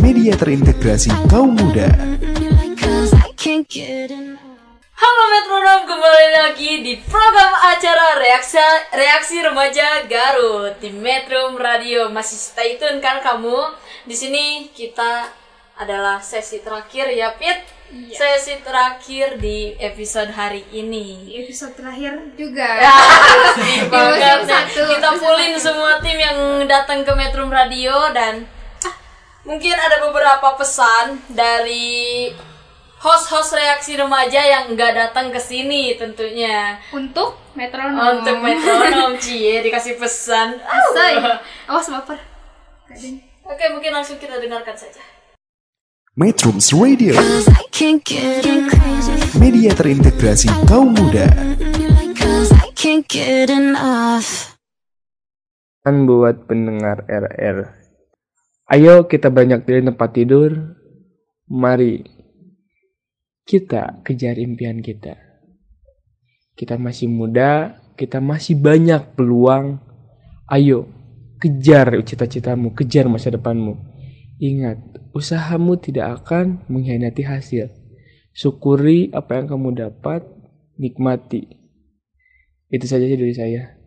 [0.03, 1.87] media terintegrasi kaum muda.
[6.73, 8.57] Lagi di program acara reaksi
[8.97, 12.09] reaksi remaja Garut di Metro Radio.
[12.09, 13.77] Masih stay tune kan kamu?
[14.09, 15.29] Di sini kita
[15.77, 17.61] adalah sesi terakhir ya, Pit.
[18.17, 21.29] Sesi terakhir di episode hari ini.
[21.29, 22.81] Di episode terakhir juga.
[23.69, 24.49] Ya, banget.
[24.49, 25.61] satu, kita satu.
[25.61, 28.49] semua tim yang datang ke Metro Radio dan
[28.89, 28.97] ah,
[29.45, 32.33] mungkin ada beberapa pesan dari
[33.03, 36.79] host-host reaksi remaja yang nggak datang ke sini tentunya.
[36.95, 38.23] Untuk metronom.
[38.23, 40.63] Untuk metronom Cie dikasih pesan.
[40.63, 41.19] Asai.
[41.67, 42.23] Awas baper.
[43.43, 45.03] Oke, mungkin langsung kita dengarkan saja.
[46.13, 47.17] Metrums Radio,
[49.41, 51.25] media terintegrasi kaum muda.
[55.81, 57.59] Kan buat pendengar RR.
[58.69, 60.77] Ayo kita banyak dari tempat tidur.
[61.49, 62.22] Mari
[63.43, 65.19] kita kejar impian kita.
[66.55, 69.81] Kita masih muda, kita masih banyak peluang.
[70.47, 71.03] Ayo
[71.43, 73.75] kejar cita-citamu, kejar masa depanmu.
[74.39, 74.79] Ingat,
[75.11, 77.67] usahamu tidak akan mengkhianati hasil.
[78.31, 80.23] Syukuri apa yang kamu dapat,
[80.79, 81.51] nikmati.
[82.71, 83.82] Itu saja dari saya.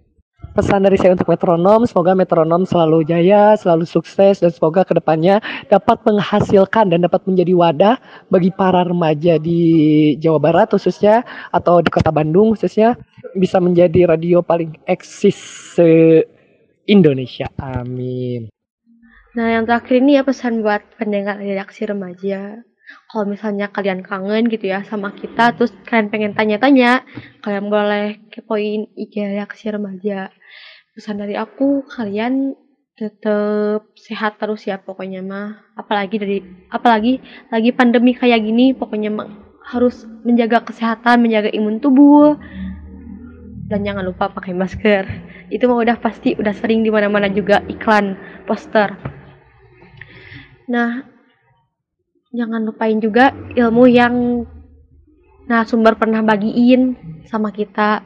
[0.53, 5.41] Pesan dari saya untuk metronom, semoga metronom selalu jaya, selalu sukses, dan semoga ke depannya
[5.72, 7.95] dapat menghasilkan dan dapat menjadi wadah
[8.30, 12.99] bagi para remaja di Jawa Barat khususnya, atau di kota Bandung khususnya,
[13.34, 15.39] bisa menjadi radio paling eksis
[15.80, 17.49] se-Indonesia.
[17.57, 18.53] Amin.
[19.35, 22.61] Nah, yang terakhir ini ya pesan buat pendengar redaksi remaja.
[23.15, 27.07] Kalau misalnya kalian kangen gitu ya sama kita, terus kalian pengen tanya-tanya,
[27.39, 30.35] kalian boleh kepoin IG reaksi remaja.
[30.91, 32.59] Pesan dari aku, kalian
[32.99, 35.63] tetap sehat terus ya pokoknya mah.
[35.79, 37.23] Apalagi dari apalagi
[37.55, 39.31] lagi pandemi kayak gini, pokoknya mah
[39.71, 42.35] harus menjaga kesehatan, menjaga imun tubuh.
[43.71, 45.07] Dan jangan lupa pakai masker.
[45.55, 48.91] Itu mah udah pasti udah sering di mana-mana juga iklan, poster.
[50.67, 51.14] Nah,
[52.36, 54.45] jangan lupain juga ilmu yang
[55.45, 56.95] nah sumber pernah bagiin
[57.32, 58.03] sama kita.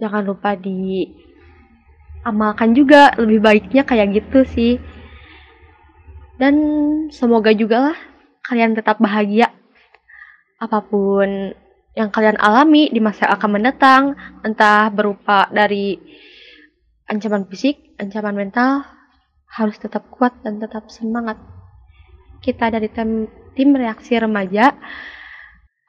[0.00, 1.06] Jangan lupa di
[2.24, 4.74] amalkan juga lebih baiknya kayak gitu sih.
[6.40, 6.56] Dan
[7.12, 7.98] semoga juga lah
[8.48, 9.52] kalian tetap bahagia.
[10.60, 11.52] Apa pun
[11.94, 14.16] yang kalian alami di masa akan mendatang
[14.46, 15.98] entah berupa dari
[17.10, 18.86] ancaman fisik ancaman mental
[19.50, 21.36] harus tetap kuat dan tetap semangat
[22.40, 24.72] kita dari tim, tim reaksi remaja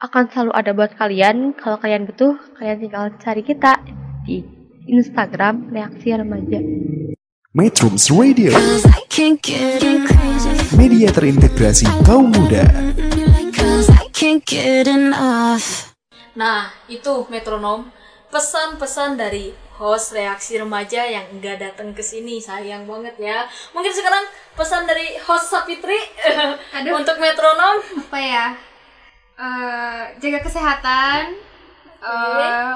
[0.04, 1.56] akan selalu ada buat kalian.
[1.56, 3.80] Kalau kalian butuh, kalian tinggal cari kita
[4.28, 4.44] di
[4.92, 6.60] Instagram reaksi remaja.
[7.52, 8.56] Metrums Radio,
[10.80, 12.64] media terintegrasi kaum muda.
[16.32, 17.92] Nah, itu metronom
[18.32, 19.52] pesan-pesan dari
[19.82, 22.38] host reaksi remaja yang enggak datang ke sini.
[22.38, 23.44] Sayang banget ya.
[23.74, 24.22] Mungkin sekarang
[24.54, 25.98] pesan dari host Sapitri
[26.94, 28.46] untuk metronom apa ya
[29.34, 31.34] Eh, jaga kesehatan
[31.98, 32.74] eh,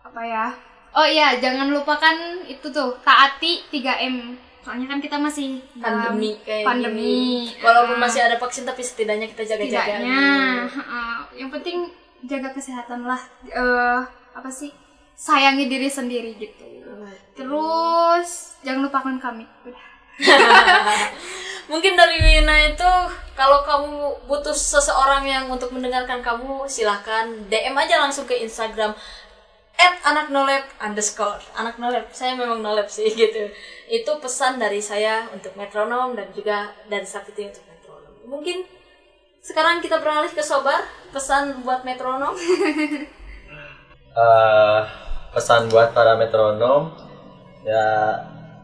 [0.00, 0.48] apa ya
[0.90, 7.04] oh iya jangan lupakan itu tuh taati 3M soalnya kan kita masih pandemi kayak pandemi
[7.44, 7.60] gini.
[7.60, 9.92] Walaupun Eh, masih ada vaksin tapi setidaknya kita jaga-jaga.
[9.92, 10.20] setidaknya
[10.64, 10.80] dulu.
[10.80, 11.76] eh, yang penting
[12.24, 14.00] jaga kesehatan lah Eh,
[14.32, 14.72] apa sih
[15.16, 16.64] sayangi diri sendiri gitu.
[17.36, 19.48] Terus jangan lupakan kami.
[19.64, 19.84] Udah.
[21.72, 22.92] Mungkin dari Wina itu
[23.34, 28.94] kalau kamu butuh seseorang yang untuk mendengarkan kamu silahkan DM aja langsung ke Instagram
[29.76, 31.42] at anak nolep underscore.
[31.58, 33.50] Anak nolep saya memang nolep sih gitu.
[33.90, 38.14] Itu pesan dari saya untuk metronom dan juga dari Sapiti untuk metronom.
[38.24, 38.64] Mungkin
[39.44, 40.80] sekarang kita beralih ke sobar
[41.12, 42.32] pesan buat metronom.
[44.16, 44.82] Eh,
[45.36, 46.96] pesan buat para metronom
[47.60, 47.84] ya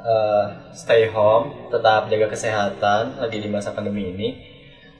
[0.01, 4.28] eh, stay home, tetap jaga kesehatan lagi di masa pandemi ini.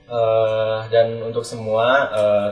[0.05, 2.49] Eh, dan untuk semua eh,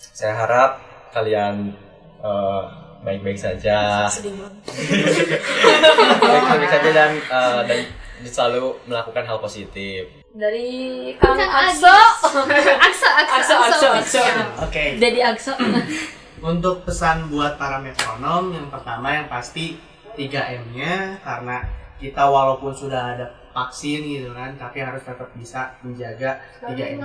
[0.00, 0.80] saya harap
[1.12, 1.76] kalian
[2.24, 2.62] eh,
[3.04, 4.08] baik-baik saja.
[6.24, 7.78] baik-baik saja dan eh, dan
[8.24, 10.08] selalu melakukan hal positif.
[10.34, 11.38] dari Kang
[11.68, 11.86] Akso.
[11.86, 14.22] Akso, Akso, Akso Akso Akso
[14.64, 14.96] Oke.
[14.96, 15.52] Dedi Akso
[16.44, 19.80] Untuk pesan buat para metronom, yang pertama yang pasti
[20.12, 21.64] 3M-nya karena
[21.96, 27.00] kita walaupun sudah ada vaksin gitu kan, tapi harus tetap bisa menjaga 3M.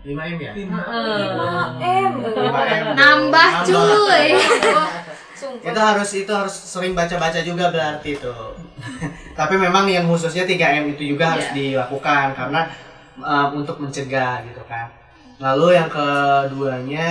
[0.00, 0.52] 5M ya?
[0.56, 2.84] 5M 5M.
[2.96, 4.26] Nambah, cuy.
[5.68, 8.32] itu harus itu harus sering baca-baca juga berarti itu.
[9.38, 12.72] Tapi memang yang khususnya 3M itu juga harus dilakukan karena
[13.20, 14.88] um, untuk mencegah gitu kan.
[15.36, 17.10] Lalu yang keduanya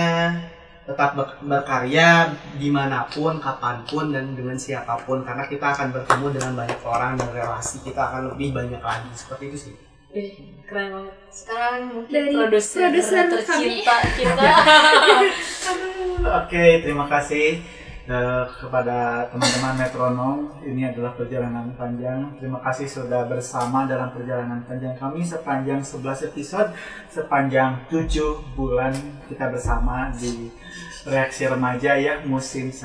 [0.84, 2.28] tetap ber- berkarya
[2.60, 6.80] di mana pun, kapan pun dan dengan siapa pun karena kita akan bertemu dengan banyak
[6.84, 9.74] orang dan relasi kita akan lebih banyak lagi seperti itu sih.
[10.14, 11.16] Ih, keren banget.
[11.32, 14.44] Sekarang mungkin Dari produser, produser tercinta kita.
[16.44, 17.64] Oke, terima kasih
[18.08, 20.36] eh, kepada teman-teman metronom.
[20.60, 22.36] Ini adalah perjalanan panjang.
[22.36, 26.68] Terima kasih sudah bersama dalam perjalanan panjang kami sepanjang 11 episode,
[27.08, 28.92] sepanjang 7 bulan
[29.28, 30.52] kita bersama di
[31.04, 32.80] reaksi remaja ya musim 1.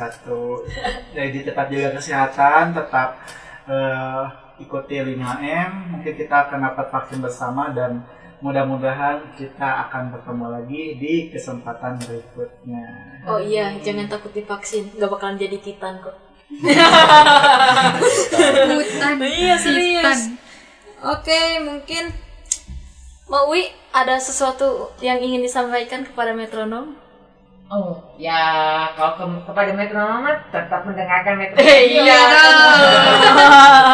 [1.16, 3.20] Jadi tetap jaga kesehatan, tetap
[3.68, 4.24] eh,
[4.60, 5.96] ikuti 5M.
[5.96, 8.04] Mungkin kita akan dapat vaksin bersama dan
[8.40, 12.84] mudah-mudahan kita akan bertemu lagi di kesempatan berikutnya.
[13.28, 16.16] Oh iya, jangan takut divaksin, nggak bakalan jadi titan kok.
[18.74, 19.14] Hutan.
[19.22, 20.34] Iya serius.
[21.00, 22.12] Oke, mungkin
[23.30, 23.62] Mbak Wi
[23.94, 26.98] ada sesuatu yang ingin disampaikan kepada metronom?
[27.70, 28.42] Oh, ya
[28.98, 31.70] kalau ke- kepada metronom tetap mendengarkan metronom.
[31.70, 32.18] Iya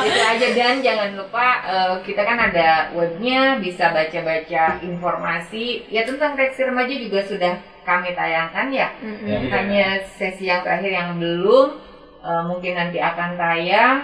[0.07, 6.39] Itu aja dan jangan lupa eh, kita kan ada webnya bisa baca-baca informasi ya tentang
[6.39, 7.53] reaksi remaja juga sudah
[7.83, 8.87] kami tayangkan ya.
[9.03, 9.51] Mm-mm.
[9.51, 11.75] Hanya sesi yang terakhir yang belum
[12.23, 13.97] eh, mungkin nanti akan tayang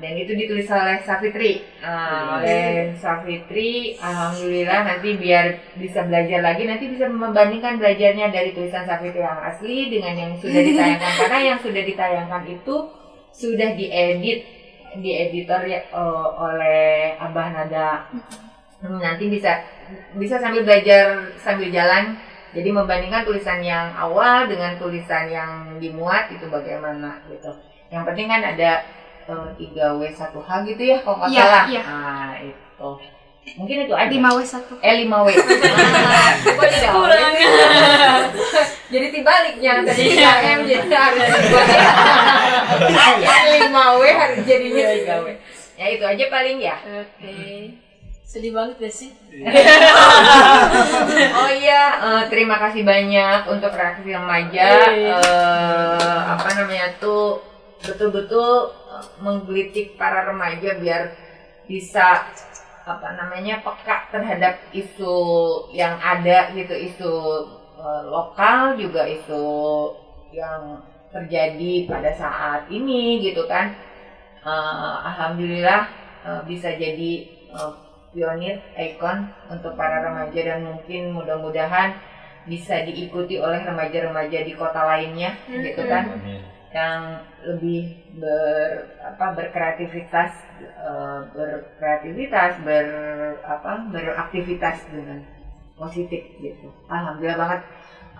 [0.00, 1.60] dan itu ditulis oleh Safitri.
[1.84, 8.88] Eh, oleh Safitri, alhamdulillah nanti biar bisa belajar lagi, nanti bisa membandingkan belajarnya dari tulisan
[8.88, 12.76] Safitri yang asli dengan yang sudah ditayangkan karena yang sudah ditayangkan itu
[13.30, 14.40] sudah diedit
[14.98, 18.08] di editor ya, eh, oleh Abah Nada.
[18.80, 19.60] Hmm, nanti bisa
[20.16, 22.16] bisa sambil belajar sambil jalan.
[22.50, 27.54] Jadi membandingkan tulisan yang awal dengan tulisan yang dimuat itu bagaimana gitu.
[27.94, 28.82] Yang penting kan ada
[29.30, 31.64] eh, 3W1H gitu ya kalau nggak Iya, salah.
[31.66, 31.82] iya.
[31.86, 32.90] Nah, itu.
[33.56, 34.10] Mungkin itu aja.
[34.10, 34.54] 5W1.
[34.78, 35.28] Eh 5W.
[35.32, 37.32] Ah, Kok tidak Kurang.
[38.92, 40.30] jadi tibaliknya tadi Iya.
[40.34, 41.30] 3M jadi harus 2
[43.64, 45.26] 5W harus jadinya 3W.
[45.74, 46.76] Ya itu aja paling ya.
[46.84, 47.32] Oke.
[48.22, 49.10] Sedih banget gak sih?
[51.34, 54.62] oh iya, eh, terima kasih banyak untuk reaksi remaja.
[54.86, 55.18] Iya.
[55.18, 57.42] Eh, apa namanya tuh
[57.80, 58.50] betul-betul
[58.92, 61.02] eh, menggelitik para remaja biar
[61.64, 62.26] bisa
[62.84, 65.16] apa namanya peka terhadap isu
[65.72, 67.12] yang ada gitu isu
[67.80, 69.44] eh, lokal juga isu
[70.30, 73.74] yang terjadi pada saat ini gitu kan.
[74.40, 75.82] Eh, Alhamdulillah
[76.24, 77.12] eh, bisa jadi
[77.52, 77.72] eh,
[78.10, 81.94] pionir ikon untuk para remaja dan mungkin mudah-mudahan
[82.48, 86.18] bisa diikuti oleh remaja-remaja di kota lainnya gitu kan
[86.70, 87.82] yang lebih
[88.14, 90.30] ber apa berkreativitas
[90.62, 92.86] eh, berkreativitas ber
[93.42, 95.18] apa beraktivitas dengan
[95.74, 97.60] positif gitu alhamdulillah banget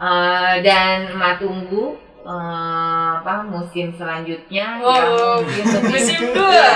[0.00, 1.92] Eh, dan emak tunggu
[2.24, 5.12] eh, apa musim selanjutnya Wow, yang
[5.44, 6.72] lebih musim dua.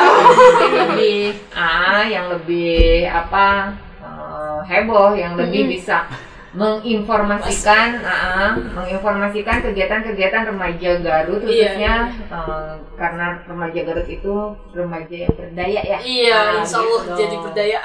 [0.00, 1.20] Iya, mungkin lebih
[1.52, 5.72] ah yang lebih apa eh, heboh yang lebih Mm-mm.
[5.76, 6.08] bisa
[6.54, 11.94] menginformasikan ah, menginformasikan kegiatan-kegiatan remaja Garut Iya, khususnya
[12.30, 14.34] eh, karena remaja Garut itu
[14.70, 17.14] remaja yang berdaya ya Iya, Ah, insya Allah gitu.
[17.18, 17.78] jadi berdaya.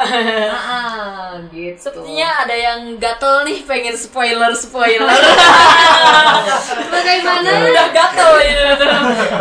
[0.49, 1.77] Ah, gitu.
[1.81, 5.09] Sepertinya ada yang gatel nih pengen spoiler spoiler.
[6.93, 8.63] Bagaimana udah gatel ini.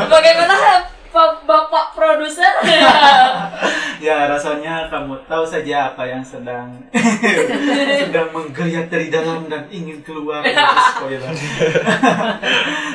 [0.09, 0.57] Bagaimana
[1.13, 2.53] Bapak produser?
[3.99, 6.71] Ya rasanya kamu tahu saja apa yang sedang
[8.07, 10.39] sedang menggeliat dari dalam dan ingin keluar
[10.95, 11.35] spoiler.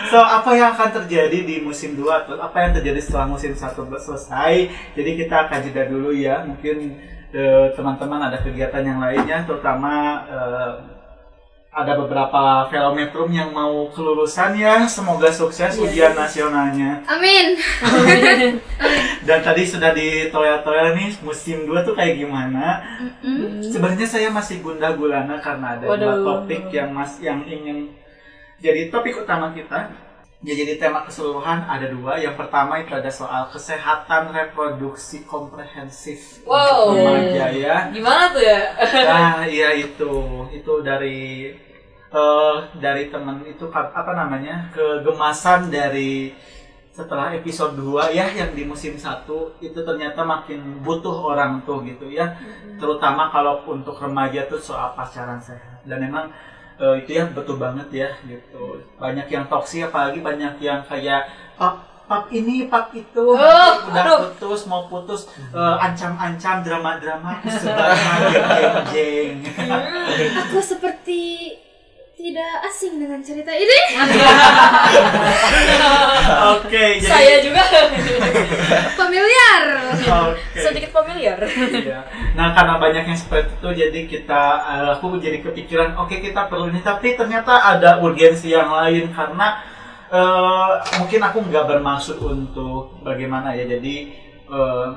[0.08, 3.76] so apa yang akan terjadi di musim 2 atau apa yang terjadi setelah musim 1
[3.76, 4.54] selesai
[4.96, 6.96] jadi kita akan jeda dulu ya mungkin
[7.36, 10.93] eh, teman-teman ada kegiatan yang lainnya terutama eh,
[11.74, 17.58] ada beberapa velometrum yang mau kelulusan ya semoga sukses ujian nasionalnya Amin.
[19.28, 22.84] dan tadi sudah ditoya-toya nih musim 2 tuh kayak gimana.
[23.64, 27.92] Sebenarnya saya masih gundah gulana karena ada dua topik yang mas yang ingin
[28.60, 29.92] jadi topik utama kita.
[30.44, 32.20] Ya, jadi tema keseluruhan ada dua.
[32.20, 36.92] Yang pertama itu ada soal kesehatan reproduksi komprehensif Wow.
[36.92, 37.76] untuk remaja ya.
[37.96, 38.60] Gimana tuh ya?
[39.08, 40.12] Nah, iya itu.
[40.52, 41.48] Itu dari
[42.14, 44.68] eh dari teman itu apa namanya?
[44.76, 46.36] kegemasan dari
[46.94, 52.12] setelah episode 2 ya yang di musim 1 itu ternyata makin butuh orang tuh gitu
[52.12, 52.36] ya.
[52.78, 55.88] Terutama kalau untuk remaja tuh soal pacaran sehat.
[55.88, 56.30] Dan memang
[56.76, 58.80] eh, itu ya betul banget ya gitu.
[58.96, 64.20] Banyak yang toksik apalagi banyak yang kayak pap pap ini pap itu Oh, udah aduh.
[64.36, 67.96] putus mau putus eh, ancam-ancam drama-drama kesebaran
[68.92, 69.40] jeng-jeng.
[70.44, 71.22] Aku seperti
[72.14, 73.78] tidak asing dengan cerita ini.
[76.56, 77.62] Oke, jadi Saya juga
[79.02, 79.64] Familiar.
[80.04, 80.60] Oke.
[80.62, 81.38] sedikit familiar.
[81.42, 82.06] Iya.
[82.38, 86.70] Nah karena banyak yang seperti itu jadi kita eh, aku jadi kepikiran oke kita perlu
[86.70, 89.64] ini tapi ternyata ada urgensi yang lain karena
[90.12, 90.72] eh,
[91.02, 93.96] mungkin aku nggak bermaksud untuk bagaimana ya jadi
[94.50, 94.88] eh,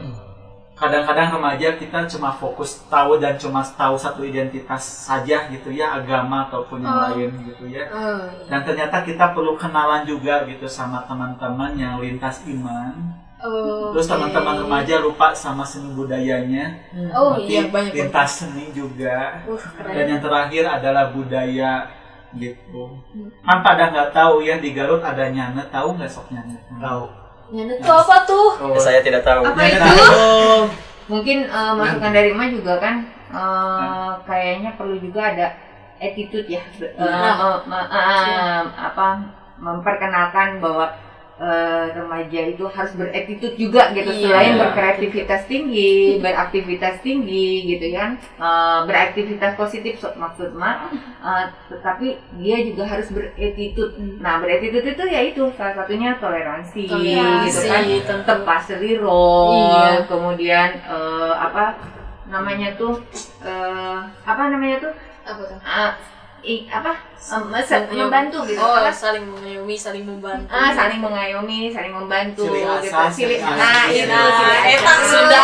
[0.77, 6.47] kadang-kadang remaja kita cuma fokus tahu dan cuma tahu satu identitas saja gitu ya agama
[6.47, 7.03] ataupun yang Oh.
[7.11, 12.45] lain gitu ya Oh, dan ternyata kita perlu kenalan juga gitu sama teman-teman yang lintas
[12.47, 12.93] iman
[13.37, 14.13] Oh, Terus oke.
[14.17, 16.73] teman-teman remaja lupa sama seni budayanya.
[17.13, 19.45] Oh, Tapi iya, banyak lintas seni juga.
[19.45, 19.93] Uh, keren.
[19.93, 21.85] Dan yang terakhir adalah budaya
[22.33, 22.97] gitu
[23.45, 27.09] kan pada nggak tahu ya di Garut ada nyanet tahu nggak sok nyanet tahu
[27.49, 28.49] Nyanet itu apa tuh?
[28.77, 29.43] Saya tidak tahu.
[29.43, 29.87] Apa itu?
[31.07, 32.95] Mungkin eh, masukan dari Emak juga kan
[33.29, 35.47] eh, kayaknya perlu juga ada
[35.97, 37.63] attitude ya, eh, Nah.
[37.63, 39.07] me- me- eh, apa
[39.57, 40.93] memperkenalkan bahwa
[41.37, 44.21] eh, remaja itu harus berattitude juga gitu Iya.
[44.25, 50.77] selain berkreativitas tinggi, beraktivitas tinggi gitu kan, Eh, beraktivitas positif maksud Mak,
[51.21, 52.07] eh, tetapi
[52.41, 54.01] dia juga harus berattitude.
[54.17, 58.25] Nah berattitude itu ya itu salah satunya toleransi, Toleransi, gitu kan, tentu.
[58.25, 58.63] tepat
[58.97, 60.09] role, Iya.
[60.09, 61.77] kemudian eh, apa
[62.27, 62.99] namanya tuh
[63.45, 64.93] eh, apa namanya tuh
[65.27, 65.59] Apa tuh?
[65.61, 65.91] Ah,
[66.71, 66.93] apa
[67.91, 68.63] membantu gitu.
[68.63, 68.95] Oh, apa?
[68.95, 70.47] saling mengayomi, saling membantu.
[70.47, 72.71] ah saling mengayomi saling membantu Ciri gitu.
[72.71, 73.15] asas.
[73.59, 74.93] nah itu Nah, ciri eta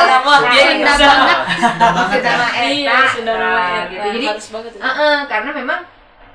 [0.07, 0.95] nama, Nah, dia bisa.
[0.95, 1.39] banget.
[1.59, 1.89] Sunda.
[1.91, 4.07] Mah eta Iya, Sunda nama Nah, gitu.
[4.15, 5.81] Jadi Harus banget eh, eh, karena memang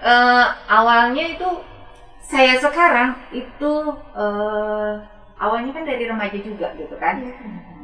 [0.03, 1.49] eh, awalnya itu
[2.19, 3.71] saya sekarang itu
[4.19, 4.91] eh,
[5.39, 7.23] awalnya kan dari remaja juga gitu kan.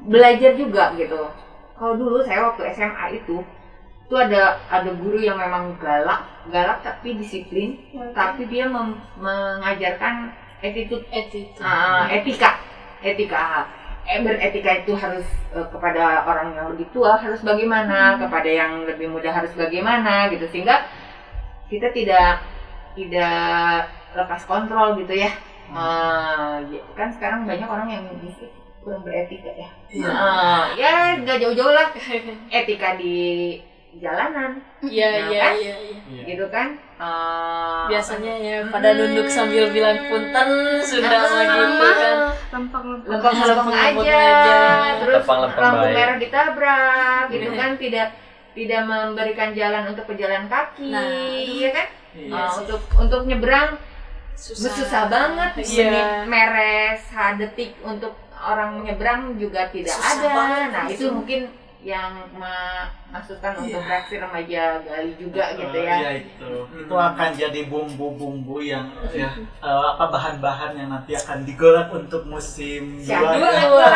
[0.04, 1.32] Belajar juga gitu.
[1.74, 3.40] Kalau dulu saya waktu SMA itu
[4.14, 6.22] itu ada ada guru yang memang galak
[6.54, 7.82] galak tapi disiplin
[8.14, 10.30] tapi dia mem- mengajarkan
[10.62, 11.58] attitude Attitude.
[11.66, 12.62] Ah, etika
[13.02, 13.66] etika.
[14.06, 15.26] Eh, beretika itu harus
[15.58, 20.46] eh, kepada orang yang lebih tua harus bagaimana kepada yang lebih muda harus bagaimana gitu.
[20.54, 20.86] Sehingga
[21.74, 22.46] kita tidak
[22.94, 25.34] tidak lepas kontrol gitu ya.
[25.74, 28.46] Ah, ya, kan sekarang banyak orang yang gitu,
[28.86, 29.70] kurang beretika ya.
[29.90, 30.06] Iya.
[30.06, 31.90] Ah, ya nggak jauh-jauh lah.
[32.62, 33.18] Etika di
[33.96, 34.52] jalanan
[34.82, 35.54] Iya, Nah, iya, kan?
[35.56, 36.24] iya, iya.
[36.26, 40.50] gitu kan Ah, Biasanya ya pada nunduk sambil bilang punten
[40.82, 42.18] Sunda Ah, mah gitu kan.
[42.54, 44.22] lempeng-lempeng aja, aja.
[45.02, 45.94] terus Lempeng-lempeng lampu baik.
[45.94, 47.60] merah ditabrak gitu Iya.
[47.60, 48.08] kan tidak
[48.54, 51.06] tidak memberikan jalan untuk pejalan kaki Nah,
[51.44, 52.60] ya kan Iya sih.
[52.64, 53.70] untuk untuk nyebrang
[54.34, 54.74] Susah.
[54.74, 56.26] susah banget Iya.
[56.26, 57.02] meres
[57.36, 61.42] detik untuk orang nyebrang juga tidak Susah ada banget, nah itu mungkin
[61.84, 66.52] yang memasukkan untuk reaksi remaja gali juga gitu Eh, ya Iya itu.
[66.80, 73.04] Itu akan jadi bumbu-bumbu yang ya eh, apa bahan-bahan yang nanti akan digolak untuk musim
[73.04, 73.20] Siap.
[73.20, 73.36] dua.
[73.36, 73.64] Dua, ya.
[73.68, 73.88] dua, dua.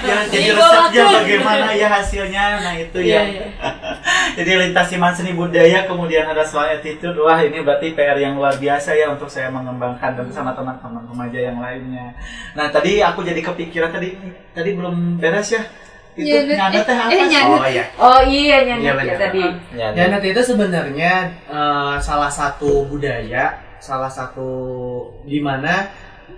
[0.00, 2.44] ya jadi resepnya bagaimana ya hasilnya.
[2.64, 3.22] Nah itu Iya, ya.
[3.28, 3.46] iya.
[4.40, 7.20] jadi lintas iman seni budaya kemudian ada soal attitude.
[7.20, 11.38] Wah ini berarti PR yang luar biasa ya untuk saya mengembangkan dan sama teman-teman remaja
[11.38, 12.16] yang lainnya.
[12.56, 14.16] Nah tadi aku jadi kepikiran tadi
[14.56, 15.60] tadi belum beres ya.
[16.12, 16.56] Itu Nyanet.
[16.60, 17.12] nyanet teh Eh, apa?
[17.14, 17.56] eh, nyanet.
[17.56, 17.84] Oh iya.
[17.96, 19.16] oh iya Iya, ya benar.
[19.16, 21.12] tadi Nyanet itu sebenarnya
[21.48, 23.44] eh, salah satu budaya,
[23.80, 24.48] salah satu
[25.24, 25.88] di mana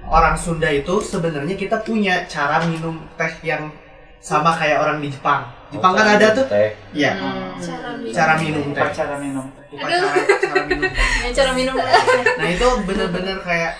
[0.07, 3.73] orang Sunda itu sebenarnya kita punya cara minum teh yang
[4.21, 5.45] sama kayak orang di Jepang.
[5.75, 6.47] Jepang kan ada tuh.
[6.47, 6.71] Teh.
[6.95, 7.13] Iya.
[7.19, 8.15] Cara minum.
[8.15, 8.89] Cara minum teh.
[8.95, 9.47] Cara minum.
[9.75, 10.07] Upacara
[10.39, 10.95] cara minum teh.
[11.25, 11.75] Ya, cara minum.
[12.39, 13.73] Nah itu bener-bener kayak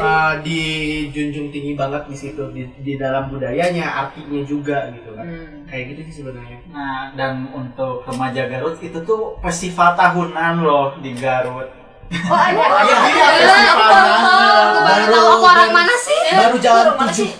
[0.00, 5.26] uh, dijunjung tinggi banget di situ di, di dalam budayanya, artinya juga gitu kan.
[5.68, 6.58] Kayak gitu sih sebenarnya.
[6.72, 11.68] Nah, dan untuk remaja Garut itu tuh festival tahunan loh di Garut.
[12.06, 13.08] oh ada Oh, iya, ada.
[13.10, 16.20] iya, festival Baru baru tahu aku orang mana sih?
[16.32, 17.30] Baru jalan tujuh.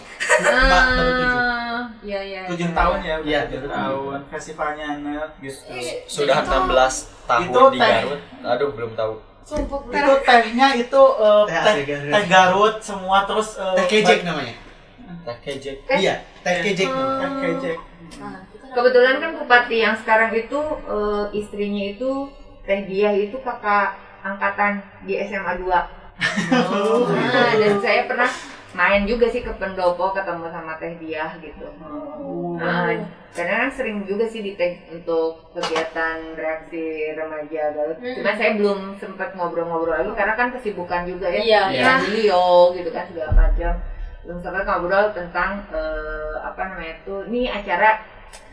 [0.43, 1.46] baru tujuh.
[2.07, 5.59] Iya iya Tujuh tahun ya, Iya, tujuh tahun festivalnya net gitu.
[6.07, 6.71] Sudah 16
[7.27, 7.91] tahun Itu di teh.
[7.91, 8.21] Garut.
[8.47, 9.15] Aduh, belum tahu.
[9.43, 12.13] Sumpah Itu tehnya itu eh, Teh teh, asli Garut.
[12.15, 14.55] teh Garut semua terus eh, Teh kejek namanya.
[15.27, 15.77] Teh kejek.
[15.91, 16.89] Iya, teh kejek.
[16.89, 17.79] Teh kejek.
[18.77, 22.31] kebetulan kan bupati yang sekarang itu eh, istrinya itu
[22.63, 25.71] Teh Diah itu kakak angkatan di SMA 2
[26.73, 28.27] Oh, nah, dan saya pernah
[28.77, 31.67] main juga sih ke pendopo ketemu sama Teh Diah gitu
[32.55, 32.93] nah,
[33.33, 38.15] karena kan sering juga sih di tag untuk kegiatan reaksi remaja Garut Hmm.
[38.15, 41.93] cuma saya belum sempat ngobrol-ngobrol lagi karena kan kesibukan juga ya Iya, iya.
[42.01, 43.73] beliau gitu kan segala macam
[44.23, 48.05] belum sempat ngobrol tentang eh, apa namanya tuh ini acara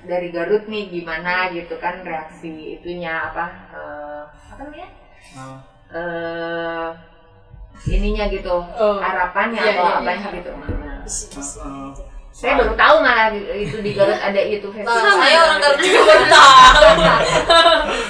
[0.03, 4.89] dari Garut nih gimana gitu kan reaksi itunya apa eh, apa namanya
[5.33, 5.57] Oh.
[5.89, 6.89] eh
[7.85, 8.95] ininya gitu Oh.
[8.97, 10.37] harapannya Iya, atau iya, apanya iya.
[10.37, 10.51] gitu
[11.03, 11.59] Bisa, bisa.
[11.61, 11.91] Eh,
[12.33, 16.01] saya baru tahu malah itu di Garut ada itu Nah, festival saya orang Garut juga
[16.03, 16.87] baru tahu.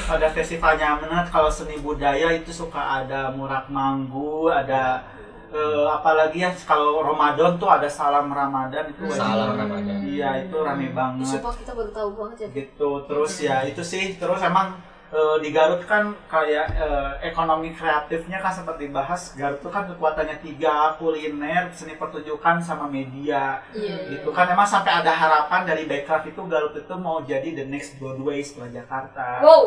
[0.09, 5.03] ada festivalnya menat kalau seni budaya itu suka ada murak manggu ada
[5.49, 9.59] eh, apalagi ya kalau Ramadan tuh ada salam Ramadan itu wajib Salam banget.
[9.59, 9.97] Ramadan.
[10.03, 12.47] iya itu rame banget Sumpah kita baru tahu banget ya.
[12.55, 14.77] gitu terus ya itu sih terus emang
[15.14, 20.38] eh, di Garut kan kayak eh, ekonomi kreatifnya kan sempat dibahas Garut tuh kan kekuatannya
[20.40, 24.10] tiga kuliner seni pertunjukan sama media Iya.
[24.11, 27.95] gitu kan emang sampai ada harapan dari Backcraft itu Garut itu mau jadi the next
[27.95, 29.64] Broadway setelah Jakarta Wow.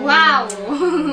[0.00, 0.44] Wow.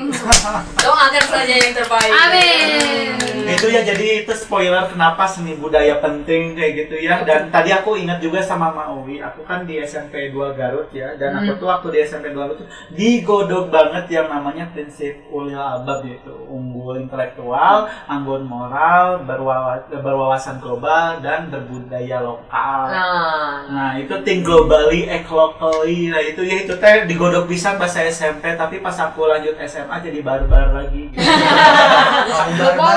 [0.83, 2.11] Doakan saja yang terbaik.
[2.13, 3.09] Amin.
[3.45, 7.95] itu ya jadi itu spoiler kenapa seni budaya penting kayak gitu ya dan tadi aku
[7.95, 11.59] ingat juga sama Maui aku kan di SMP 2 Garut ya dan aku Hmm.
[11.59, 16.33] tuh waktu di SMP 2 Garut tuh digodok banget yang namanya prinsip ulil albab gitu
[16.47, 22.89] unggul intelektual anggun moral berwawa- berwawasan global dan berbudaya lokal.
[22.89, 23.67] Nah.
[23.69, 26.09] Nah itu think globally, act locally.
[26.11, 30.19] Nah itu ya itu teh digodok bisa bahasa SMP Tapi pas aku lanjut SMA jadi
[30.23, 31.11] barbar lagi.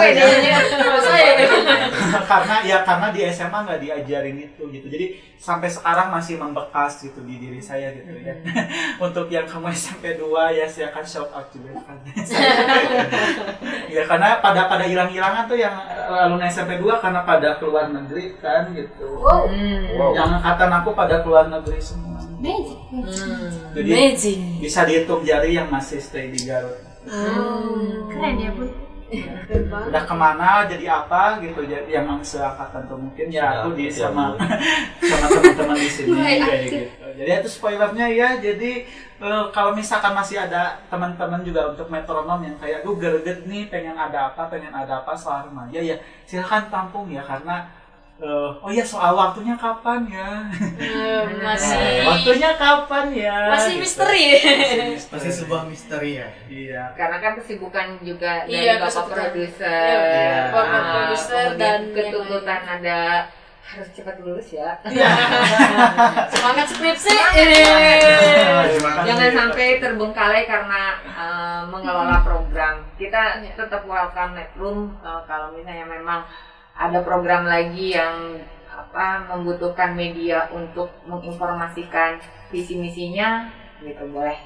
[0.06, 0.50] Ini.
[1.02, 1.32] Saya.
[2.30, 4.86] karena ya karena di SMA nggak diajarin itu gitu.
[4.86, 5.06] Jadi
[5.36, 8.34] sampai sekarang masih membekas gitu di diri saya gitu ya.
[9.04, 10.26] Untuk yang kamu SMP 2
[10.56, 11.96] ya saya akan shout out juga kan
[13.94, 15.76] ya karena pada pada hilang-hilangan tuh yang
[16.08, 20.12] alumni SMP 2 karena pada keluar negeri kan gitu Wow.
[20.12, 22.76] yang angkatan aku pada keluar negeri semua Magic.
[23.72, 24.38] jadi Magic.
[24.60, 28.10] bisa dihitung jari yang masih stay di Garut Hmm.
[28.10, 28.66] Keren ya, Bu.
[29.90, 31.62] Udah ke mana jadi apa gitu.
[31.62, 34.24] Jadi yang seangkatan tuh mungkin ya aku di Sudah, sama
[35.10, 36.78] sama teman-teman di sini kayak gitu.
[37.16, 38.72] Jadi itu spoilernya ya jadi
[39.22, 43.94] eh, kalau misalkan masih ada teman-teman juga untuk metronom yang kayak duh greget nih pengen
[43.94, 45.96] ada apa pengen ada apa soal remaja ya
[46.26, 47.70] silahkan tampung ya karena
[48.16, 50.30] eh, oh ya soal waktunya kapan ya
[51.46, 53.82] masih- waktunya kapan ya Masih Gitu.
[53.82, 54.26] misteri.
[54.34, 56.28] masih, Masih sebuah misteri ya.
[56.46, 62.60] iya Karena kan kesibukan juga dari Iya, bapak produser, Iya, Bapak Ah, produser dan ketuntutan
[62.62, 62.98] ada
[63.66, 64.78] harus cepat lulus ya.
[66.32, 67.10] Semangat skripsi.
[69.02, 72.86] Jangan sampai terbengkalai karena eh, mengelola program.
[72.94, 73.52] Kita Iya.
[73.56, 76.22] tetap welcome Netroom eh, kalau misalnya memang
[76.76, 78.36] ada program lagi yang
[78.68, 82.20] apa membutuhkan media untuk menginformasikan
[82.52, 83.48] visi misinya
[83.80, 84.36] gitu boleh.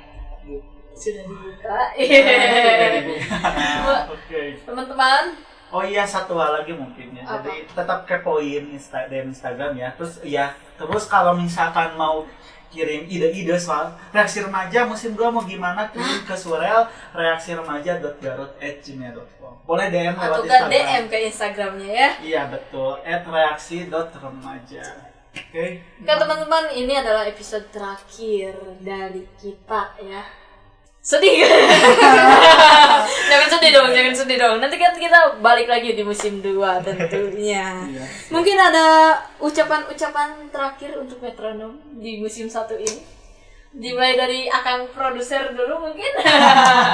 [0.95, 1.79] Sudah dibuka.
[4.15, 4.43] Oke.
[4.67, 5.23] Teman-teman,
[5.71, 7.23] Oh iya satu hal lagi mungkin ya.
[7.23, 9.95] Jadi tetap kepoin Insta di Instagram ya.
[9.95, 12.27] Terus ya terus kalau misalkan mau
[12.71, 19.53] kirim ide-ide soal reaksi remaja musim 2 mau gimana kirim ke surel reaksi remaja.garut@gmail.com.
[19.67, 20.71] Boleh DM lewat atau Instagram.
[20.71, 22.11] DM ke Instagramnya ya.
[22.23, 23.03] Iya betul.
[23.05, 24.85] @reaksi.remaja.
[25.31, 25.83] Oke.
[26.03, 30.40] Kan teman-teman ini adalah episode terakhir dari kita ya.
[31.01, 31.49] Sedih
[33.33, 34.57] jangan sedih dong, jangan sedih dong.
[34.61, 37.89] Nanti kan kita balik lagi di musim 2 tentunya.
[38.35, 43.01] Mungkin ada ucapan-ucapan terakhir untuk metronom di musim 1 ini.
[43.71, 46.13] Dimulai dari akan produser dulu mungkin.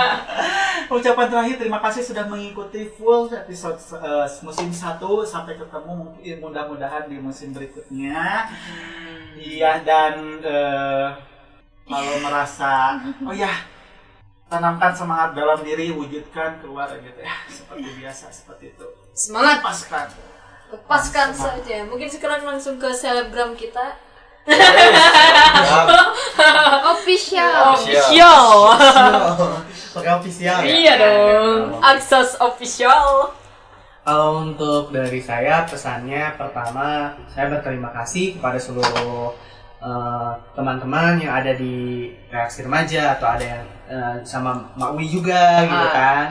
[1.00, 7.10] Ucapan terakhir terima kasih sudah mengikuti full episode eh, musim 1 sampai ketemu mungkin mudah-mudahan
[7.10, 8.46] di musim berikutnya.
[9.40, 11.08] Iya dan eh,
[11.88, 13.75] kalau merasa oh ya
[14.46, 18.86] tanamkan semangat dalam diri wujudkan keluar gitu ya seperti biasa seperti itu.
[19.12, 19.62] Semangat.
[19.62, 20.06] Lepaskan.
[20.70, 21.76] Lepaskan saja.
[21.86, 23.98] Mungkin sekarang langsung ke selebgram kita.
[26.94, 27.74] Official.
[27.74, 28.46] Official.
[29.90, 30.70] Pakai official ya?
[30.70, 31.82] Iya dong.
[31.82, 33.34] Akses official.
[34.06, 39.34] Kalau untuk dari saya pesannya pertama saya berterima kasih kepada seluruh
[39.78, 41.74] eh, teman-teman yang ada di
[42.26, 45.92] reaksi remaja atau ada yang eh, sama Mak Wi juga gitu Ah.
[45.92, 46.26] kan.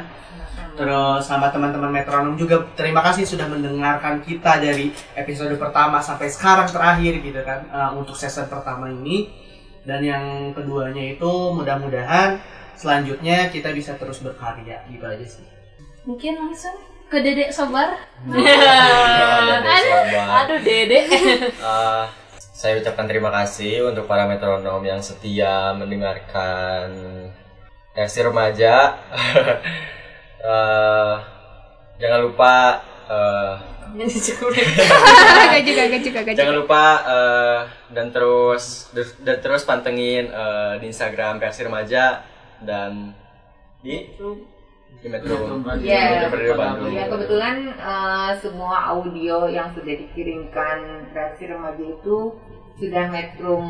[0.76, 6.68] Terus sama teman-teman metronom juga terima kasih sudah mendengarkan kita dari episode pertama sampai sekarang
[6.68, 9.32] terakhir gitu kan eh, untuk season pertama ini.
[9.86, 12.42] Dan yang keduanya itu mudah-mudahan
[12.76, 15.46] selanjutnya kita bisa terus berkarya gitu aja sih.
[16.04, 16.74] Mungkin langsung
[17.06, 17.94] ke Dedek Sobar.
[18.26, 18.58] Dedek
[19.64, 20.28] aduh, Sobar.
[20.44, 21.06] aduh Dedek.
[21.66, 22.04] Eh,
[22.66, 26.90] saya ucapkan terima kasih untuk para metronom yang setia mendengarkan
[27.94, 28.74] reaksi remaja.
[30.46, 31.16] Eh,
[31.98, 32.78] jangan lupa
[33.10, 33.54] eh,
[34.54, 37.60] Gak juga, gak juga, gak jangan lupa eh,
[37.98, 38.94] dan terus
[39.26, 42.22] dan terus pantengin eh, di Instagram reaksi remaja
[42.62, 43.18] dan
[43.82, 44.06] di
[45.02, 45.34] di Metro.
[45.82, 46.30] Iya,
[46.94, 52.38] ya kebetulan eh, semua audio yang sudah dikirimkan reaksi remaja itu
[52.76, 53.68] sudah Metrum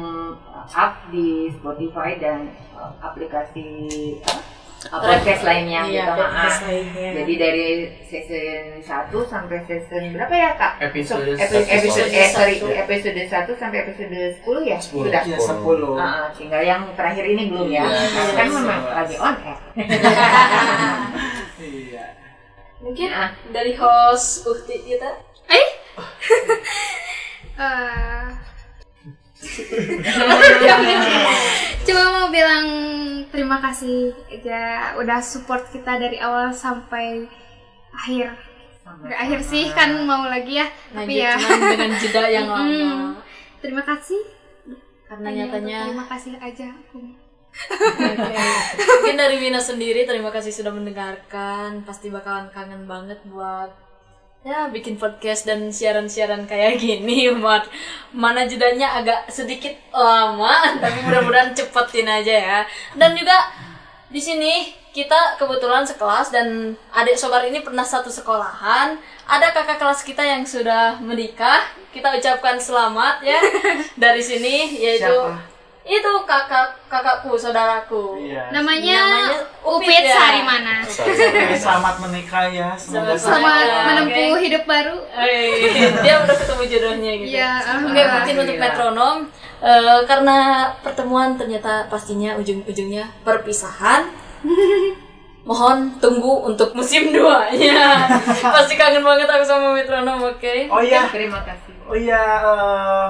[0.65, 3.68] up di Spotify dan eh, aplikasi
[4.86, 5.02] apa?
[5.18, 6.14] podcast lainnya Iya, gitu.
[6.14, 6.69] podcast ha-ha.
[6.69, 7.10] lainnya.
[7.15, 7.68] Jadi dari
[8.02, 8.86] season 1
[9.26, 10.73] sampai season berapa ya kak?
[10.80, 11.73] Episode So- epi- satu.
[11.73, 14.77] episode eh sorry episode 1 sampai episode 10 ya?
[14.77, 15.10] Sepuluh.
[15.10, 15.23] Sudah.
[15.23, 15.94] Iya, sepuluh.
[15.98, 17.82] Ah, ah, tinggal yang terakhir ini belum ya.
[17.82, 18.53] Iya, Karena iya, kan iya.
[18.53, 19.60] memang lagi on air.
[21.56, 22.03] Iya.
[22.77, 23.10] Mungkin
[23.49, 25.10] dari host Ukti kita.
[25.49, 25.68] Eh?
[27.56, 28.27] Eh,
[31.86, 32.68] Cuma mau bilang
[33.30, 37.28] terima kasih aja udah support kita dari awal sampai
[37.91, 38.32] akhir.
[38.86, 42.70] Nggak akhir sih kan mau lagi ya, tapi Lanjut, ya cuman dengan jeda yang lama.
[42.70, 43.12] Mm.
[43.60, 44.22] Terima kasih.
[45.06, 46.70] Karena Hanya nyatanya terima kasih aja.
[47.56, 51.86] Mungkin dari Wina sendiri terima kasih sudah mendengarkan.
[51.86, 53.85] Pasti bakalan kangen banget buat
[54.45, 57.65] ya bikin podcast dan siaran-siaran kayak gini buat
[58.13, 62.59] mana jedanya agak sedikit lama tapi mudah-mudahan cepetin aja ya.
[62.93, 63.34] Dan juga
[64.13, 69.01] di sini kita kebetulan sekelas dan adik sobar ini pernah satu sekolahan.
[69.26, 71.65] Ada kakak kelas kita yang sudah menikah.
[71.89, 73.41] Kita ucapkan selamat ya
[74.03, 75.55] dari sini yaitu Siapa?
[75.86, 78.49] Itu kakak kakakku saudaraku Iya.
[78.49, 79.30] Namanya
[79.62, 80.18] Upit ya.
[80.18, 80.82] Sarimana.
[81.53, 82.74] Selamat menikah ya.
[82.74, 83.86] Semoga Selamat Oke.
[83.86, 84.98] menempuh hidup baru.
[85.14, 85.70] Eh,
[86.02, 87.30] dia udah ketemu jodohnya gitu.
[87.38, 88.14] Iya, Oke, alhamdulillah.
[88.18, 89.18] mungkin untuk metronom
[89.62, 90.38] eh, karena
[90.82, 94.10] pertemuan ternyata pastinya ujung-ujungnya perpisahan.
[95.45, 98.10] Mohon tunggu untuk musim 2-nya.
[98.57, 100.53] Pasti kangen banget aku sama metronom, oke?
[100.74, 101.06] Oh iya.
[101.14, 101.74] Terima kasih.
[101.86, 103.10] Oh iya, eh,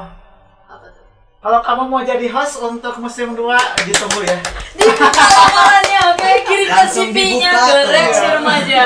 [1.45, 4.34] kalau kamu mau jadi host untuk musim 2 ditunggu ya.
[4.81, 6.31] Lamarannya, oke?
[6.49, 7.77] Kirimkan Langsung CV-nya ke.
[7.85, 8.84] Reaksi Remaja.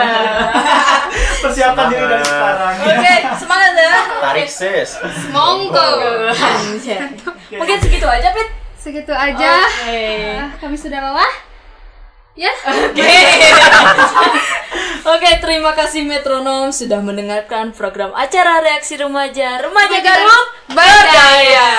[1.47, 2.73] Persiapkan diri dari sekarang.
[2.83, 3.95] Oke, semangat ya.
[4.19, 4.99] Tarik sis.
[5.31, 5.87] Monggo.
[7.55, 8.49] Mungkin segitu aja, Pit.
[8.75, 9.51] Segitu aja.
[9.63, 10.03] Oke.
[10.35, 11.48] Ah, kami sudah lelah.
[12.39, 12.55] Ya.
[12.71, 13.03] Oke.
[15.11, 21.71] Oke, terima kasih Metronom sudah mendengarkan program acara Reaksi Remaja Remaja Garut Berdaya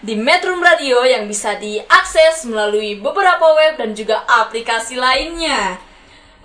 [0.00, 5.76] di Metrum Radio yang bisa diakses melalui beberapa web dan juga aplikasi lainnya.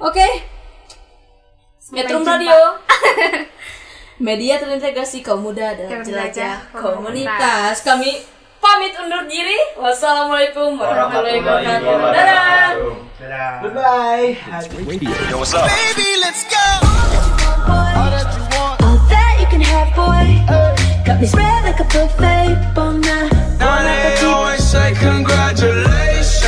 [0.03, 0.27] Oke.
[1.95, 2.43] Metrum jumpa.
[2.43, 2.59] Radio.
[4.27, 6.91] Media terintegrasi kaum muda dalam Jelajah jelajah komunitas.
[6.99, 7.75] komunitas.
[7.87, 8.11] Kami
[8.59, 9.57] pamit undur diri.
[9.79, 12.93] Wassalamualaikum warahmatullahi wabarakatuh.
[13.19, 13.63] Dadah.
[13.63, 14.39] Goodbye.
[15.27, 15.67] Yo, what's up?
[15.67, 16.67] Baby, let's go.
[17.67, 18.79] All that you want.
[18.83, 20.39] All that you can have, boy.
[21.03, 23.27] Got me spread like a buffet, bon now.
[23.59, 26.47] Now they always say congratulations.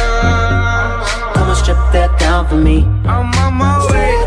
[1.35, 2.87] Come on, strip that down for me.
[3.03, 4.23] I'm on my way.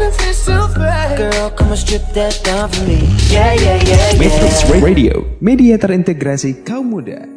[1.14, 3.06] Girl, come on, strip that down for me.
[3.30, 4.82] Yeah, yeah, yeah, Matrix yeah.
[4.82, 7.34] Radio, media terintegrasi kaum muda.